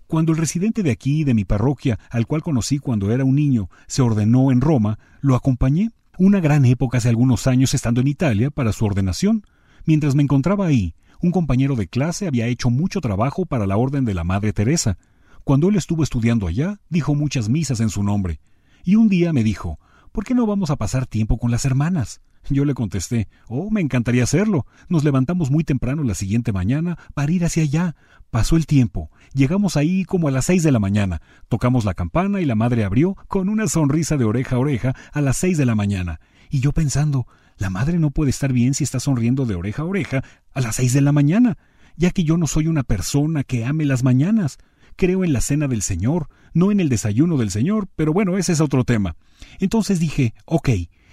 Cuando 0.07 0.31
el 0.31 0.37
residente 0.37 0.83
de 0.83 0.91
aquí, 0.91 1.25
de 1.25 1.33
mi 1.33 1.43
parroquia, 1.43 1.99
al 2.09 2.27
cual 2.27 2.41
conocí 2.41 2.79
cuando 2.79 3.11
era 3.11 3.25
un 3.25 3.35
niño, 3.35 3.69
se 3.87 4.01
ordenó 4.01 4.51
en 4.51 4.61
Roma, 4.61 4.99
lo 5.21 5.35
acompañé, 5.35 5.91
una 6.17 6.39
gran 6.39 6.65
época 6.65 6.97
hace 6.97 7.09
algunos 7.09 7.45
años 7.45 7.73
estando 7.73 8.01
en 8.01 8.07
Italia 8.07 8.49
para 8.49 8.71
su 8.71 8.85
ordenación. 8.85 9.43
Mientras 9.85 10.15
me 10.15 10.23
encontraba 10.23 10.65
ahí, 10.65 10.95
un 11.21 11.31
compañero 11.31 11.75
de 11.75 11.87
clase 11.87 12.25
había 12.25 12.47
hecho 12.47 12.69
mucho 12.69 13.01
trabajo 13.01 13.45
para 13.45 13.67
la 13.67 13.77
Orden 13.77 14.05
de 14.05 14.13
la 14.13 14.23
Madre 14.23 14.53
Teresa. 14.53 14.97
Cuando 15.43 15.69
él 15.69 15.75
estuvo 15.75 16.03
estudiando 16.03 16.47
allá, 16.47 16.79
dijo 16.89 17.13
muchas 17.13 17.49
misas 17.49 17.81
en 17.81 17.89
su 17.89 18.01
nombre. 18.01 18.39
Y 18.83 18.95
un 18.95 19.09
día 19.09 19.33
me 19.33 19.43
dijo, 19.43 19.79
¿por 20.11 20.23
qué 20.23 20.33
no 20.33 20.45
vamos 20.45 20.69
a 20.69 20.77
pasar 20.77 21.05
tiempo 21.05 21.37
con 21.37 21.51
las 21.51 21.65
hermanas? 21.65 22.21
Yo 22.49 22.63
le 22.63 22.73
contesté, 22.73 23.27
oh, 23.47 23.69
me 23.69 23.81
encantaría 23.81 24.23
hacerlo. 24.23 24.65
Nos 24.87 25.03
levantamos 25.03 25.51
muy 25.51 25.63
temprano 25.63 26.03
la 26.03 26.15
siguiente 26.15 26.53
mañana 26.53 26.97
para 27.13 27.31
ir 27.31 27.43
hacia 27.43 27.63
allá. 27.63 27.95
Pasó 28.31 28.55
el 28.55 28.65
tiempo. 28.65 29.11
Llegamos 29.33 29.75
ahí 29.75 30.05
como 30.05 30.27
a 30.27 30.31
las 30.31 30.45
seis 30.45 30.63
de 30.63 30.71
la 30.71 30.79
mañana. 30.79 31.21
Tocamos 31.49 31.85
la 31.85 31.93
campana 31.93 32.39
y 32.39 32.45
la 32.45 32.55
madre 32.55 32.83
abrió 32.83 33.15
con 33.27 33.49
una 33.49 33.67
sonrisa 33.67 34.17
de 34.17 34.25
oreja 34.25 34.55
a 34.55 34.59
oreja 34.59 34.95
a 35.11 35.21
las 35.21 35.37
seis 35.37 35.57
de 35.57 35.65
la 35.65 35.75
mañana. 35.75 36.19
Y 36.49 36.61
yo 36.61 36.71
pensando, 36.71 37.27
la 37.57 37.69
madre 37.69 37.99
no 37.99 38.11
puede 38.11 38.29
estar 38.29 38.53
bien 38.53 38.73
si 38.73 38.83
está 38.83 38.99
sonriendo 38.99 39.45
de 39.45 39.55
oreja 39.55 39.81
a 39.81 39.85
oreja 39.85 40.23
a 40.53 40.61
las 40.61 40.77
seis 40.77 40.93
de 40.93 41.01
la 41.01 41.11
mañana, 41.11 41.57
ya 41.97 42.11
que 42.11 42.23
yo 42.23 42.37
no 42.37 42.47
soy 42.47 42.67
una 42.67 42.83
persona 42.83 43.43
que 43.43 43.65
ame 43.65 43.85
las 43.85 44.03
mañanas. 44.03 44.57
Creo 44.95 45.23
en 45.23 45.33
la 45.33 45.41
cena 45.41 45.67
del 45.67 45.81
Señor, 45.81 46.29
no 46.53 46.71
en 46.71 46.79
el 46.79 46.89
desayuno 46.89 47.37
del 47.37 47.51
Señor, 47.51 47.87
pero 47.95 48.13
bueno, 48.13 48.37
ese 48.37 48.53
es 48.53 48.61
otro 48.61 48.83
tema. 48.83 49.15
Entonces 49.59 49.99
dije, 49.99 50.33
ok, 50.45 50.69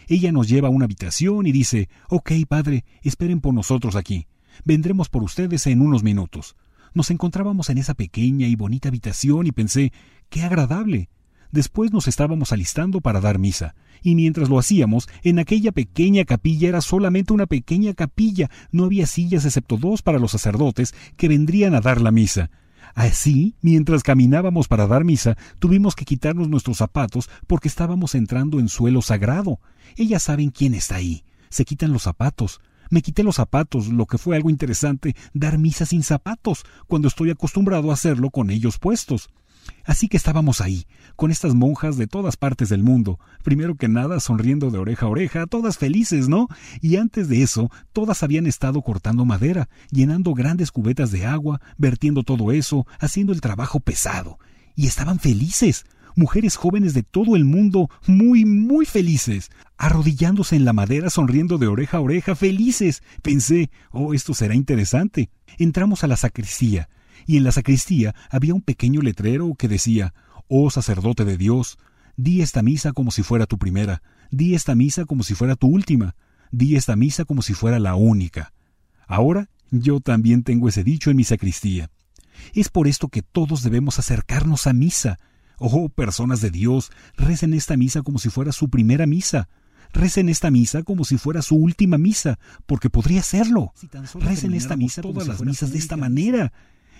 ella 0.08 0.32
nos 0.32 0.48
lleva 0.48 0.68
a 0.68 0.70
una 0.70 0.84
habitación 0.84 1.46
y 1.46 1.52
dice, 1.52 1.88
Ok, 2.08 2.32
padre, 2.48 2.84
esperen 3.02 3.40
por 3.40 3.54
nosotros 3.54 3.96
aquí. 3.96 4.26
Vendremos 4.64 5.08
por 5.08 5.22
ustedes 5.22 5.66
en 5.66 5.80
unos 5.80 6.02
minutos. 6.02 6.56
Nos 6.94 7.10
encontrábamos 7.10 7.70
en 7.70 7.78
esa 7.78 7.94
pequeña 7.94 8.46
y 8.46 8.54
bonita 8.54 8.88
habitación 8.88 9.46
y 9.46 9.52
pensé, 9.52 9.92
qué 10.28 10.42
agradable. 10.42 11.08
Después 11.50 11.92
nos 11.92 12.08
estábamos 12.08 12.52
alistando 12.52 13.00
para 13.00 13.20
dar 13.20 13.38
misa, 13.38 13.74
y 14.02 14.16
mientras 14.16 14.48
lo 14.48 14.58
hacíamos, 14.58 15.08
en 15.22 15.38
aquella 15.38 15.70
pequeña 15.72 16.24
capilla 16.24 16.68
era 16.68 16.80
solamente 16.80 17.32
una 17.32 17.46
pequeña 17.46 17.94
capilla, 17.94 18.50
no 18.72 18.84
había 18.84 19.06
sillas 19.06 19.44
excepto 19.44 19.76
dos 19.76 20.02
para 20.02 20.18
los 20.18 20.32
sacerdotes 20.32 20.94
que 21.16 21.28
vendrían 21.28 21.74
a 21.74 21.80
dar 21.80 22.00
la 22.00 22.10
misa. 22.10 22.50
Así, 22.94 23.56
mientras 23.60 24.04
caminábamos 24.04 24.68
para 24.68 24.86
dar 24.86 25.04
misa, 25.04 25.36
tuvimos 25.58 25.96
que 25.96 26.04
quitarnos 26.04 26.48
nuestros 26.48 26.78
zapatos 26.78 27.28
porque 27.46 27.68
estábamos 27.68 28.14
entrando 28.14 28.60
en 28.60 28.68
suelo 28.68 29.02
sagrado. 29.02 29.58
Ellas 29.96 30.22
saben 30.22 30.50
quién 30.50 30.74
está 30.74 30.96
ahí. 30.96 31.24
Se 31.50 31.64
quitan 31.64 31.92
los 31.92 32.02
zapatos. 32.02 32.60
Me 32.90 33.02
quité 33.02 33.24
los 33.24 33.36
zapatos, 33.36 33.88
lo 33.88 34.06
que 34.06 34.18
fue 34.18 34.36
algo 34.36 34.50
interesante, 34.50 35.16
dar 35.32 35.58
misa 35.58 35.86
sin 35.86 36.02
zapatos, 36.02 36.64
cuando 36.86 37.08
estoy 37.08 37.30
acostumbrado 37.30 37.90
a 37.90 37.94
hacerlo 37.94 38.30
con 38.30 38.50
ellos 38.50 38.78
puestos. 38.78 39.30
Así 39.84 40.08
que 40.08 40.16
estábamos 40.16 40.60
ahí, 40.60 40.86
con 41.16 41.30
estas 41.30 41.54
monjas 41.54 41.96
de 41.96 42.06
todas 42.06 42.36
partes 42.36 42.68
del 42.68 42.82
mundo, 42.82 43.18
primero 43.42 43.76
que 43.76 43.88
nada 43.88 44.20
sonriendo 44.20 44.70
de 44.70 44.78
oreja 44.78 45.06
a 45.06 45.08
oreja, 45.08 45.46
todas 45.46 45.78
felices, 45.78 46.28
¿no? 46.28 46.48
Y 46.80 46.96
antes 46.96 47.28
de 47.28 47.42
eso, 47.42 47.70
todas 47.92 48.22
habían 48.22 48.46
estado 48.46 48.82
cortando 48.82 49.24
madera, 49.24 49.68
llenando 49.90 50.34
grandes 50.34 50.70
cubetas 50.70 51.10
de 51.10 51.26
agua, 51.26 51.60
vertiendo 51.76 52.22
todo 52.22 52.52
eso, 52.52 52.86
haciendo 52.98 53.32
el 53.32 53.40
trabajo 53.40 53.80
pesado. 53.80 54.38
Y 54.74 54.86
estaban 54.86 55.20
felices, 55.20 55.84
mujeres 56.16 56.56
jóvenes 56.56 56.94
de 56.94 57.02
todo 57.02 57.36
el 57.36 57.44
mundo, 57.44 57.90
muy, 58.06 58.44
muy 58.44 58.86
felices, 58.86 59.50
arrodillándose 59.76 60.56
en 60.56 60.64
la 60.64 60.72
madera, 60.72 61.10
sonriendo 61.10 61.58
de 61.58 61.66
oreja 61.66 61.98
a 61.98 62.00
oreja, 62.00 62.34
felices. 62.34 63.02
Pensé, 63.22 63.70
oh, 63.90 64.14
esto 64.14 64.34
será 64.34 64.54
interesante. 64.54 65.30
Entramos 65.58 66.04
a 66.04 66.08
la 66.08 66.16
sacristía, 66.16 66.88
y 67.26 67.36
en 67.36 67.44
la 67.44 67.52
sacristía 67.52 68.14
había 68.30 68.54
un 68.54 68.62
pequeño 68.62 69.00
letrero 69.00 69.54
que 69.54 69.68
decía 69.68 70.14
Oh 70.48 70.70
sacerdote 70.70 71.24
de 71.24 71.36
Dios, 71.36 71.78
di 72.16 72.42
esta 72.42 72.62
misa 72.62 72.92
como 72.92 73.10
si 73.10 73.22
fuera 73.22 73.46
tu 73.46 73.58
primera, 73.58 74.02
di 74.30 74.54
esta 74.54 74.74
misa 74.74 75.04
como 75.04 75.22
si 75.22 75.34
fuera 75.34 75.56
tu 75.56 75.68
última, 75.68 76.14
di 76.50 76.76
esta 76.76 76.96
misa 76.96 77.24
como 77.24 77.42
si 77.42 77.54
fuera 77.54 77.78
la 77.78 77.94
única. 77.94 78.52
Ahora 79.06 79.48
yo 79.70 80.00
también 80.00 80.42
tengo 80.42 80.68
ese 80.68 80.84
dicho 80.84 81.10
en 81.10 81.16
mi 81.16 81.24
sacristía. 81.24 81.90
Es 82.52 82.68
por 82.68 82.86
esto 82.86 83.08
que 83.08 83.22
todos 83.22 83.62
debemos 83.62 83.98
acercarnos 83.98 84.66
a 84.66 84.72
misa. 84.72 85.18
Oh, 85.58 85.88
personas 85.88 86.40
de 86.40 86.50
Dios, 86.50 86.90
recen 87.16 87.54
esta 87.54 87.76
misa 87.76 88.02
como 88.02 88.18
si 88.18 88.28
fuera 88.28 88.52
su 88.52 88.68
primera 88.68 89.06
misa. 89.06 89.48
Recen 89.92 90.28
esta 90.28 90.50
misa 90.50 90.82
como 90.82 91.04
si 91.04 91.16
fuera 91.18 91.40
su 91.40 91.54
última 91.54 91.98
misa, 91.98 92.38
porque 92.66 92.90
podría 92.90 93.22
serlo. 93.22 93.72
recen 94.14 94.54
esta 94.54 94.76
misa 94.76 95.02
todas 95.02 95.28
las 95.28 95.42
misas 95.42 95.70
de 95.70 95.78
esta 95.78 95.96
manera. 95.96 96.52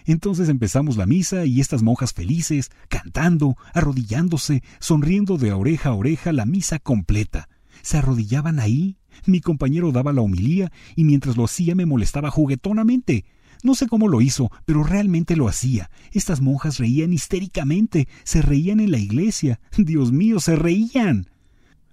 Entonces 0.05 0.49
empezamos 0.49 0.97
la 0.97 1.07
misa 1.07 1.47
y 1.47 1.61
estas 1.61 1.83
monjas 1.83 2.13
felices, 2.13 2.71
cantando, 2.89 3.57
arrodillándose, 3.73 4.63
sonriendo 4.79 5.39
de 5.39 5.53
oreja 5.53 5.91
a 5.91 5.95
oreja 5.95 6.33
la 6.33 6.47
misa 6.47 6.79
completa. 6.79 7.49
Se 7.83 7.99
arrodillaban 7.99 8.61
ahí. 8.61 8.97
Mi 9.27 9.41
compañero 9.41 9.93
daba 9.93 10.13
la 10.13 10.23
homilía 10.23 10.73
y 10.97 11.05
mientras 11.05 11.37
lo 11.37 11.45
hacía 11.45 11.75
me 11.75 11.87
molestaba 11.87 12.31
juguetonamente. 12.31 13.25
No 13.63 13.75
sé 13.75 13.87
cómo 13.87 14.09
lo 14.09 14.21
hizo, 14.21 14.51
pero 14.67 14.85
realmente 14.85 15.37
lo 15.37 15.49
hacía. 15.49 15.91
Estas 16.13 16.43
monjas 16.43 16.79
reían 16.79 17.13
histéricamente, 17.13 18.09
se 18.25 18.43
reían 18.43 18.81
en 18.81 18.91
la 18.91 18.99
iglesia. 18.99 19.61
Dios 19.79 20.13
mío, 20.13 20.39
se 20.41 20.57
reían. 20.57 21.31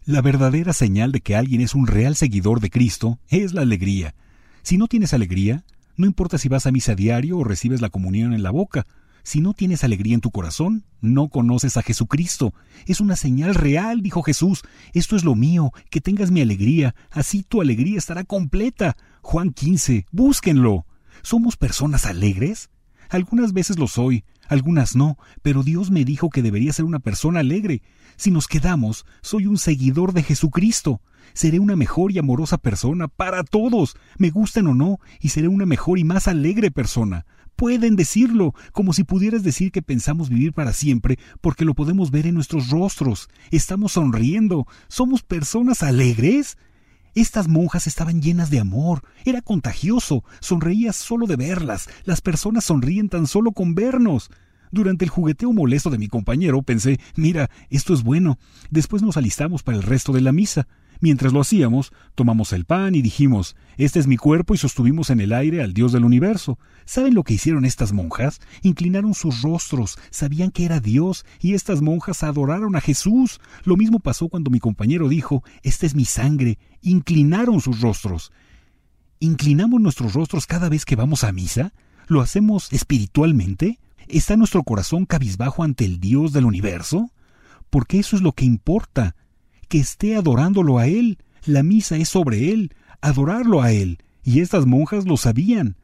La 0.03 0.21
verdadera 0.21 0.73
señal 0.73 1.11
de 1.11 1.21
que 1.21 1.35
alguien 1.35 1.61
es 1.61 1.75
un 1.75 1.87
real 1.87 2.15
seguidor 2.15 2.59
de 2.59 2.69
Cristo 2.69 3.19
es 3.29 3.53
la 3.53 3.61
alegría. 3.61 4.15
Si 4.63 4.77
no 4.77 4.87
tienes 4.87 5.13
alegría, 5.13 5.63
no 6.01 6.07
importa 6.07 6.37
si 6.37 6.49
vas 6.49 6.65
a 6.65 6.71
misa 6.71 6.95
diario 6.95 7.37
o 7.37 7.43
recibes 7.43 7.79
la 7.79 7.89
comunión 7.89 8.33
en 8.33 8.43
la 8.43 8.49
boca. 8.49 8.87
Si 9.23 9.39
no 9.39 9.53
tienes 9.53 9.83
alegría 9.83 10.15
en 10.15 10.21
tu 10.21 10.31
corazón, 10.31 10.83
no 10.99 11.29
conoces 11.29 11.77
a 11.77 11.83
Jesucristo. 11.83 12.55
Es 12.87 13.01
una 13.01 13.15
señal 13.15 13.53
real, 13.53 14.01
dijo 14.01 14.23
Jesús. 14.23 14.63
Esto 14.93 15.15
es 15.15 15.23
lo 15.23 15.35
mío, 15.35 15.71
que 15.91 16.01
tengas 16.01 16.31
mi 16.31 16.41
alegría, 16.41 16.95
así 17.11 17.43
tu 17.43 17.61
alegría 17.61 17.99
estará 17.99 18.23
completa. 18.23 18.97
Juan 19.21 19.51
15, 19.51 20.07
búsquenlo. 20.11 20.87
¿Somos 21.21 21.55
personas 21.55 22.07
alegres? 22.07 22.71
Algunas 23.09 23.53
veces 23.53 23.77
lo 23.77 23.87
soy, 23.87 24.23
algunas 24.47 24.95
no, 24.95 25.17
pero 25.43 25.61
Dios 25.61 25.91
me 25.91 26.03
dijo 26.03 26.31
que 26.31 26.41
debería 26.41 26.73
ser 26.73 26.85
una 26.85 26.99
persona 26.99 27.41
alegre. 27.41 27.83
Si 28.21 28.29
nos 28.29 28.47
quedamos, 28.47 29.03
soy 29.23 29.47
un 29.47 29.57
seguidor 29.57 30.13
de 30.13 30.21
Jesucristo. 30.21 31.01
Seré 31.33 31.57
una 31.57 31.75
mejor 31.75 32.11
y 32.11 32.19
amorosa 32.19 32.59
persona 32.59 33.07
para 33.07 33.43
todos, 33.43 33.97
me 34.19 34.29
gusten 34.29 34.67
o 34.67 34.75
no, 34.75 34.99
y 35.19 35.29
seré 35.29 35.47
una 35.47 35.65
mejor 35.65 35.97
y 35.97 36.03
más 36.03 36.27
alegre 36.27 36.69
persona. 36.69 37.25
Pueden 37.55 37.95
decirlo, 37.95 38.53
como 38.73 38.93
si 38.93 39.03
pudieras 39.03 39.41
decir 39.41 39.71
que 39.71 39.81
pensamos 39.81 40.29
vivir 40.29 40.53
para 40.53 40.71
siempre, 40.71 41.17
porque 41.41 41.65
lo 41.65 41.73
podemos 41.73 42.11
ver 42.11 42.27
en 42.27 42.35
nuestros 42.35 42.69
rostros. 42.69 43.27
Estamos 43.49 43.93
sonriendo. 43.93 44.67
¿Somos 44.87 45.23
personas 45.23 45.81
alegres? 45.81 46.59
Estas 47.15 47.47
monjas 47.47 47.87
estaban 47.87 48.21
llenas 48.21 48.51
de 48.51 48.59
amor, 48.59 49.01
era 49.25 49.41
contagioso, 49.41 50.23
sonreías 50.41 50.95
solo 50.95 51.25
de 51.25 51.37
verlas, 51.37 51.89
las 52.03 52.21
personas 52.21 52.65
sonríen 52.65 53.09
tan 53.09 53.25
solo 53.25 53.51
con 53.51 53.73
vernos. 53.73 54.29
Durante 54.71 55.05
el 55.05 55.11
jugueteo 55.11 55.51
molesto 55.53 55.89
de 55.89 55.97
mi 55.97 56.07
compañero 56.07 56.61
pensé, 56.63 56.99
mira, 57.15 57.49
esto 57.69 57.93
es 57.93 58.03
bueno. 58.03 58.39
Después 58.69 59.03
nos 59.03 59.17
alistamos 59.17 59.63
para 59.63 59.77
el 59.77 59.83
resto 59.83 60.13
de 60.13 60.21
la 60.21 60.31
misa. 60.31 60.67
Mientras 61.01 61.33
lo 61.33 61.41
hacíamos, 61.41 61.91
tomamos 62.13 62.53
el 62.53 62.65
pan 62.65 62.93
y 62.93 63.01
dijimos, 63.01 63.55
Este 63.77 63.99
es 63.99 64.05
mi 64.05 64.17
cuerpo 64.17 64.53
y 64.53 64.59
sostuvimos 64.59 65.09
en 65.09 65.19
el 65.19 65.33
aire 65.33 65.63
al 65.63 65.73
Dios 65.73 65.91
del 65.91 66.05
universo. 66.05 66.59
¿Saben 66.85 67.15
lo 67.15 67.23
que 67.23 67.33
hicieron 67.33 67.65
estas 67.65 67.91
monjas? 67.91 68.39
Inclinaron 68.61 69.15
sus 69.15 69.41
rostros, 69.41 69.97
sabían 70.11 70.51
que 70.51 70.63
era 70.63 70.79
Dios, 70.79 71.25
y 71.39 71.55
estas 71.55 71.81
monjas 71.81 72.21
adoraron 72.21 72.75
a 72.75 72.81
Jesús. 72.81 73.41
Lo 73.63 73.77
mismo 73.77 73.99
pasó 73.99 74.29
cuando 74.29 74.51
mi 74.51 74.59
compañero 74.59 75.09
dijo, 75.09 75.43
Esta 75.63 75.87
es 75.87 75.95
mi 75.95 76.05
sangre. 76.05 76.59
Inclinaron 76.83 77.61
sus 77.61 77.81
rostros. 77.81 78.31
¿Inclinamos 79.19 79.81
nuestros 79.81 80.13
rostros 80.13 80.45
cada 80.45 80.69
vez 80.69 80.85
que 80.85 80.95
vamos 80.95 81.23
a 81.23 81.31
misa? 81.31 81.73
¿Lo 82.07 82.21
hacemos 82.21 82.71
espiritualmente? 82.71 83.79
¿Está 84.11 84.35
nuestro 84.35 84.63
corazón 84.63 85.05
cabizbajo 85.05 85.63
ante 85.63 85.85
el 85.85 86.01
Dios 86.01 86.33
del 86.33 86.43
universo? 86.43 87.11
Porque 87.69 87.97
eso 87.97 88.17
es 88.17 88.21
lo 88.21 88.33
que 88.33 88.43
importa 88.43 89.15
que 89.69 89.79
esté 89.79 90.17
adorándolo 90.17 90.79
a 90.79 90.87
Él. 90.87 91.17
La 91.45 91.63
misa 91.63 91.95
es 91.95 92.09
sobre 92.09 92.51
Él, 92.51 92.75
adorarlo 92.99 93.61
a 93.61 93.71
Él, 93.71 93.99
y 94.21 94.41
estas 94.41 94.65
monjas 94.65 95.05
lo 95.05 95.15
sabían. 95.15 95.77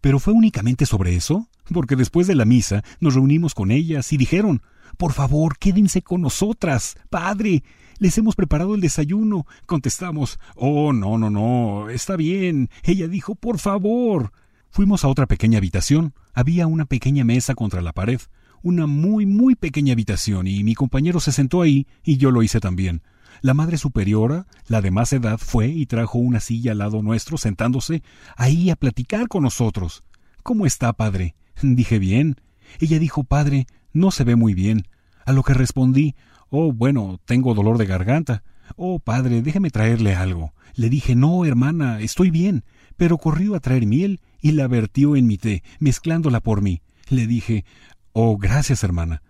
Pero 0.00 0.18
fue 0.18 0.32
únicamente 0.32 0.86
sobre 0.86 1.14
eso, 1.14 1.50
porque 1.74 1.94
después 1.94 2.26
de 2.26 2.34
la 2.34 2.46
misa 2.46 2.82
nos 3.00 3.16
reunimos 3.16 3.54
con 3.54 3.70
ellas 3.70 4.14
y 4.14 4.16
dijeron, 4.16 4.62
Por 4.96 5.12
favor, 5.12 5.58
quédense 5.58 6.00
con 6.00 6.22
nosotras, 6.22 6.96
Padre. 7.10 7.64
Les 7.98 8.16
hemos 8.16 8.34
preparado 8.34 8.74
el 8.74 8.80
desayuno. 8.80 9.46
Contestamos, 9.66 10.38
Oh, 10.56 10.94
no, 10.94 11.18
no, 11.18 11.28
no, 11.28 11.90
está 11.90 12.16
bien. 12.16 12.70
Ella 12.82 13.08
dijo, 13.08 13.34
Por 13.34 13.58
favor. 13.58 14.32
Fuimos 14.74 15.04
a 15.04 15.08
otra 15.08 15.26
pequeña 15.26 15.58
habitación. 15.58 16.14
Había 16.32 16.66
una 16.66 16.84
pequeña 16.84 17.22
mesa 17.22 17.54
contra 17.54 17.80
la 17.80 17.92
pared, 17.92 18.20
una 18.60 18.88
muy, 18.88 19.24
muy 19.24 19.54
pequeña 19.54 19.92
habitación, 19.92 20.48
y 20.48 20.64
mi 20.64 20.74
compañero 20.74 21.20
se 21.20 21.30
sentó 21.30 21.62
ahí, 21.62 21.86
y 22.02 22.16
yo 22.16 22.32
lo 22.32 22.42
hice 22.42 22.58
también. 22.58 23.00
La 23.40 23.54
madre 23.54 23.78
superiora, 23.78 24.48
la 24.66 24.82
de 24.82 24.90
más 24.90 25.12
edad, 25.12 25.38
fue 25.38 25.68
y 25.68 25.86
trajo 25.86 26.18
una 26.18 26.40
silla 26.40 26.72
al 26.72 26.78
lado 26.78 27.02
nuestro, 27.02 27.38
sentándose 27.38 28.02
ahí 28.36 28.68
a 28.68 28.74
platicar 28.74 29.28
con 29.28 29.44
nosotros. 29.44 30.02
¿Cómo 30.42 30.66
está, 30.66 30.92
padre? 30.92 31.36
Dije 31.62 32.00
bien. 32.00 32.34
Ella 32.80 32.98
dijo, 32.98 33.22
padre, 33.22 33.68
no 33.92 34.10
se 34.10 34.24
ve 34.24 34.34
muy 34.34 34.54
bien. 34.54 34.88
A 35.24 35.30
lo 35.30 35.44
que 35.44 35.54
respondí, 35.54 36.16
oh, 36.50 36.72
bueno, 36.72 37.20
tengo 37.26 37.54
dolor 37.54 37.78
de 37.78 37.86
garganta. 37.86 38.42
Oh, 38.74 38.98
padre, 38.98 39.40
déjeme 39.40 39.70
traerle 39.70 40.16
algo. 40.16 40.52
Le 40.74 40.90
dije, 40.90 41.14
no, 41.14 41.44
hermana, 41.44 42.00
estoy 42.00 42.30
bien. 42.30 42.64
Pero 42.96 43.18
corrió 43.18 43.54
a 43.54 43.60
traer 43.60 43.86
miel 43.86 44.20
y 44.44 44.52
la 44.52 44.68
vertió 44.68 45.16
en 45.16 45.26
mi 45.26 45.38
té, 45.38 45.62
mezclándola 45.78 46.40
por 46.40 46.60
mí. 46.60 46.82
Le 47.08 47.26
dije, 47.26 47.64
oh, 48.12 48.36
gracias, 48.36 48.84
hermana. 48.84 49.22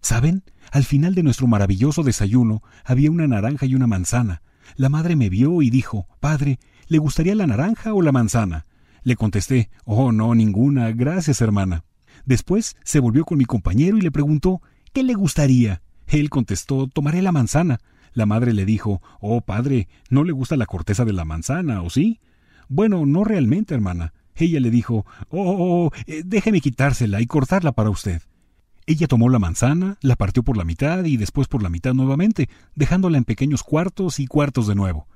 ¿Saben? 0.00 0.44
Al 0.70 0.84
final 0.84 1.14
de 1.14 1.22
nuestro 1.22 1.46
maravilloso 1.46 2.02
desayuno 2.02 2.62
había 2.82 3.10
una 3.10 3.28
naranja 3.28 3.66
y 3.66 3.74
una 3.74 3.86
manzana. 3.86 4.40
La 4.76 4.88
madre 4.88 5.14
me 5.14 5.28
vio 5.28 5.60
y 5.60 5.68
dijo 5.68 6.08
Padre, 6.20 6.58
¿le 6.88 6.96
gustaría 6.96 7.34
la 7.34 7.46
naranja 7.46 7.92
o 7.92 8.00
la 8.00 8.12
manzana? 8.12 8.64
Le 9.02 9.14
contesté 9.14 9.68
Oh, 9.84 10.10
no, 10.10 10.34
ninguna. 10.34 10.90
Gracias, 10.92 11.42
hermana. 11.42 11.84
Después 12.24 12.74
se 12.82 12.98
volvió 12.98 13.26
con 13.26 13.36
mi 13.36 13.44
compañero 13.44 13.98
y 13.98 14.00
le 14.00 14.10
preguntó 14.10 14.62
¿Qué 14.94 15.02
le 15.02 15.12
gustaría? 15.12 15.82
Él 16.06 16.30
contestó 16.30 16.86
Tomaré 16.86 17.20
la 17.20 17.32
manzana. 17.32 17.78
La 18.14 18.24
madre 18.24 18.54
le 18.54 18.64
dijo 18.64 19.02
Oh, 19.20 19.42
padre, 19.42 19.88
¿no 20.08 20.24
le 20.24 20.32
gusta 20.32 20.56
la 20.56 20.64
corteza 20.64 21.04
de 21.04 21.12
la 21.12 21.26
manzana, 21.26 21.82
o 21.82 21.90
sí? 21.90 22.20
Bueno, 22.70 23.04
no 23.04 23.22
realmente, 23.22 23.74
hermana. 23.74 24.14
Ella 24.36 24.60
le 24.60 24.70
dijo 24.70 25.04
Oh, 25.28 25.42
oh, 25.42 25.86
oh 25.86 25.90
eh, 26.06 26.22
déjeme 26.24 26.60
quitársela 26.60 27.20
y 27.20 27.26
cortarla 27.26 27.72
para 27.72 27.90
usted. 27.90 28.22
Ella 28.86 29.06
tomó 29.06 29.28
la 29.28 29.38
manzana, 29.38 29.96
la 30.00 30.16
partió 30.16 30.42
por 30.42 30.56
la 30.56 30.64
mitad 30.64 31.04
y 31.04 31.16
después 31.16 31.46
por 31.46 31.62
la 31.62 31.68
mitad 31.68 31.94
nuevamente, 31.94 32.48
dejándola 32.74 33.18
en 33.18 33.24
pequeños 33.24 33.62
cuartos 33.62 34.18
y 34.18 34.26
cuartos 34.26 34.66
de 34.66 34.74
nuevo. 34.74 35.06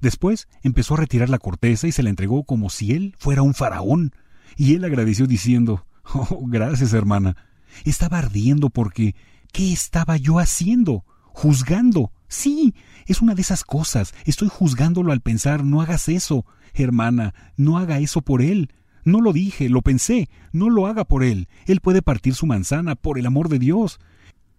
Después 0.00 0.48
empezó 0.62 0.94
a 0.94 0.98
retirar 0.98 1.28
la 1.28 1.38
corteza 1.38 1.86
y 1.86 1.92
se 1.92 2.02
la 2.02 2.10
entregó 2.10 2.42
como 2.42 2.68
si 2.70 2.92
él 2.92 3.14
fuera 3.18 3.42
un 3.42 3.54
faraón. 3.54 4.12
Y 4.56 4.74
él 4.74 4.84
agradeció 4.84 5.26
diciendo 5.26 5.86
Oh, 6.14 6.42
gracias, 6.46 6.92
hermana. 6.92 7.36
Estaba 7.84 8.18
ardiendo 8.18 8.70
porque 8.70 9.14
¿qué 9.52 9.72
estaba 9.72 10.16
yo 10.16 10.38
haciendo? 10.40 11.04
Juzgando. 11.32 12.12
Sí, 12.28 12.74
es 13.06 13.20
una 13.20 13.34
de 13.34 13.42
esas 13.42 13.64
cosas. 13.64 14.14
Estoy 14.24 14.48
juzgándolo 14.48 15.12
al 15.12 15.20
pensar 15.20 15.64
no 15.64 15.82
hagas 15.82 16.08
eso. 16.08 16.46
Hermana, 16.74 17.34
no 17.56 17.78
haga 17.78 17.98
eso 17.98 18.22
por 18.22 18.42
él. 18.42 18.70
No 19.04 19.20
lo 19.20 19.32
dije, 19.32 19.68
lo 19.68 19.82
pensé, 19.82 20.28
no 20.52 20.70
lo 20.70 20.86
haga 20.86 21.04
por 21.04 21.24
él. 21.24 21.48
Él 21.66 21.80
puede 21.80 22.02
partir 22.02 22.34
su 22.34 22.46
manzana, 22.46 22.94
por 22.94 23.18
el 23.18 23.26
amor 23.26 23.48
de 23.48 23.58
Dios. 23.58 23.98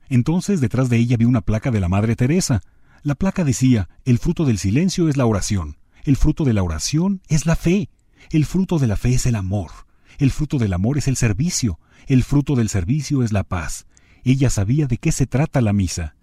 Entonces 0.09 0.59
detrás 0.59 0.89
de 0.89 0.97
ella 0.97 1.17
vi 1.17 1.25
una 1.25 1.41
placa 1.41 1.71
de 1.71 1.79
la 1.79 1.89
Madre 1.89 2.15
Teresa. 2.15 2.61
La 3.03 3.15
placa 3.15 3.43
decía, 3.43 3.89
el 4.05 4.19
fruto 4.19 4.45
del 4.45 4.57
silencio 4.57 5.09
es 5.09 5.17
la 5.17 5.25
oración, 5.25 5.77
el 6.03 6.15
fruto 6.15 6.45
de 6.45 6.53
la 6.53 6.63
oración 6.63 7.21
es 7.27 7.45
la 7.45 7.55
fe, 7.55 7.89
el 8.31 8.45
fruto 8.45 8.79
de 8.79 8.87
la 8.87 8.95
fe 8.95 9.13
es 9.13 9.25
el 9.25 9.35
amor, 9.35 9.71
el 10.19 10.31
fruto 10.31 10.57
del 10.57 10.71
amor 10.71 10.97
es 10.97 11.09
el 11.09 11.17
servicio, 11.17 11.79
el 12.07 12.23
fruto 12.23 12.55
del 12.55 12.69
servicio 12.69 13.23
es 13.23 13.33
la 13.33 13.43
paz. 13.43 13.87
Ella 14.23 14.49
sabía 14.49 14.87
de 14.87 14.97
qué 14.97 15.11
se 15.11 15.27
trata 15.27 15.59
la 15.59 15.73
misa. 15.73 16.15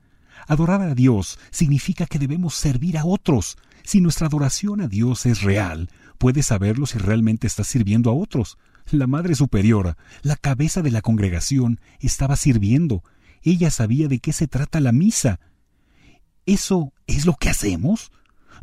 Adorar 0.50 0.82
a 0.82 0.96
Dios 0.96 1.38
significa 1.52 2.06
que 2.06 2.18
debemos 2.18 2.54
servir 2.54 2.98
a 2.98 3.04
otros. 3.04 3.56
Si 3.84 4.00
nuestra 4.00 4.26
adoración 4.26 4.80
a 4.80 4.88
Dios 4.88 5.24
es 5.24 5.42
real, 5.42 5.88
puedes 6.18 6.46
saberlo 6.46 6.86
si 6.86 6.98
realmente 6.98 7.46
estás 7.46 7.68
sirviendo 7.68 8.10
a 8.10 8.14
otros. 8.14 8.58
La 8.90 9.06
Madre 9.06 9.36
Superiora, 9.36 9.96
la 10.22 10.34
cabeza 10.34 10.82
de 10.82 10.90
la 10.90 11.02
congregación, 11.02 11.78
estaba 12.00 12.34
sirviendo. 12.34 13.04
Ella 13.42 13.70
sabía 13.70 14.08
de 14.08 14.18
qué 14.18 14.32
se 14.32 14.48
trata 14.48 14.80
la 14.80 14.90
misa. 14.90 15.38
¿Eso 16.46 16.92
es 17.06 17.26
lo 17.26 17.34
que 17.34 17.48
hacemos? 17.48 18.10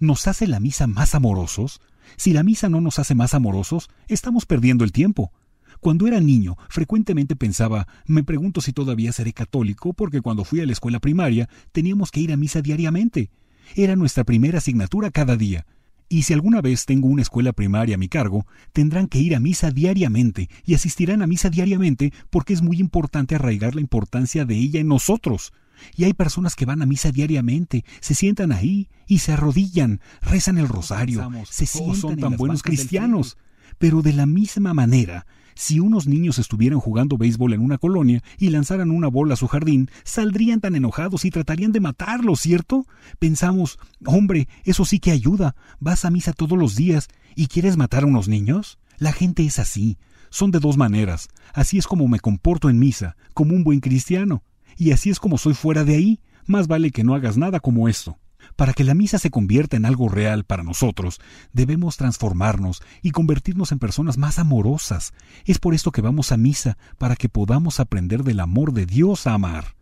¿Nos 0.01 0.27
hace 0.27 0.45
la 0.45 0.59
misa 0.59 0.87
más 0.87 1.15
amorosos? 1.15 1.79
Si 2.17 2.33
la 2.33 2.43
misa 2.43 2.67
no 2.67 2.81
nos 2.81 2.99
hace 2.99 3.15
más 3.15 3.33
amorosos, 3.33 3.87
estamos 4.09 4.45
perdiendo 4.45 4.83
el 4.83 4.91
tiempo. 4.91 5.31
Cuando 5.79 6.07
era 6.07 6.19
niño, 6.19 6.57
frecuentemente 6.69 7.35
pensaba, 7.35 7.87
me 8.05 8.23
pregunto 8.23 8.61
si 8.61 8.73
todavía 8.73 9.11
seré 9.11 9.33
católico, 9.33 9.93
porque 9.93 10.21
cuando 10.21 10.43
fui 10.43 10.61
a 10.61 10.65
la 10.65 10.71
escuela 10.71 10.99
primaria 10.99 11.49
teníamos 11.71 12.11
que 12.11 12.21
ir 12.21 12.31
a 12.33 12.37
misa 12.37 12.61
diariamente. 12.61 13.29
Era 13.75 13.95
nuestra 13.95 14.23
primera 14.23 14.59
asignatura 14.59 15.11
cada 15.11 15.35
día. 15.35 15.65
Y 16.09 16.23
si 16.23 16.33
alguna 16.33 16.61
vez 16.61 16.85
tengo 16.85 17.07
una 17.07 17.21
escuela 17.21 17.51
primaria 17.51 17.95
a 17.95 17.97
mi 17.97 18.07
cargo, 18.07 18.45
tendrán 18.71 19.07
que 19.07 19.19
ir 19.19 19.35
a 19.35 19.41
misa 19.41 19.71
diariamente 19.71 20.49
y 20.65 20.73
asistirán 20.73 21.21
a 21.21 21.27
misa 21.27 21.49
diariamente 21.49 22.13
porque 22.29 22.53
es 22.53 22.61
muy 22.61 22.79
importante 22.79 23.35
arraigar 23.35 23.75
la 23.75 23.81
importancia 23.81 24.45
de 24.45 24.55
ella 24.55 24.79
en 24.79 24.87
nosotros. 24.87 25.51
Y 25.95 26.05
hay 26.05 26.13
personas 26.13 26.55
que 26.55 26.65
van 26.65 26.81
a 26.81 26.85
misa 26.85 27.11
diariamente, 27.11 27.83
se 27.99 28.15
sientan 28.15 28.51
ahí 28.51 28.89
y 29.05 29.19
se 29.19 29.33
arrodillan, 29.33 29.99
rezan 30.21 30.57
el 30.57 30.69
rosario, 30.69 31.29
se 31.49 31.65
sientan 31.65 31.95
son 31.95 32.17
tan 32.17 32.37
buenos 32.37 32.63
cristianos. 32.63 33.37
Pero 33.77 34.01
de 34.01 34.13
la 34.13 34.25
misma 34.25 34.73
manera, 34.73 35.27
si 35.57 35.79
unos 35.79 36.05
niños 36.05 36.37
estuvieran 36.37 36.79
jugando 36.79 37.17
béisbol 37.17 37.53
en 37.53 37.61
una 37.61 37.79
colonia 37.79 38.23
y 38.37 38.49
lanzaran 38.49 38.91
una 38.91 39.07
bola 39.07 39.33
a 39.33 39.37
su 39.37 39.47
jardín, 39.47 39.89
saldrían 40.03 40.61
tan 40.61 40.75
enojados 40.75 41.25
y 41.25 41.31
tratarían 41.31 41.71
de 41.71 41.79
matarlo, 41.79 42.35
¿cierto? 42.35 42.85
Pensamos, 43.17 43.79
hombre, 44.05 44.47
eso 44.65 44.85
sí 44.85 44.99
que 44.99 45.09
ayuda. 45.09 45.55
Vas 45.79 46.05
a 46.05 46.11
misa 46.11 46.31
todos 46.33 46.59
los 46.59 46.75
días 46.75 47.07
y 47.35 47.47
quieres 47.47 47.75
matar 47.75 48.03
a 48.03 48.07
unos 48.07 48.27
niños. 48.27 48.77
La 48.99 49.11
gente 49.11 49.43
es 49.43 49.57
así. 49.57 49.97
Son 50.29 50.51
de 50.51 50.59
dos 50.59 50.77
maneras. 50.77 51.27
Así 51.53 51.79
es 51.79 51.87
como 51.87 52.07
me 52.07 52.19
comporto 52.19 52.69
en 52.69 52.77
misa, 52.77 53.17
como 53.33 53.55
un 53.55 53.63
buen 53.63 53.79
cristiano. 53.79 54.43
Y 54.77 54.91
así 54.91 55.09
es 55.09 55.19
como 55.19 55.39
soy 55.39 55.55
fuera 55.55 55.83
de 55.83 55.95
ahí. 55.95 56.19
Más 56.45 56.67
vale 56.67 56.91
que 56.91 57.03
no 57.03 57.15
hagas 57.15 57.35
nada 57.35 57.59
como 57.59 57.89
esto. 57.89 58.17
Para 58.55 58.73
que 58.73 58.83
la 58.83 58.93
misa 58.93 59.19
se 59.19 59.29
convierta 59.29 59.77
en 59.77 59.85
algo 59.85 60.09
real 60.09 60.43
para 60.43 60.63
nosotros, 60.63 61.19
debemos 61.53 61.97
transformarnos 61.97 62.81
y 63.01 63.11
convertirnos 63.11 63.71
en 63.71 63.79
personas 63.79 64.17
más 64.17 64.39
amorosas. 64.39 65.13
Es 65.45 65.59
por 65.59 65.73
esto 65.73 65.91
que 65.91 66.01
vamos 66.01 66.31
a 66.31 66.37
misa, 66.37 66.77
para 66.97 67.15
que 67.15 67.29
podamos 67.29 67.79
aprender 67.79 68.23
del 68.23 68.39
amor 68.39 68.73
de 68.73 68.85
Dios 68.85 69.27
a 69.27 69.33
amar. 69.33 69.75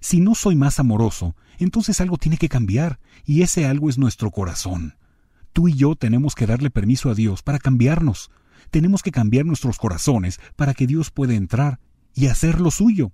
Si 0.00 0.20
no 0.20 0.34
soy 0.34 0.54
más 0.56 0.78
amoroso, 0.78 1.34
entonces 1.58 2.00
algo 2.00 2.18
tiene 2.18 2.36
que 2.36 2.48
cambiar, 2.48 3.00
y 3.24 3.42
ese 3.42 3.66
algo 3.66 3.88
es 3.88 3.98
nuestro 3.98 4.30
corazón. 4.30 4.96
Tú 5.52 5.68
y 5.68 5.74
yo 5.74 5.96
tenemos 5.96 6.34
que 6.34 6.46
darle 6.46 6.70
permiso 6.70 7.10
a 7.10 7.14
Dios 7.14 7.42
para 7.42 7.58
cambiarnos. 7.58 8.30
Tenemos 8.70 9.02
que 9.02 9.10
cambiar 9.10 9.44
nuestros 9.44 9.78
corazones 9.78 10.40
para 10.56 10.74
que 10.74 10.86
Dios 10.86 11.10
pueda 11.10 11.34
entrar 11.34 11.80
y 12.14 12.26
hacer 12.26 12.60
lo 12.60 12.70
suyo. 12.70 13.12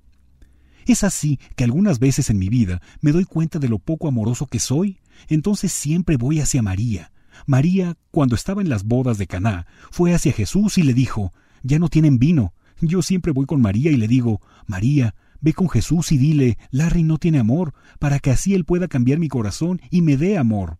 Es 0.87 1.05
así 1.05 1.39
que 1.57 1.65
algunas 1.65 1.99
veces 1.99 2.31
en 2.31 2.39
mi 2.39 2.49
vida 2.49 2.83
me 3.01 3.13
doy 3.13 3.25
cuenta 3.25 3.59
de 3.59 3.69
lo 3.69 3.79
poco 3.79 4.09
amoroso 4.09 4.47
que 4.47 4.59
soy. 4.59 4.99
Entonces 5.29 5.73
siempre 5.73 6.17
voy 6.17 6.41
hacia 6.41 6.63
María. 6.63 7.13
María, 7.47 7.97
cuando 8.11 8.35
estaba 8.35 8.63
en 8.63 8.69
las 8.69 8.85
bodas 8.85 9.19
de 9.19 9.27
Caná, 9.27 9.67
fue 9.91 10.15
hacia 10.15 10.33
Jesús 10.33 10.79
y 10.79 10.83
le 10.83 10.95
dijo: 10.95 11.33
Ya 11.63 11.79
no 11.79 11.89
tienen 11.89 12.19
vino. 12.19 12.55
Yo 12.81 13.03
siempre 13.03 13.33
voy 13.33 13.47
con 13.47 13.61
María 13.61 13.91
y 13.91 13.97
le 13.97 14.09
digo: 14.09 14.41
María, 14.67 15.15
ve 15.41 15.53
con 15.53 15.69
Jesús 15.69 16.13
y 16.13 16.19
dile: 16.19 16.59
Larry 16.71 17.03
no 17.03 17.19
tiene 17.19 17.39
amor, 17.39 17.75
para 17.99 18.19
que 18.19 18.31
así 18.31 18.55
él 18.55 18.65
pueda 18.65 18.89
cambiar 18.89 19.19
mi 19.19 19.29
corazón 19.29 19.81
y 19.91 20.03
me 20.03 20.17
dé 20.17 20.39
amor. 20.39 20.79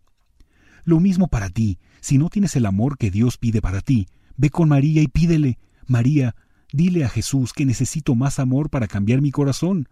Lo 0.83 0.99
mismo 0.99 1.27
para 1.27 1.49
ti. 1.49 1.79
Si 1.99 2.17
no 2.17 2.29
tienes 2.29 2.55
el 2.55 2.67
amor 2.67 2.97
que 2.97 3.09
Dios 3.09 3.37
pide 3.37 3.61
para 3.61 3.81
ti, 3.81 4.07
ve 4.37 4.49
con 4.49 4.69
María 4.69 5.01
y 5.01 5.07
pídele: 5.07 5.57
María, 5.87 6.35
Dile 6.75 7.05
a 7.05 7.09
Jesús 7.09 7.53
que 7.53 7.65
necesito 7.65 8.15
más 8.15 8.37
amor 8.37 8.69
para 8.69 8.87
cambiar 8.87 9.21
mi 9.21 9.31
corazón. 9.31 9.87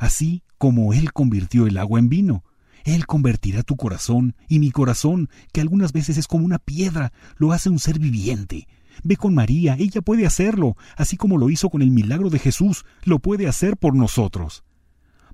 Así 0.00 0.42
como 0.58 0.92
Él 0.92 1.12
convirtió 1.12 1.68
el 1.68 1.78
agua 1.78 2.00
en 2.00 2.08
vino, 2.08 2.42
Él 2.82 3.06
convertirá 3.06 3.62
tu 3.62 3.76
corazón 3.76 4.34
y 4.48 4.58
mi 4.58 4.72
corazón, 4.72 5.30
que 5.52 5.60
algunas 5.60 5.92
veces 5.92 6.18
es 6.18 6.26
como 6.26 6.44
una 6.44 6.58
piedra, 6.58 7.12
lo 7.36 7.52
hace 7.52 7.70
un 7.70 7.78
ser 7.78 8.00
viviente. 8.00 8.66
Ve 9.04 9.16
con 9.16 9.32
María, 9.32 9.76
ella 9.78 10.02
puede 10.02 10.26
hacerlo, 10.26 10.76
así 10.96 11.16
como 11.16 11.38
lo 11.38 11.50
hizo 11.50 11.70
con 11.70 11.82
el 11.82 11.92
milagro 11.92 12.30
de 12.30 12.40
Jesús, 12.40 12.84
lo 13.04 13.20
puede 13.20 13.46
hacer 13.46 13.76
por 13.76 13.94
nosotros. 13.94 14.64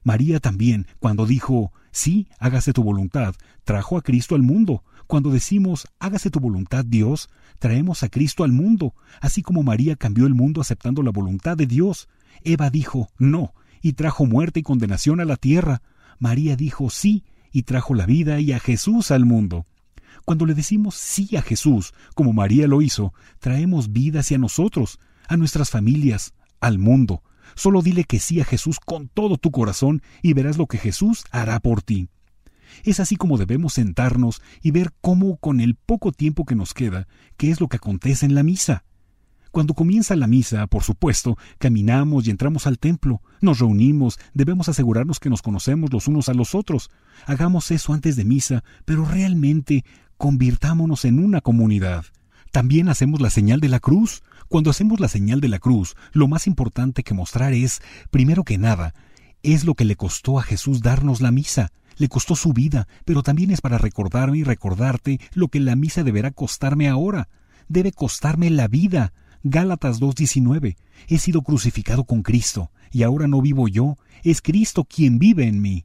María 0.02 0.38
también, 0.38 0.86
cuando 0.98 1.24
dijo, 1.24 1.72
sí, 1.92 2.28
hágase 2.38 2.74
tu 2.74 2.82
voluntad, 2.82 3.34
trajo 3.64 3.96
a 3.96 4.02
Cristo 4.02 4.34
al 4.34 4.42
mundo. 4.42 4.84
Cuando 5.06 5.30
decimos, 5.30 5.86
hágase 5.98 6.30
tu 6.30 6.40
voluntad, 6.40 6.84
Dios, 6.84 7.28
traemos 7.58 8.02
a 8.02 8.08
Cristo 8.08 8.44
al 8.44 8.52
mundo, 8.52 8.94
así 9.20 9.42
como 9.42 9.62
María 9.62 9.96
cambió 9.96 10.26
el 10.26 10.34
mundo 10.34 10.60
aceptando 10.60 11.02
la 11.02 11.10
voluntad 11.10 11.56
de 11.56 11.66
Dios. 11.66 12.08
Eva 12.42 12.70
dijo, 12.70 13.08
no, 13.18 13.54
y 13.82 13.92
trajo 13.92 14.26
muerte 14.26 14.60
y 14.60 14.62
condenación 14.62 15.20
a 15.20 15.24
la 15.24 15.36
tierra. 15.36 15.82
María 16.18 16.56
dijo, 16.56 16.88
sí, 16.90 17.24
y 17.52 17.62
trajo 17.62 17.94
la 17.94 18.06
vida 18.06 18.40
y 18.40 18.52
a 18.52 18.58
Jesús 18.58 19.10
al 19.10 19.26
mundo. 19.26 19.66
Cuando 20.24 20.46
le 20.46 20.54
decimos 20.54 20.94
sí 20.94 21.36
a 21.36 21.42
Jesús, 21.42 21.92
como 22.14 22.32
María 22.32 22.66
lo 22.66 22.80
hizo, 22.80 23.12
traemos 23.40 23.92
vida 23.92 24.20
hacia 24.20 24.38
nosotros, 24.38 24.98
a 25.28 25.36
nuestras 25.36 25.70
familias, 25.70 26.32
al 26.60 26.78
mundo. 26.78 27.22
Solo 27.54 27.82
dile 27.82 28.04
que 28.04 28.18
sí 28.18 28.40
a 28.40 28.44
Jesús 28.44 28.80
con 28.80 29.08
todo 29.08 29.36
tu 29.36 29.50
corazón 29.50 30.02
y 30.22 30.32
verás 30.32 30.56
lo 30.56 30.66
que 30.66 30.78
Jesús 30.78 31.24
hará 31.30 31.60
por 31.60 31.82
ti. 31.82 32.08
Es 32.84 33.00
así 33.00 33.16
como 33.16 33.38
debemos 33.38 33.74
sentarnos 33.74 34.42
y 34.62 34.70
ver 34.70 34.92
cómo 35.00 35.36
con 35.36 35.60
el 35.60 35.74
poco 35.74 36.12
tiempo 36.12 36.44
que 36.44 36.54
nos 36.54 36.74
queda, 36.74 37.06
qué 37.36 37.50
es 37.50 37.60
lo 37.60 37.68
que 37.68 37.76
acontece 37.76 38.26
en 38.26 38.34
la 38.34 38.42
misa. 38.42 38.84
Cuando 39.54 39.74
comienza 39.74 40.16
la 40.16 40.26
misa, 40.26 40.66
por 40.66 40.82
supuesto, 40.82 41.38
caminamos 41.58 42.26
y 42.26 42.30
entramos 42.30 42.66
al 42.66 42.80
templo, 42.80 43.22
nos 43.40 43.60
reunimos, 43.60 44.18
debemos 44.32 44.68
asegurarnos 44.68 45.20
que 45.20 45.30
nos 45.30 45.42
conocemos 45.42 45.92
los 45.92 46.08
unos 46.08 46.28
a 46.28 46.34
los 46.34 46.56
otros. 46.56 46.90
Hagamos 47.24 47.70
eso 47.70 47.92
antes 47.92 48.16
de 48.16 48.24
misa, 48.24 48.64
pero 48.84 49.04
realmente 49.04 49.84
convirtámonos 50.16 51.04
en 51.04 51.20
una 51.20 51.40
comunidad. 51.40 52.04
También 52.50 52.88
hacemos 52.88 53.20
la 53.20 53.30
señal 53.30 53.60
de 53.60 53.68
la 53.68 53.78
cruz. 53.78 54.24
Cuando 54.48 54.70
hacemos 54.70 54.98
la 54.98 55.06
señal 55.06 55.40
de 55.40 55.48
la 55.48 55.60
cruz, 55.60 55.94
lo 56.12 56.26
más 56.26 56.48
importante 56.48 57.04
que 57.04 57.14
mostrar 57.14 57.52
es, 57.52 57.80
primero 58.10 58.42
que 58.42 58.58
nada, 58.58 58.92
es 59.44 59.64
lo 59.64 59.74
que 59.74 59.84
le 59.84 59.94
costó 59.94 60.38
a 60.38 60.42
Jesús 60.42 60.80
darnos 60.80 61.20
la 61.20 61.30
misa. 61.30 61.70
Le 61.96 62.08
costó 62.08 62.36
su 62.36 62.52
vida, 62.52 62.88
pero 63.04 63.22
también 63.22 63.50
es 63.50 63.60
para 63.60 63.78
recordarme 63.78 64.38
y 64.38 64.44
recordarte 64.44 65.20
lo 65.34 65.48
que 65.48 65.60
la 65.60 65.76
misa 65.76 66.02
deberá 66.02 66.30
costarme 66.30 66.88
ahora. 66.88 67.28
Debe 67.68 67.92
costarme 67.92 68.50
la 68.50 68.68
vida. 68.68 69.12
Gálatas 69.42 70.00
2.19. 70.00 70.76
He 71.08 71.18
sido 71.18 71.42
crucificado 71.42 72.04
con 72.04 72.22
Cristo, 72.22 72.70
y 72.90 73.02
ahora 73.02 73.28
no 73.28 73.42
vivo 73.42 73.68
yo, 73.68 73.98
es 74.22 74.40
Cristo 74.40 74.84
quien 74.84 75.18
vive 75.18 75.46
en 75.46 75.60
mí. 75.60 75.84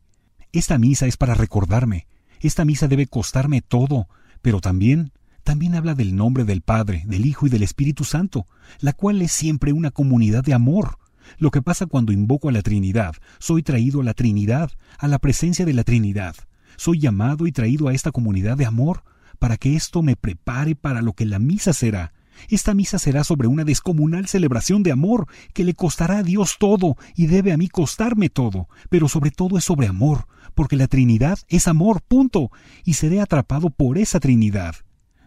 Esta 0.52 0.78
misa 0.78 1.08
es 1.08 1.18
para 1.18 1.34
recordarme. 1.34 2.08
Esta 2.40 2.66
misa 2.66 2.88
debe 2.88 3.08
costarme 3.08 3.62
todo, 3.62 4.08
pero 4.42 4.62
también 4.62 5.12
también 5.44 5.74
habla 5.74 5.96
del 5.96 6.16
nombre 6.16 6.44
del 6.44 6.62
Padre, 6.62 7.04
del 7.08 7.26
Hijo 7.26 7.48
y 7.48 7.50
del 7.50 7.64
Espíritu 7.64 8.04
Santo, 8.04 8.46
la 8.82 8.94
cual 8.94 9.20
es 9.24 9.32
siempre 9.32 9.74
una 9.74 9.90
comunidad 9.90 10.44
de 10.44 10.54
amor. 10.54 10.99
Lo 11.38 11.52
que 11.52 11.62
pasa 11.62 11.86
cuando 11.86 12.12
invoco 12.12 12.50
a 12.50 12.52
la 12.52 12.62
Trinidad, 12.62 13.16
soy 13.40 13.64
traído 13.64 14.02
a 14.02 14.04
la 14.04 14.14
Trinidad, 14.14 14.72
a 14.98 15.08
la 15.08 15.20
presencia 15.20 15.66
de 15.66 15.74
la 15.74 15.84
Trinidad. 15.84 16.36
Soy 16.76 17.00
llamado 17.00 17.48
y 17.48 17.52
traído 17.52 17.88
a 17.88 17.94
esta 17.94 18.12
comunidad 18.12 18.58
de 18.58 18.66
amor, 18.66 19.04
para 19.38 19.58
que 19.58 19.76
esto 19.76 20.02
me 20.02 20.16
prepare 20.16 20.76
para 20.76 21.02
lo 21.02 21.14
que 21.14 21.26
la 21.26 21.40
misa 21.40 21.74
será. 21.74 22.14
Esta 22.48 22.74
misa 22.74 23.00
será 23.00 23.24
sobre 23.24 23.48
una 23.48 23.66
descomunal 23.66 24.28
celebración 24.28 24.84
de 24.84 24.92
amor 24.92 25.28
que 25.54 25.64
le 25.64 25.74
costará 25.74 26.20
a 26.20 26.24
Dios 26.24 26.56
todo 26.58 26.96
y 27.16 27.28
debe 27.28 27.52
a 27.52 27.58
mí 27.58 27.68
costarme 27.68 28.30
todo, 28.30 28.70
pero 28.90 29.10
sobre 29.10 29.32
todo 29.32 29.58
es 29.58 29.66
sobre 29.66 29.88
amor, 29.88 30.28
porque 30.56 30.78
la 30.78 30.88
Trinidad 30.88 31.40
es 31.50 31.68
amor, 31.68 32.02
punto, 32.02 32.52
y 32.86 32.94
seré 32.94 33.20
atrapado 33.20 33.70
por 33.70 33.98
esa 33.98 34.20
Trinidad. 34.20 34.76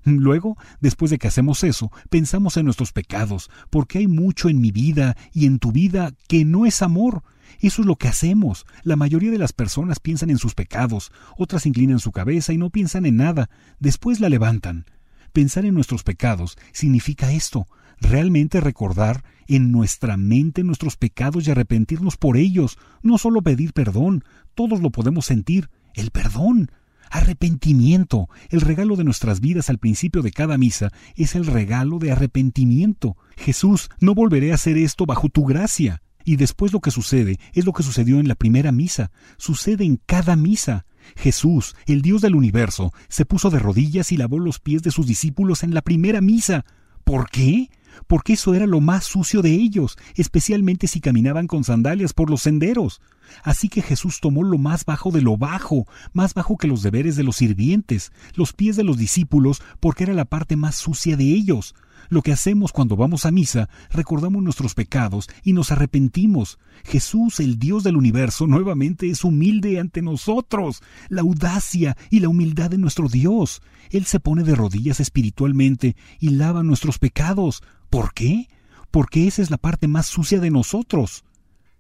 Luego, 0.04 0.56
después 0.80 1.10
de 1.10 1.18
que 1.18 1.28
hacemos 1.28 1.62
eso, 1.64 1.92
pensamos 2.10 2.56
en 2.56 2.64
nuestros 2.64 2.92
pecados, 2.92 3.50
porque 3.70 3.98
hay 3.98 4.08
mucho 4.08 4.48
en 4.48 4.60
mi 4.60 4.72
vida 4.72 5.16
y 5.32 5.46
en 5.46 5.58
tu 5.58 5.72
vida 5.72 6.12
que 6.28 6.44
no 6.44 6.66
es 6.66 6.82
amor. 6.82 7.22
Eso 7.60 7.82
es 7.82 7.86
lo 7.86 7.96
que 7.96 8.08
hacemos. 8.08 8.66
La 8.82 8.96
mayoría 8.96 9.30
de 9.30 9.38
las 9.38 9.52
personas 9.52 10.00
piensan 10.00 10.30
en 10.30 10.38
sus 10.38 10.54
pecados, 10.54 11.12
otras 11.36 11.66
inclinan 11.66 12.00
su 12.00 12.10
cabeza 12.10 12.52
y 12.52 12.58
no 12.58 12.70
piensan 12.70 13.06
en 13.06 13.16
nada, 13.16 13.50
después 13.78 14.20
la 14.20 14.28
levantan. 14.28 14.86
Pensar 15.32 15.64
en 15.64 15.74
nuestros 15.74 16.02
pecados 16.02 16.58
significa 16.72 17.32
esto, 17.32 17.66
realmente 18.00 18.60
recordar 18.60 19.24
en 19.46 19.70
nuestra 19.70 20.16
mente 20.16 20.64
nuestros 20.64 20.96
pecados 20.96 21.46
y 21.46 21.50
arrepentirnos 21.50 22.16
por 22.16 22.36
ellos, 22.36 22.78
no 23.02 23.18
solo 23.18 23.42
pedir 23.42 23.72
perdón, 23.72 24.24
todos 24.54 24.80
lo 24.80 24.90
podemos 24.90 25.26
sentir, 25.26 25.70
el 25.94 26.10
perdón, 26.10 26.70
Arrepentimiento. 27.12 28.30
El 28.48 28.62
regalo 28.62 28.96
de 28.96 29.04
nuestras 29.04 29.40
vidas 29.40 29.68
al 29.68 29.76
principio 29.76 30.22
de 30.22 30.32
cada 30.32 30.56
misa 30.56 30.88
es 31.14 31.34
el 31.34 31.44
regalo 31.44 31.98
de 31.98 32.10
arrepentimiento. 32.10 33.18
Jesús, 33.36 33.90
no 34.00 34.14
volveré 34.14 34.50
a 34.50 34.54
hacer 34.54 34.78
esto 34.78 35.04
bajo 35.04 35.28
tu 35.28 35.44
gracia. 35.44 36.02
Y 36.24 36.36
después 36.36 36.72
lo 36.72 36.80
que 36.80 36.90
sucede 36.90 37.38
es 37.52 37.66
lo 37.66 37.74
que 37.74 37.82
sucedió 37.82 38.18
en 38.18 38.28
la 38.28 38.34
primera 38.34 38.72
misa, 38.72 39.10
sucede 39.36 39.84
en 39.84 40.00
cada 40.06 40.36
misa. 40.36 40.86
Jesús, 41.14 41.76
el 41.84 42.00
Dios 42.00 42.22
del 42.22 42.34
universo, 42.34 42.94
se 43.10 43.26
puso 43.26 43.50
de 43.50 43.58
rodillas 43.58 44.10
y 44.10 44.16
lavó 44.16 44.38
los 44.38 44.58
pies 44.58 44.82
de 44.82 44.90
sus 44.90 45.06
discípulos 45.06 45.64
en 45.64 45.74
la 45.74 45.82
primera 45.82 46.22
misa. 46.22 46.64
¿Por 47.04 47.28
qué? 47.28 47.68
Porque 48.06 48.34
eso 48.34 48.54
era 48.54 48.66
lo 48.66 48.80
más 48.80 49.04
sucio 49.04 49.42
de 49.42 49.50
ellos, 49.52 49.96
especialmente 50.14 50.86
si 50.86 51.00
caminaban 51.00 51.46
con 51.46 51.64
sandalias 51.64 52.12
por 52.12 52.30
los 52.30 52.42
senderos. 52.42 53.00
Así 53.42 53.68
que 53.68 53.82
Jesús 53.82 54.20
tomó 54.20 54.42
lo 54.42 54.58
más 54.58 54.84
bajo 54.84 55.10
de 55.10 55.22
lo 55.22 55.36
bajo, 55.36 55.86
más 56.12 56.34
bajo 56.34 56.56
que 56.56 56.68
los 56.68 56.82
deberes 56.82 57.16
de 57.16 57.22
los 57.22 57.36
sirvientes, 57.36 58.12
los 58.34 58.52
pies 58.52 58.76
de 58.76 58.84
los 58.84 58.98
discípulos, 58.98 59.62
porque 59.80 60.04
era 60.04 60.14
la 60.14 60.24
parte 60.24 60.56
más 60.56 60.76
sucia 60.76 61.16
de 61.16 61.24
ellos. 61.24 61.74
Lo 62.08 62.20
que 62.20 62.32
hacemos 62.32 62.72
cuando 62.72 62.96
vamos 62.96 63.24
a 63.24 63.30
misa, 63.30 63.70
recordamos 63.90 64.42
nuestros 64.42 64.74
pecados 64.74 65.28
y 65.44 65.54
nos 65.54 65.72
arrepentimos. 65.72 66.58
Jesús, 66.84 67.40
el 67.40 67.58
Dios 67.58 67.84
del 67.84 67.96
universo, 67.96 68.46
nuevamente 68.46 69.08
es 69.08 69.24
humilde 69.24 69.78
ante 69.78 70.02
nosotros. 70.02 70.82
La 71.08 71.22
audacia 71.22 71.96
y 72.10 72.20
la 72.20 72.28
humildad 72.28 72.70
de 72.70 72.78
nuestro 72.78 73.08
Dios. 73.08 73.62
Él 73.90 74.04
se 74.04 74.20
pone 74.20 74.42
de 74.42 74.54
rodillas 74.54 75.00
espiritualmente 75.00 75.96
y 76.18 76.30
lava 76.30 76.62
nuestros 76.62 76.98
pecados. 76.98 77.62
¿Por 77.92 78.14
qué? 78.14 78.48
Porque 78.90 79.26
esa 79.26 79.42
es 79.42 79.50
la 79.50 79.58
parte 79.58 79.86
más 79.86 80.06
sucia 80.06 80.40
de 80.40 80.50
nosotros. 80.50 81.24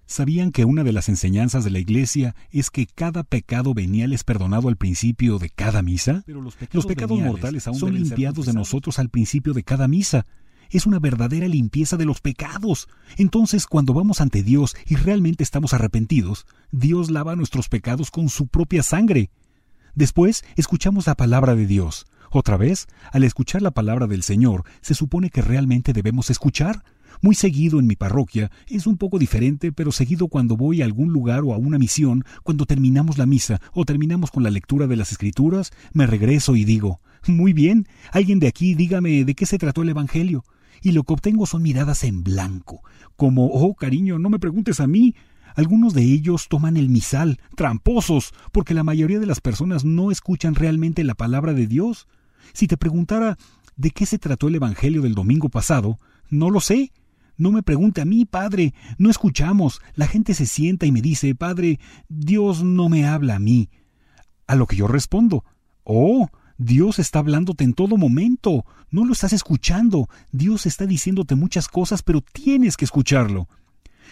¿Sabían 0.04 0.52
que 0.52 0.66
una 0.66 0.84
de 0.84 0.92
las 0.92 1.08
enseñanzas 1.08 1.64
de 1.64 1.70
la 1.70 1.78
Iglesia 1.78 2.36
es 2.50 2.68
que 2.68 2.84
cada 2.84 3.22
pecado 3.24 3.72
venial 3.72 4.14
perdonado 4.22 4.68
al 4.68 4.76
principio 4.76 5.38
de 5.38 5.48
cada 5.48 5.80
misa? 5.80 6.22
los 6.26 6.84
pecados, 6.84 7.18
mortales 7.18 7.62
son 7.62 7.94
limpiados 7.94 8.44
de 8.44 8.52
nosotros 8.52 8.98
al 8.98 9.08
principio 9.08 9.54
de 9.54 9.62
cada 9.62 9.88
misa. 9.88 10.26
Es 10.68 10.84
una 10.84 10.98
verdadera 10.98 11.48
limpieza 11.48 11.96
de 11.96 12.04
los 12.04 12.20
pecados. 12.20 12.88
Entonces, 13.16 13.66
cuando 13.66 13.94
vamos 13.94 14.20
ante 14.20 14.42
Dios 14.42 14.76
y 14.86 14.96
realmente 14.96 15.42
estamos 15.42 15.72
arrepentidos, 15.72 16.44
Dios 16.72 17.10
lava 17.10 17.36
nuestros 17.36 17.70
pecados 17.70 18.10
con 18.10 18.28
su 18.28 18.48
propia 18.48 18.82
sangre. 18.82 19.30
Después, 19.94 20.44
escuchamos 20.56 21.06
la 21.06 21.14
palabra 21.14 21.54
de 21.54 21.66
Dios. 21.66 22.04
Otra 22.34 22.56
vez, 22.56 22.86
al 23.12 23.24
escuchar 23.24 23.60
la 23.60 23.72
palabra 23.72 24.06
del 24.06 24.22
Señor, 24.22 24.64
se 24.80 24.94
supone 24.94 25.28
que 25.28 25.42
realmente 25.42 25.92
debemos 25.92 26.30
escuchar, 26.30 26.82
muy 27.20 27.34
seguido 27.34 27.78
en 27.78 27.86
mi 27.86 27.94
parroquia, 27.94 28.50
es 28.68 28.86
un 28.86 28.96
poco 28.96 29.18
diferente, 29.18 29.70
pero 29.70 29.92
seguido 29.92 30.28
cuando 30.28 30.56
voy 30.56 30.80
a 30.80 30.86
algún 30.86 31.12
lugar 31.12 31.42
o 31.44 31.52
a 31.52 31.58
una 31.58 31.78
misión, 31.78 32.24
cuando 32.42 32.64
terminamos 32.64 33.18
la 33.18 33.26
misa 33.26 33.60
o 33.74 33.84
terminamos 33.84 34.30
con 34.30 34.42
la 34.42 34.50
lectura 34.50 34.86
de 34.86 34.96
las 34.96 35.12
escrituras, 35.12 35.72
me 35.92 36.06
regreso 36.06 36.56
y 36.56 36.64
digo, 36.64 37.00
muy 37.26 37.52
bien, 37.52 37.86
alguien 38.12 38.40
de 38.40 38.48
aquí 38.48 38.74
dígame 38.74 39.26
de 39.26 39.34
qué 39.34 39.44
se 39.44 39.58
trató 39.58 39.82
el 39.82 39.90
Evangelio. 39.90 40.42
Y 40.80 40.92
lo 40.92 41.04
que 41.04 41.12
obtengo 41.12 41.44
son 41.44 41.62
miradas 41.62 42.02
en 42.02 42.24
blanco, 42.24 42.80
como, 43.14 43.48
oh 43.48 43.74
cariño, 43.74 44.18
no 44.18 44.30
me 44.30 44.38
preguntes 44.38 44.80
a 44.80 44.86
mí, 44.86 45.14
algunos 45.54 45.92
de 45.92 46.02
ellos 46.02 46.48
toman 46.48 46.78
el 46.78 46.88
misal, 46.88 47.38
tramposos, 47.56 48.32
porque 48.52 48.72
la 48.72 48.84
mayoría 48.84 49.20
de 49.20 49.26
las 49.26 49.42
personas 49.42 49.84
no 49.84 50.10
escuchan 50.10 50.54
realmente 50.54 51.04
la 51.04 51.14
palabra 51.14 51.52
de 51.52 51.66
Dios. 51.66 52.08
Si 52.52 52.66
te 52.66 52.76
preguntara 52.76 53.38
de 53.76 53.90
qué 53.90 54.06
se 54.06 54.18
trató 54.18 54.48
el 54.48 54.56
Evangelio 54.56 55.02
del 55.02 55.14
domingo 55.14 55.48
pasado, 55.48 55.98
no 56.30 56.50
lo 56.50 56.60
sé, 56.60 56.92
no 57.36 57.50
me 57.50 57.62
pregunte 57.62 58.00
a 58.00 58.04
mí, 58.04 58.24
padre. 58.24 58.74
No 58.98 59.10
escuchamos. 59.10 59.80
La 59.94 60.06
gente 60.06 60.34
se 60.34 60.46
sienta 60.46 60.86
y 60.86 60.92
me 60.92 61.02
dice, 61.02 61.34
padre, 61.34 61.80
Dios 62.08 62.62
no 62.62 62.88
me 62.88 63.06
habla 63.06 63.36
a 63.36 63.38
mí. 63.38 63.70
A 64.46 64.54
lo 64.54 64.66
que 64.66 64.76
yo 64.76 64.86
respondo, 64.86 65.44
oh, 65.84 66.28
Dios 66.58 66.98
está 66.98 67.20
hablándote 67.20 67.64
en 67.64 67.74
todo 67.74 67.96
momento. 67.96 68.64
No 68.90 69.04
lo 69.04 69.12
estás 69.12 69.32
escuchando. 69.32 70.08
Dios 70.30 70.66
está 70.66 70.86
diciéndote 70.86 71.34
muchas 71.34 71.68
cosas, 71.68 72.02
pero 72.02 72.20
tienes 72.20 72.76
que 72.76 72.84
escucharlo. 72.84 73.48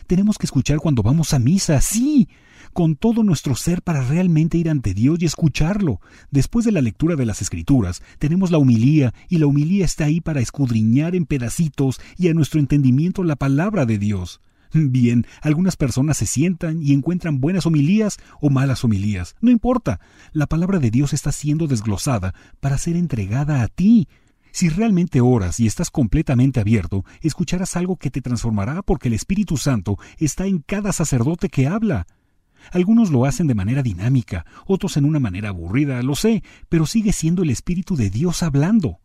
Tenemos 0.07 0.39
que 0.39 0.47
escuchar 0.47 0.79
cuando 0.79 1.03
vamos 1.03 1.35
a 1.35 1.39
misa, 1.39 1.81
sí 1.81 2.29
con 2.73 2.97
todo 2.97 3.23
nuestro 3.23 3.55
ser 3.55 3.83
para 3.83 4.03
realmente 4.03 4.59
ir 4.59 4.71
ante 4.71 4.95
Dios 4.95 5.19
y 5.21 5.27
escucharlo. 5.27 6.01
Después 6.31 6.65
de 6.65 6.73
la 6.73 6.81
lectura 6.81 7.17
de 7.17 7.27
las 7.27 7.43
Escrituras, 7.43 8.03
tenemos 8.19 8.51
la 8.51 8.59
humilía, 8.59 9.13
y 9.29 9.39
la 9.39 9.47
humilía 9.47 9.85
está 9.85 10.05
ahí 10.05 10.21
para 10.21 10.41
escudriñar 10.41 11.15
en 11.15 11.27
pedacitos 11.27 12.01
y 12.17 12.29
a 12.29 12.35
nuestro 12.35 12.61
entendimiento 12.61 13.25
la 13.25 13.37
palabra 13.37 13.87
de 13.87 13.99
Dios. 13.99 14.41
Bien, 14.73 15.27
algunas 15.43 15.77
personas 15.77 16.17
se 16.17 16.27
sientan 16.27 16.81
y 16.83 16.93
encuentran 16.93 17.41
buenas 17.41 17.67
homilías 17.67 18.19
o 18.41 18.51
malas 18.51 18.85
homilías. 18.85 19.35
No 19.41 19.51
importa. 19.51 20.01
La 20.33 20.47
palabra 20.47 20.79
de 20.79 20.91
Dios 20.91 21.13
está 21.13 21.33
siendo 21.33 21.67
desglosada 21.67 22.35
para 22.61 22.79
ser 22.79 22.97
entregada 22.97 23.63
a 23.63 23.69
ti. 23.69 24.09
Si 24.53 24.69
realmente 24.69 25.21
oras 25.21 25.61
y 25.61 25.67
estás 25.67 25.91
completamente 25.91 26.61
abierto, 26.61 27.05
escucharás 27.21 27.77
algo 27.77 27.97
que 27.97 28.11
te 28.11 28.21
transformará 28.21 28.83
porque 28.83 29.09
el 29.09 29.15
Espíritu 29.15 29.57
Santo 29.57 29.99
está 30.19 30.47
en 30.47 30.59
cada 30.61 30.93
sacerdote 30.93 31.49
que 31.49 31.67
habla. 31.67 32.07
Algunos 32.73 33.11
lo 33.11 33.25
hacen 33.25 33.47
de 33.47 33.55
manera 33.55 33.83
dinámica, 33.83 34.47
otros 34.67 34.97
en 34.97 35.05
una 35.05 35.21
manera 35.21 35.49
aburrida, 35.49 36.03
lo 36.03 36.15
sé, 36.15 36.43
pero 36.69 36.87
sigue 36.87 37.13
siendo 37.13 37.43
el 37.43 37.51
Espíritu 37.51 37.97
de 37.97 38.11
Dios 38.11 38.43
hablando. 38.43 38.99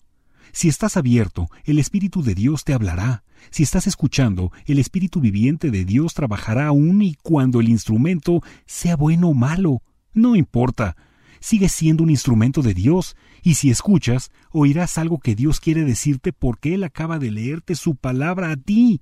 Si 0.52 0.70
estás 0.70 0.98
abierto, 0.98 1.50
el 1.66 1.80
Espíritu 1.80 2.24
de 2.24 2.36
Dios 2.36 2.64
te 2.64 2.74
hablará. 2.74 3.24
Si 3.50 3.64
estás 3.64 3.88
escuchando, 3.88 4.52
el 4.66 4.80
Espíritu 4.80 5.20
viviente 5.20 5.72
de 5.72 5.86
Dios 5.86 6.14
trabajará 6.14 6.68
aún 6.68 7.02
y 7.02 7.16
cuando 7.22 7.60
el 7.60 7.70
instrumento 7.70 8.42
sea 8.66 8.96
bueno 8.96 9.30
o 9.30 9.34
malo. 9.34 9.82
No 10.14 10.36
importa. 10.36 10.96
Sigue 11.42 11.70
siendo 11.70 12.04
un 12.04 12.10
instrumento 12.10 12.62
de 12.62 12.74
Dios, 12.74 13.16
y 13.44 13.56
si 13.56 13.70
escuchas, 13.70 14.32
oirás 14.52 14.98
algo 14.98 15.20
que 15.20 15.36
Dios 15.36 15.60
quiere 15.60 15.84
decirte 15.84 16.34
porque 16.34 16.74
Él 16.74 16.84
acaba 16.84 17.20
de 17.20 17.32
leerte 17.32 17.76
su 17.76 17.96
palabra 17.96 18.52
a 18.52 18.56
ti. 18.56 19.02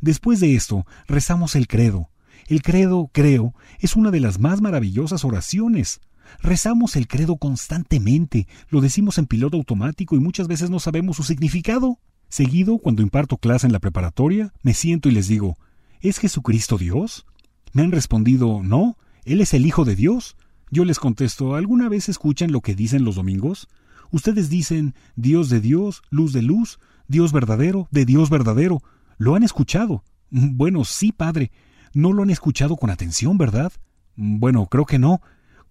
Después 0.00 0.40
de 0.40 0.54
esto, 0.54 0.84
rezamos 1.06 1.54
el 1.54 1.68
credo. 1.68 2.10
El 2.46 2.62
credo, 2.62 3.10
creo, 3.12 3.54
es 3.78 3.96
una 3.96 4.10
de 4.10 4.20
las 4.20 4.38
más 4.38 4.60
maravillosas 4.60 5.24
oraciones. 5.24 6.00
Rezamos 6.40 6.96
el 6.96 7.08
credo 7.08 7.36
constantemente, 7.36 8.46
lo 8.68 8.80
decimos 8.80 9.18
en 9.18 9.26
piloto 9.26 9.56
automático 9.56 10.16
y 10.16 10.20
muchas 10.20 10.48
veces 10.48 10.70
no 10.70 10.80
sabemos 10.80 11.16
su 11.16 11.22
significado. 11.22 11.98
Seguido, 12.28 12.78
cuando 12.78 13.02
imparto 13.02 13.36
clase 13.36 13.66
en 13.66 13.72
la 13.72 13.80
preparatoria, 13.80 14.52
me 14.62 14.72
siento 14.72 15.08
y 15.08 15.12
les 15.12 15.28
digo, 15.28 15.56
¿es 16.00 16.18
Jesucristo 16.18 16.78
Dios? 16.78 17.26
Me 17.72 17.82
han 17.82 17.92
respondido, 17.92 18.62
no, 18.62 18.96
Él 19.24 19.40
es 19.40 19.52
el 19.54 19.66
Hijo 19.66 19.84
de 19.84 19.96
Dios. 19.96 20.36
Yo 20.70 20.84
les 20.84 20.98
contesto, 20.98 21.54
¿alguna 21.54 21.90
vez 21.90 22.08
escuchan 22.08 22.50
lo 22.50 22.62
que 22.62 22.74
dicen 22.74 23.04
los 23.04 23.16
domingos? 23.16 23.68
Ustedes 24.10 24.48
dicen, 24.48 24.94
Dios 25.16 25.50
de 25.50 25.60
Dios, 25.60 26.02
luz 26.10 26.32
de 26.32 26.42
luz, 26.42 26.78
Dios 27.08 27.32
verdadero, 27.32 27.88
de 27.90 28.04
Dios 28.06 28.30
verdadero. 28.30 28.82
¿Lo 29.18 29.34
han 29.34 29.42
escuchado? 29.42 30.02
Bueno, 30.30 30.84
sí, 30.84 31.12
Padre, 31.12 31.50
no 31.92 32.12
lo 32.12 32.22
han 32.22 32.30
escuchado 32.30 32.76
con 32.76 32.90
atención, 32.90 33.38
¿verdad? 33.38 33.72
Bueno, 34.16 34.66
creo 34.66 34.86
que 34.86 34.98
no. 34.98 35.20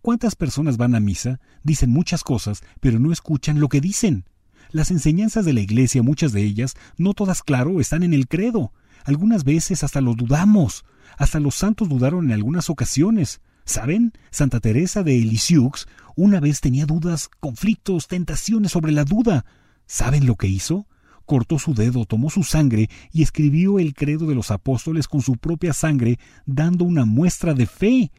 ¿Cuántas 0.02 0.36
personas 0.36 0.78
van 0.78 0.96
a 0.96 1.00
misa, 1.00 1.40
dicen 1.64 1.92
muchas 1.92 2.24
cosas, 2.24 2.64
pero 2.80 3.00
no 3.00 3.12
escuchan 3.12 3.60
lo 3.60 3.70
que 3.70 3.82
dicen? 3.82 4.26
Las 4.72 4.90
enseñanzas 4.90 5.46
de 5.46 5.54
la 5.54 5.62
Iglesia, 5.62 6.02
muchas 6.02 6.32
de 6.32 6.42
ellas, 6.42 6.76
no 6.98 7.14
todas 7.14 7.44
claro, 7.44 7.80
están 7.80 8.04
en 8.04 8.14
el 8.14 8.28
credo. 8.28 8.74
Algunas 9.04 9.44
veces 9.44 9.84
hasta 9.84 10.02
lo 10.02 10.16
dudamos. 10.16 10.86
Hasta 11.18 11.40
los 11.40 11.56
santos 11.56 11.90
dudaron 11.90 12.26
en 12.26 12.32
algunas 12.32 12.70
ocasiones. 12.70 13.42
¿Saben? 13.66 14.14
Santa 14.32 14.60
Teresa 14.60 15.04
de 15.04 15.18
Lisieux 15.20 15.88
una 16.16 16.40
vez 16.40 16.62
tenía 16.62 16.86
dudas, 16.86 17.30
conflictos, 17.40 18.08
tentaciones 18.08 18.72
sobre 18.72 18.92
la 18.92 19.06
duda. 19.06 19.46
¿Saben 19.86 20.26
lo 20.26 20.36
que 20.36 20.48
hizo? 20.48 20.88
Cortó 21.32 21.60
su 21.60 21.74
dedo, 21.74 22.04
tomó 22.04 22.30
su 22.30 22.44
sangre 22.44 22.90
y 23.14 23.24
escribió 23.24 23.80
el 23.80 23.94
credo 23.94 24.28
de 24.28 24.36
los 24.36 24.52
apóstoles 24.52 25.08
con 25.08 25.22
su 25.22 25.38
propia 25.38 25.72
sangre, 25.72 26.20
dando 26.46 26.84
una 26.84 27.06
muestra 27.06 27.54
de 27.54 27.68
fe. 27.68 28.12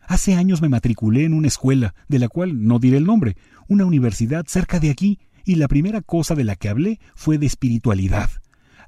Hace 0.00 0.34
años 0.34 0.60
me 0.60 0.68
matriculé 0.68 1.26
en 1.26 1.32
una 1.32 1.46
escuela, 1.46 1.94
de 2.08 2.18
la 2.18 2.26
cual 2.26 2.66
no 2.66 2.80
diré 2.80 2.96
el 2.96 3.04
nombre, 3.04 3.36
una 3.68 3.84
universidad 3.84 4.46
cerca 4.48 4.80
de 4.80 4.90
aquí, 4.90 5.20
y 5.44 5.54
la 5.54 5.68
primera 5.68 6.00
cosa 6.02 6.34
de 6.34 6.42
la 6.42 6.56
que 6.56 6.68
hablé 6.68 6.98
fue 7.14 7.38
de 7.38 7.46
espiritualidad. 7.46 8.28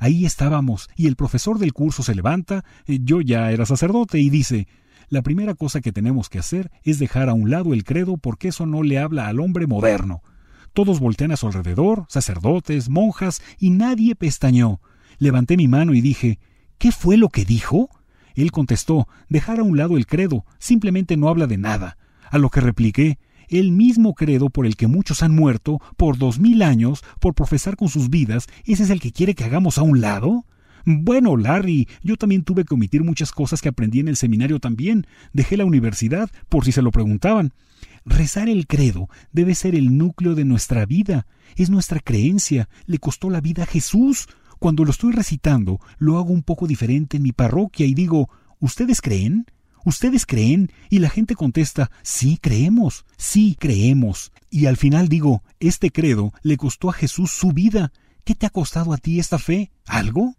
Ahí 0.01 0.26
estábamos, 0.26 0.91
y 0.97 1.07
el 1.07 1.14
profesor 1.14 1.61
del 1.61 1.72
curso 1.72 2.03
se 2.03 2.16
levanta, 2.16 2.64
eh, 2.89 2.99
yo 3.01 3.20
ya 3.20 3.53
era 3.53 3.64
sacerdote, 3.64 4.18
y 4.18 4.28
dice, 4.28 4.66
la 5.09 5.22
primera 5.22 5.55
cosa 5.55 5.81
que 5.81 5.93
tenemos 5.93 6.31
que 6.31 6.41
hacer 6.41 6.72
es 6.83 6.99
dejar 6.99 7.28
a 7.28 7.35
un 7.35 7.49
lado 7.49 7.74
el 7.74 7.85
credo 7.85 8.16
porque 8.16 8.49
eso 8.49 8.66
no 8.66 8.83
le 8.83 8.99
habla 8.99 9.28
al 9.28 9.39
hombre 9.39 9.68
moderno. 9.68 10.20
Todos 10.72 11.00
voltean 11.00 11.32
a 11.32 11.36
su 11.36 11.46
alrededor, 11.46 12.06
sacerdotes, 12.08 12.88
monjas, 12.88 13.42
y 13.58 13.70
nadie 13.70 14.14
pestañó. 14.14 14.80
Levanté 15.18 15.56
mi 15.56 15.68
mano 15.68 15.94
y 15.94 16.00
dije 16.00 16.38
¿Qué 16.78 16.92
fue 16.92 17.16
lo 17.16 17.28
que 17.28 17.44
dijo? 17.44 17.90
Él 18.34 18.52
contestó 18.52 19.08
Dejar 19.28 19.60
a 19.60 19.64
un 19.64 19.76
lado 19.76 19.96
el 19.96 20.06
credo, 20.06 20.44
simplemente 20.58 21.16
no 21.16 21.28
habla 21.28 21.46
de 21.46 21.58
nada. 21.58 21.98
A 22.30 22.38
lo 22.38 22.48
que 22.48 22.60
repliqué 22.60 23.18
el 23.50 23.72
mismo 23.72 24.14
credo 24.14 24.48
por 24.48 24.64
el 24.64 24.76
que 24.76 24.86
muchos 24.86 25.22
han 25.24 25.34
muerto 25.34 25.80
por 25.96 26.16
dos 26.18 26.38
mil 26.38 26.62
años 26.62 27.02
por 27.18 27.34
profesar 27.34 27.76
con 27.76 27.88
sus 27.88 28.08
vidas, 28.08 28.46
¿ese 28.64 28.84
es 28.84 28.90
el 28.90 29.00
que 29.00 29.12
quiere 29.12 29.34
que 29.34 29.44
hagamos 29.44 29.76
a 29.76 29.82
un 29.82 30.00
lado? 30.00 30.44
Bueno, 30.86 31.36
Larry, 31.36 31.88
yo 32.02 32.16
también 32.16 32.44
tuve 32.44 32.64
que 32.64 32.74
omitir 32.74 33.04
muchas 33.04 33.32
cosas 33.32 33.60
que 33.60 33.68
aprendí 33.68 34.00
en 34.00 34.08
el 34.08 34.16
seminario 34.16 34.60
también. 34.60 35.06
Dejé 35.32 35.56
la 35.56 35.64
universidad, 35.64 36.30
por 36.48 36.64
si 36.64 36.72
se 36.72 36.80
lo 36.80 36.90
preguntaban. 36.90 37.52
Rezar 38.05 38.48
el 38.48 38.66
credo 38.66 39.09
debe 39.32 39.55
ser 39.55 39.74
el 39.74 39.96
núcleo 39.96 40.34
de 40.34 40.44
nuestra 40.44 40.86
vida, 40.86 41.26
es 41.57 41.70
nuestra 41.70 42.01
creencia, 42.01 42.68
le 42.86 42.98
costó 42.98 43.30
la 43.30 43.40
vida 43.40 43.64
a 43.64 43.66
Jesús. 43.66 44.28
Cuando 44.59 44.84
lo 44.84 44.90
estoy 44.90 45.12
recitando, 45.12 45.80
lo 45.98 46.18
hago 46.18 46.32
un 46.32 46.42
poco 46.42 46.66
diferente 46.66 47.16
en 47.16 47.22
mi 47.22 47.32
parroquia 47.32 47.86
y 47.86 47.94
digo, 47.94 48.28
¿ustedes 48.59 49.01
creen? 49.01 49.46
¿Ustedes 49.84 50.26
creen? 50.26 50.70
Y 50.90 50.98
la 50.98 51.09
gente 51.09 51.34
contesta, 51.34 51.90
sí, 52.03 52.38
creemos, 52.40 53.07
sí, 53.16 53.57
creemos. 53.59 54.32
Y 54.51 54.66
al 54.66 54.76
final 54.76 55.09
digo, 55.09 55.42
este 55.59 55.90
credo 55.90 56.32
le 56.42 56.57
costó 56.57 56.90
a 56.90 56.94
Jesús 56.94 57.30
su 57.30 57.53
vida. 57.53 57.92
¿Qué 58.24 58.34
te 58.34 58.46
ha 58.46 58.51
costado 58.51 58.92
a 58.92 58.98
ti 58.98 59.18
esta 59.18 59.38
fe? 59.38 59.72
¿Algo? 59.86 60.34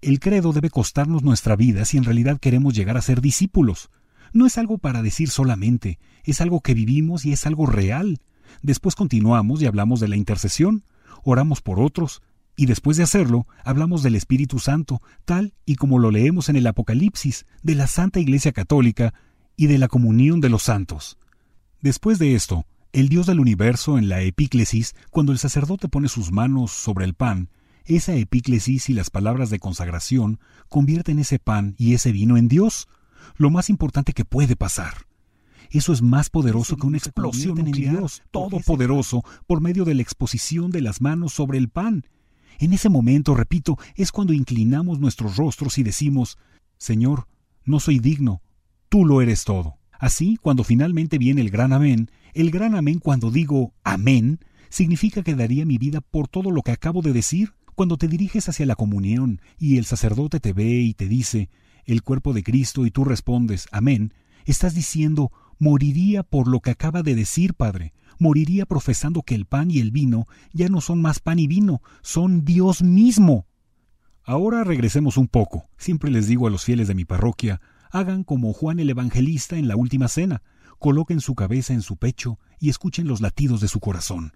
El 0.00 0.20
credo 0.20 0.52
debe 0.52 0.70
costarnos 0.70 1.22
nuestra 1.22 1.56
vida 1.56 1.84
si 1.84 1.96
en 1.96 2.04
realidad 2.04 2.38
queremos 2.38 2.74
llegar 2.74 2.96
a 2.96 3.02
ser 3.02 3.20
discípulos. 3.20 3.90
No 4.34 4.46
es 4.46 4.58
algo 4.58 4.78
para 4.78 5.00
decir 5.00 5.30
solamente, 5.30 6.00
es 6.24 6.40
algo 6.40 6.60
que 6.60 6.74
vivimos 6.74 7.24
y 7.24 7.32
es 7.32 7.46
algo 7.46 7.66
real. 7.66 8.20
Después 8.62 8.96
continuamos 8.96 9.62
y 9.62 9.66
hablamos 9.66 10.00
de 10.00 10.08
la 10.08 10.16
intercesión, 10.16 10.82
oramos 11.22 11.62
por 11.62 11.78
otros, 11.78 12.20
y 12.56 12.66
después 12.66 12.96
de 12.96 13.04
hacerlo, 13.04 13.46
hablamos 13.64 14.02
del 14.02 14.16
Espíritu 14.16 14.58
Santo, 14.58 15.00
tal 15.24 15.54
y 15.64 15.76
como 15.76 16.00
lo 16.00 16.10
leemos 16.10 16.48
en 16.48 16.56
el 16.56 16.66
Apocalipsis, 16.66 17.46
de 17.62 17.76
la 17.76 17.86
Santa 17.86 18.18
Iglesia 18.18 18.50
Católica 18.50 19.14
y 19.56 19.68
de 19.68 19.78
la 19.78 19.86
comunión 19.86 20.40
de 20.40 20.48
los 20.48 20.64
santos. 20.64 21.16
Después 21.80 22.18
de 22.18 22.34
esto, 22.34 22.66
el 22.92 23.08
Dios 23.08 23.26
del 23.26 23.38
universo 23.38 23.98
en 23.98 24.08
la 24.08 24.20
epíclesis, 24.22 24.96
cuando 25.10 25.30
el 25.30 25.38
sacerdote 25.38 25.88
pone 25.88 26.08
sus 26.08 26.32
manos 26.32 26.72
sobre 26.72 27.04
el 27.04 27.14
pan, 27.14 27.50
esa 27.84 28.14
epíclesis 28.14 28.88
y 28.88 28.94
las 28.94 29.10
palabras 29.10 29.48
de 29.50 29.60
consagración 29.60 30.40
convierten 30.68 31.20
ese 31.20 31.38
pan 31.38 31.76
y 31.78 31.94
ese 31.94 32.10
vino 32.10 32.36
en 32.36 32.48
Dios, 32.48 32.88
lo 33.36 33.50
más 33.50 33.70
importante 33.70 34.12
que 34.12 34.24
puede 34.24 34.56
pasar. 34.56 35.06
Eso 35.70 35.92
es 35.92 36.02
más 36.02 36.30
poderoso 36.30 36.76
que 36.76 36.86
una 36.86 36.98
explosión 36.98 37.58
en 37.58 37.72
Dios 37.72 38.22
todopoderoso 38.30 39.24
por 39.46 39.60
medio 39.60 39.84
de 39.84 39.94
la 39.94 40.02
exposición 40.02 40.70
de 40.70 40.80
las 40.80 41.00
manos 41.00 41.32
sobre 41.32 41.58
el 41.58 41.68
pan. 41.68 42.04
En 42.58 42.72
ese 42.72 42.88
momento, 42.88 43.34
repito, 43.34 43.78
es 43.96 44.12
cuando 44.12 44.32
inclinamos 44.32 45.00
nuestros 45.00 45.36
rostros 45.36 45.78
y 45.78 45.82
decimos, 45.82 46.38
Señor, 46.78 47.26
no 47.64 47.80
soy 47.80 47.98
digno, 47.98 48.42
tú 48.88 49.04
lo 49.04 49.20
eres 49.20 49.44
todo. 49.44 49.78
Así, 49.98 50.38
cuando 50.40 50.64
finalmente 50.64 51.18
viene 51.18 51.40
el 51.40 51.50
gran 51.50 51.72
amén, 51.72 52.10
el 52.34 52.50
gran 52.50 52.74
amén 52.74 52.98
cuando 52.98 53.30
digo 53.30 53.74
amén, 53.82 54.38
significa 54.68 55.22
que 55.22 55.34
daría 55.34 55.64
mi 55.64 55.78
vida 55.78 56.00
por 56.00 56.28
todo 56.28 56.50
lo 56.50 56.62
que 56.62 56.72
acabo 56.72 57.02
de 57.02 57.12
decir. 57.12 57.54
Cuando 57.74 57.96
te 57.96 58.06
diriges 58.06 58.48
hacia 58.48 58.66
la 58.66 58.76
comunión 58.76 59.40
y 59.58 59.78
el 59.78 59.84
sacerdote 59.84 60.38
te 60.38 60.52
ve 60.52 60.80
y 60.80 60.94
te 60.94 61.08
dice 61.08 61.48
el 61.86 62.02
cuerpo 62.02 62.32
de 62.32 62.42
Cristo 62.42 62.86
y 62.86 62.90
tú 62.90 63.04
respondes 63.04 63.68
amén, 63.72 64.12
estás 64.44 64.74
diciendo 64.74 65.32
moriría 65.58 66.22
por 66.22 66.48
lo 66.48 66.60
que 66.60 66.70
acaba 66.70 67.02
de 67.02 67.14
decir, 67.14 67.54
Padre, 67.54 67.92
moriría 68.18 68.66
profesando 68.66 69.22
que 69.22 69.34
el 69.34 69.46
pan 69.46 69.70
y 69.70 69.78
el 69.78 69.90
vino 69.90 70.26
ya 70.52 70.68
no 70.68 70.80
son 70.80 71.00
más 71.00 71.20
pan 71.20 71.38
y 71.38 71.46
vino, 71.46 71.82
son 72.02 72.44
Dios 72.44 72.82
mismo. 72.82 73.46
Ahora 74.24 74.64
regresemos 74.64 75.16
un 75.16 75.28
poco. 75.28 75.68
Siempre 75.76 76.10
les 76.10 76.26
digo 76.26 76.46
a 76.46 76.50
los 76.50 76.64
fieles 76.64 76.88
de 76.88 76.94
mi 76.94 77.04
parroquia, 77.04 77.60
hagan 77.90 78.24
como 78.24 78.52
Juan 78.52 78.80
el 78.80 78.90
Evangelista 78.90 79.56
en 79.56 79.68
la 79.68 79.76
última 79.76 80.08
cena, 80.08 80.42
coloquen 80.78 81.20
su 81.20 81.34
cabeza 81.34 81.74
en 81.74 81.82
su 81.82 81.96
pecho 81.96 82.38
y 82.58 82.70
escuchen 82.70 83.06
los 83.06 83.20
latidos 83.20 83.60
de 83.60 83.68
su 83.68 83.80
corazón. 83.80 84.32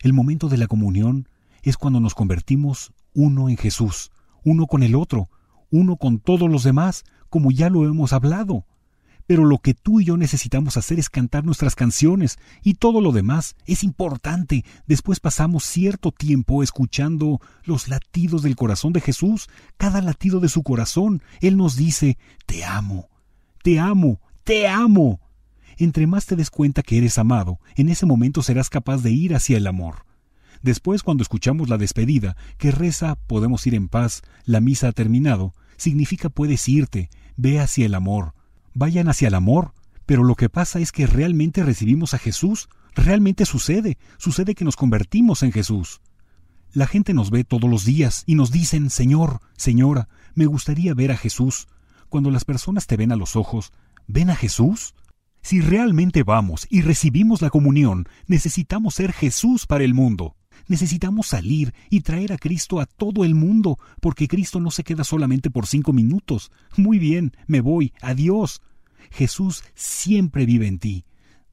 El 0.00 0.12
momento 0.12 0.48
de 0.48 0.56
la 0.56 0.66
comunión 0.66 1.28
es 1.62 1.76
cuando 1.76 2.00
nos 2.00 2.14
convertimos 2.14 2.92
uno 3.14 3.48
en 3.48 3.56
Jesús, 3.56 4.10
uno 4.44 4.66
con 4.66 4.82
el 4.82 4.94
otro, 4.94 5.28
uno 5.70 5.96
con 5.96 6.18
todos 6.18 6.50
los 6.50 6.64
demás, 6.64 7.04
como 7.28 7.50
ya 7.50 7.70
lo 7.70 7.84
hemos 7.84 8.12
hablado. 8.12 8.64
Pero 9.28 9.44
lo 9.44 9.58
que 9.58 9.74
tú 9.74 10.00
y 10.00 10.06
yo 10.06 10.16
necesitamos 10.16 10.78
hacer 10.78 10.98
es 10.98 11.10
cantar 11.10 11.44
nuestras 11.44 11.74
canciones 11.74 12.38
y 12.62 12.74
todo 12.74 13.02
lo 13.02 13.12
demás 13.12 13.56
es 13.66 13.84
importante. 13.84 14.64
Después 14.86 15.20
pasamos 15.20 15.64
cierto 15.64 16.12
tiempo 16.12 16.62
escuchando 16.62 17.38
los 17.64 17.88
latidos 17.88 18.42
del 18.42 18.56
corazón 18.56 18.94
de 18.94 19.02
Jesús, 19.02 19.48
cada 19.76 20.00
latido 20.00 20.40
de 20.40 20.48
su 20.48 20.62
corazón. 20.62 21.22
Él 21.42 21.58
nos 21.58 21.76
dice, 21.76 22.16
te 22.46 22.64
amo, 22.64 23.10
te 23.62 23.78
amo, 23.78 24.18
te 24.44 24.66
amo. 24.66 25.20
Entre 25.76 26.06
más 26.06 26.24
te 26.24 26.34
des 26.34 26.48
cuenta 26.48 26.82
que 26.82 26.96
eres 26.96 27.18
amado, 27.18 27.60
en 27.76 27.90
ese 27.90 28.06
momento 28.06 28.42
serás 28.42 28.70
capaz 28.70 29.02
de 29.02 29.12
ir 29.12 29.34
hacia 29.34 29.58
el 29.58 29.66
amor. 29.66 30.07
Después, 30.62 31.02
cuando 31.02 31.22
escuchamos 31.22 31.68
la 31.68 31.78
despedida, 31.78 32.36
que 32.56 32.70
reza 32.70 33.14
podemos 33.14 33.66
ir 33.66 33.74
en 33.74 33.88
paz, 33.88 34.22
la 34.44 34.60
misa 34.60 34.88
ha 34.88 34.92
terminado, 34.92 35.54
significa 35.76 36.28
puedes 36.28 36.68
irte, 36.68 37.10
ve 37.36 37.60
hacia 37.60 37.86
el 37.86 37.94
amor, 37.94 38.34
vayan 38.74 39.08
hacia 39.08 39.28
el 39.28 39.34
amor, 39.34 39.72
pero 40.06 40.24
lo 40.24 40.34
que 40.34 40.48
pasa 40.48 40.80
es 40.80 40.90
que 40.90 41.06
realmente 41.06 41.62
recibimos 41.62 42.14
a 42.14 42.18
Jesús, 42.18 42.68
realmente 42.94 43.44
sucede, 43.44 43.98
sucede 44.16 44.54
que 44.54 44.64
nos 44.64 44.76
convertimos 44.76 45.42
en 45.42 45.52
Jesús. 45.52 46.00
La 46.72 46.86
gente 46.86 47.14
nos 47.14 47.30
ve 47.30 47.44
todos 47.44 47.68
los 47.68 47.84
días 47.84 48.24
y 48.26 48.34
nos 48.34 48.50
dicen, 48.50 48.90
Señor, 48.90 49.40
Señora, 49.56 50.08
me 50.34 50.46
gustaría 50.46 50.94
ver 50.94 51.12
a 51.12 51.16
Jesús. 51.16 51.68
Cuando 52.08 52.30
las 52.30 52.44
personas 52.44 52.86
te 52.86 52.96
ven 52.96 53.12
a 53.12 53.16
los 53.16 53.36
ojos, 53.36 53.72
¿ven 54.06 54.30
a 54.30 54.36
Jesús? 54.36 54.94
Si 55.42 55.60
realmente 55.60 56.22
vamos 56.22 56.66
y 56.70 56.80
recibimos 56.80 57.42
la 57.42 57.50
comunión, 57.50 58.08
necesitamos 58.26 58.94
ser 58.94 59.12
Jesús 59.12 59.66
para 59.66 59.84
el 59.84 59.92
mundo. 59.92 60.36
Necesitamos 60.66 61.28
salir 61.28 61.72
y 61.90 62.00
traer 62.00 62.32
a 62.32 62.38
Cristo 62.38 62.80
a 62.80 62.86
todo 62.86 63.24
el 63.24 63.34
mundo, 63.34 63.78
porque 64.00 64.28
Cristo 64.28 64.60
no 64.60 64.70
se 64.70 64.84
queda 64.84 65.04
solamente 65.04 65.50
por 65.50 65.66
cinco 65.66 65.92
minutos. 65.92 66.50
Muy 66.76 66.98
bien, 66.98 67.32
me 67.46 67.60
voy, 67.60 67.92
adiós. 68.00 68.60
Jesús 69.10 69.64
siempre 69.74 70.46
vive 70.46 70.66
en 70.66 70.78
ti. 70.78 71.04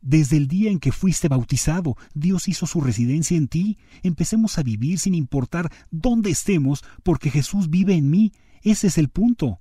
Desde 0.01 0.37
el 0.37 0.47
día 0.47 0.69
en 0.69 0.79
que 0.79 0.91
fuiste 0.91 1.27
bautizado, 1.27 1.97
Dios 2.13 2.47
hizo 2.47 2.67
su 2.67 2.79
residencia 2.79 3.35
en 3.37 3.47
ti. 3.47 3.79
Empecemos 4.03 4.59
a 4.59 4.63
vivir 4.63 4.99
sin 4.99 5.15
importar 5.15 5.71
dónde 5.89 6.29
estemos, 6.29 6.83
porque 7.01 7.31
Jesús 7.31 7.69
vive 7.69 7.95
en 7.95 8.11
mí. 8.11 8.31
Ese 8.61 8.87
es 8.87 8.97
el 8.97 9.09
punto. 9.09 9.59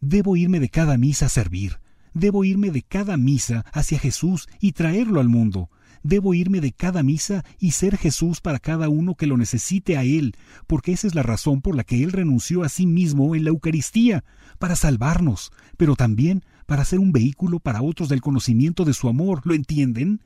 Debo 0.00 0.36
irme 0.36 0.60
de 0.60 0.70
cada 0.70 0.96
misa 0.96 1.26
a 1.26 1.28
servir. 1.28 1.78
Debo 2.14 2.44
irme 2.44 2.70
de 2.70 2.82
cada 2.82 3.18
misa 3.18 3.66
hacia 3.72 3.98
Jesús 3.98 4.48
y 4.60 4.72
traerlo 4.72 5.20
al 5.20 5.28
mundo. 5.28 5.68
Debo 6.06 6.34
irme 6.34 6.60
de 6.60 6.70
cada 6.70 7.02
misa 7.02 7.44
y 7.58 7.72
ser 7.72 7.96
Jesús 7.96 8.40
para 8.40 8.60
cada 8.60 8.88
uno 8.88 9.16
que 9.16 9.26
lo 9.26 9.36
necesite 9.36 9.96
a 9.96 10.04
Él, 10.04 10.36
porque 10.68 10.92
esa 10.92 11.08
es 11.08 11.16
la 11.16 11.24
razón 11.24 11.62
por 11.62 11.74
la 11.74 11.82
que 11.82 12.04
Él 12.04 12.12
renunció 12.12 12.62
a 12.62 12.68
sí 12.68 12.86
mismo 12.86 13.34
en 13.34 13.42
la 13.42 13.50
Eucaristía, 13.50 14.22
para 14.60 14.76
salvarnos, 14.76 15.50
pero 15.76 15.96
también 15.96 16.44
para 16.66 16.84
ser 16.84 17.00
un 17.00 17.10
vehículo 17.10 17.58
para 17.58 17.82
otros 17.82 18.08
del 18.08 18.20
conocimiento 18.20 18.84
de 18.84 18.94
su 18.94 19.08
amor. 19.08 19.42
¿Lo 19.44 19.52
entienden? 19.52 20.20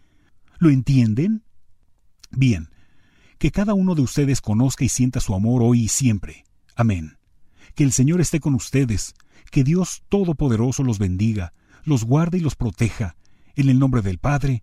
¿Lo 0.58 0.68
entienden? 0.68 1.44
Bien, 2.30 2.68
que 3.38 3.50
cada 3.50 3.72
uno 3.72 3.94
de 3.94 4.02
ustedes 4.02 4.42
conozca 4.42 4.84
y 4.84 4.90
sienta 4.90 5.20
su 5.20 5.34
amor 5.34 5.62
hoy 5.62 5.84
y 5.84 5.88
siempre. 5.88 6.44
Amén. 6.76 7.16
Que 7.74 7.84
el 7.84 7.92
Señor 7.92 8.20
esté 8.20 8.38
con 8.38 8.54
ustedes, 8.54 9.14
que 9.50 9.64
Dios 9.64 10.02
Todopoderoso 10.10 10.82
los 10.82 10.98
bendiga, 10.98 11.54
los 11.84 12.04
guarde 12.04 12.36
y 12.36 12.42
los 12.42 12.54
proteja, 12.54 13.16
en 13.54 13.70
el 13.70 13.78
nombre 13.78 14.02
del 14.02 14.18
Padre, 14.18 14.62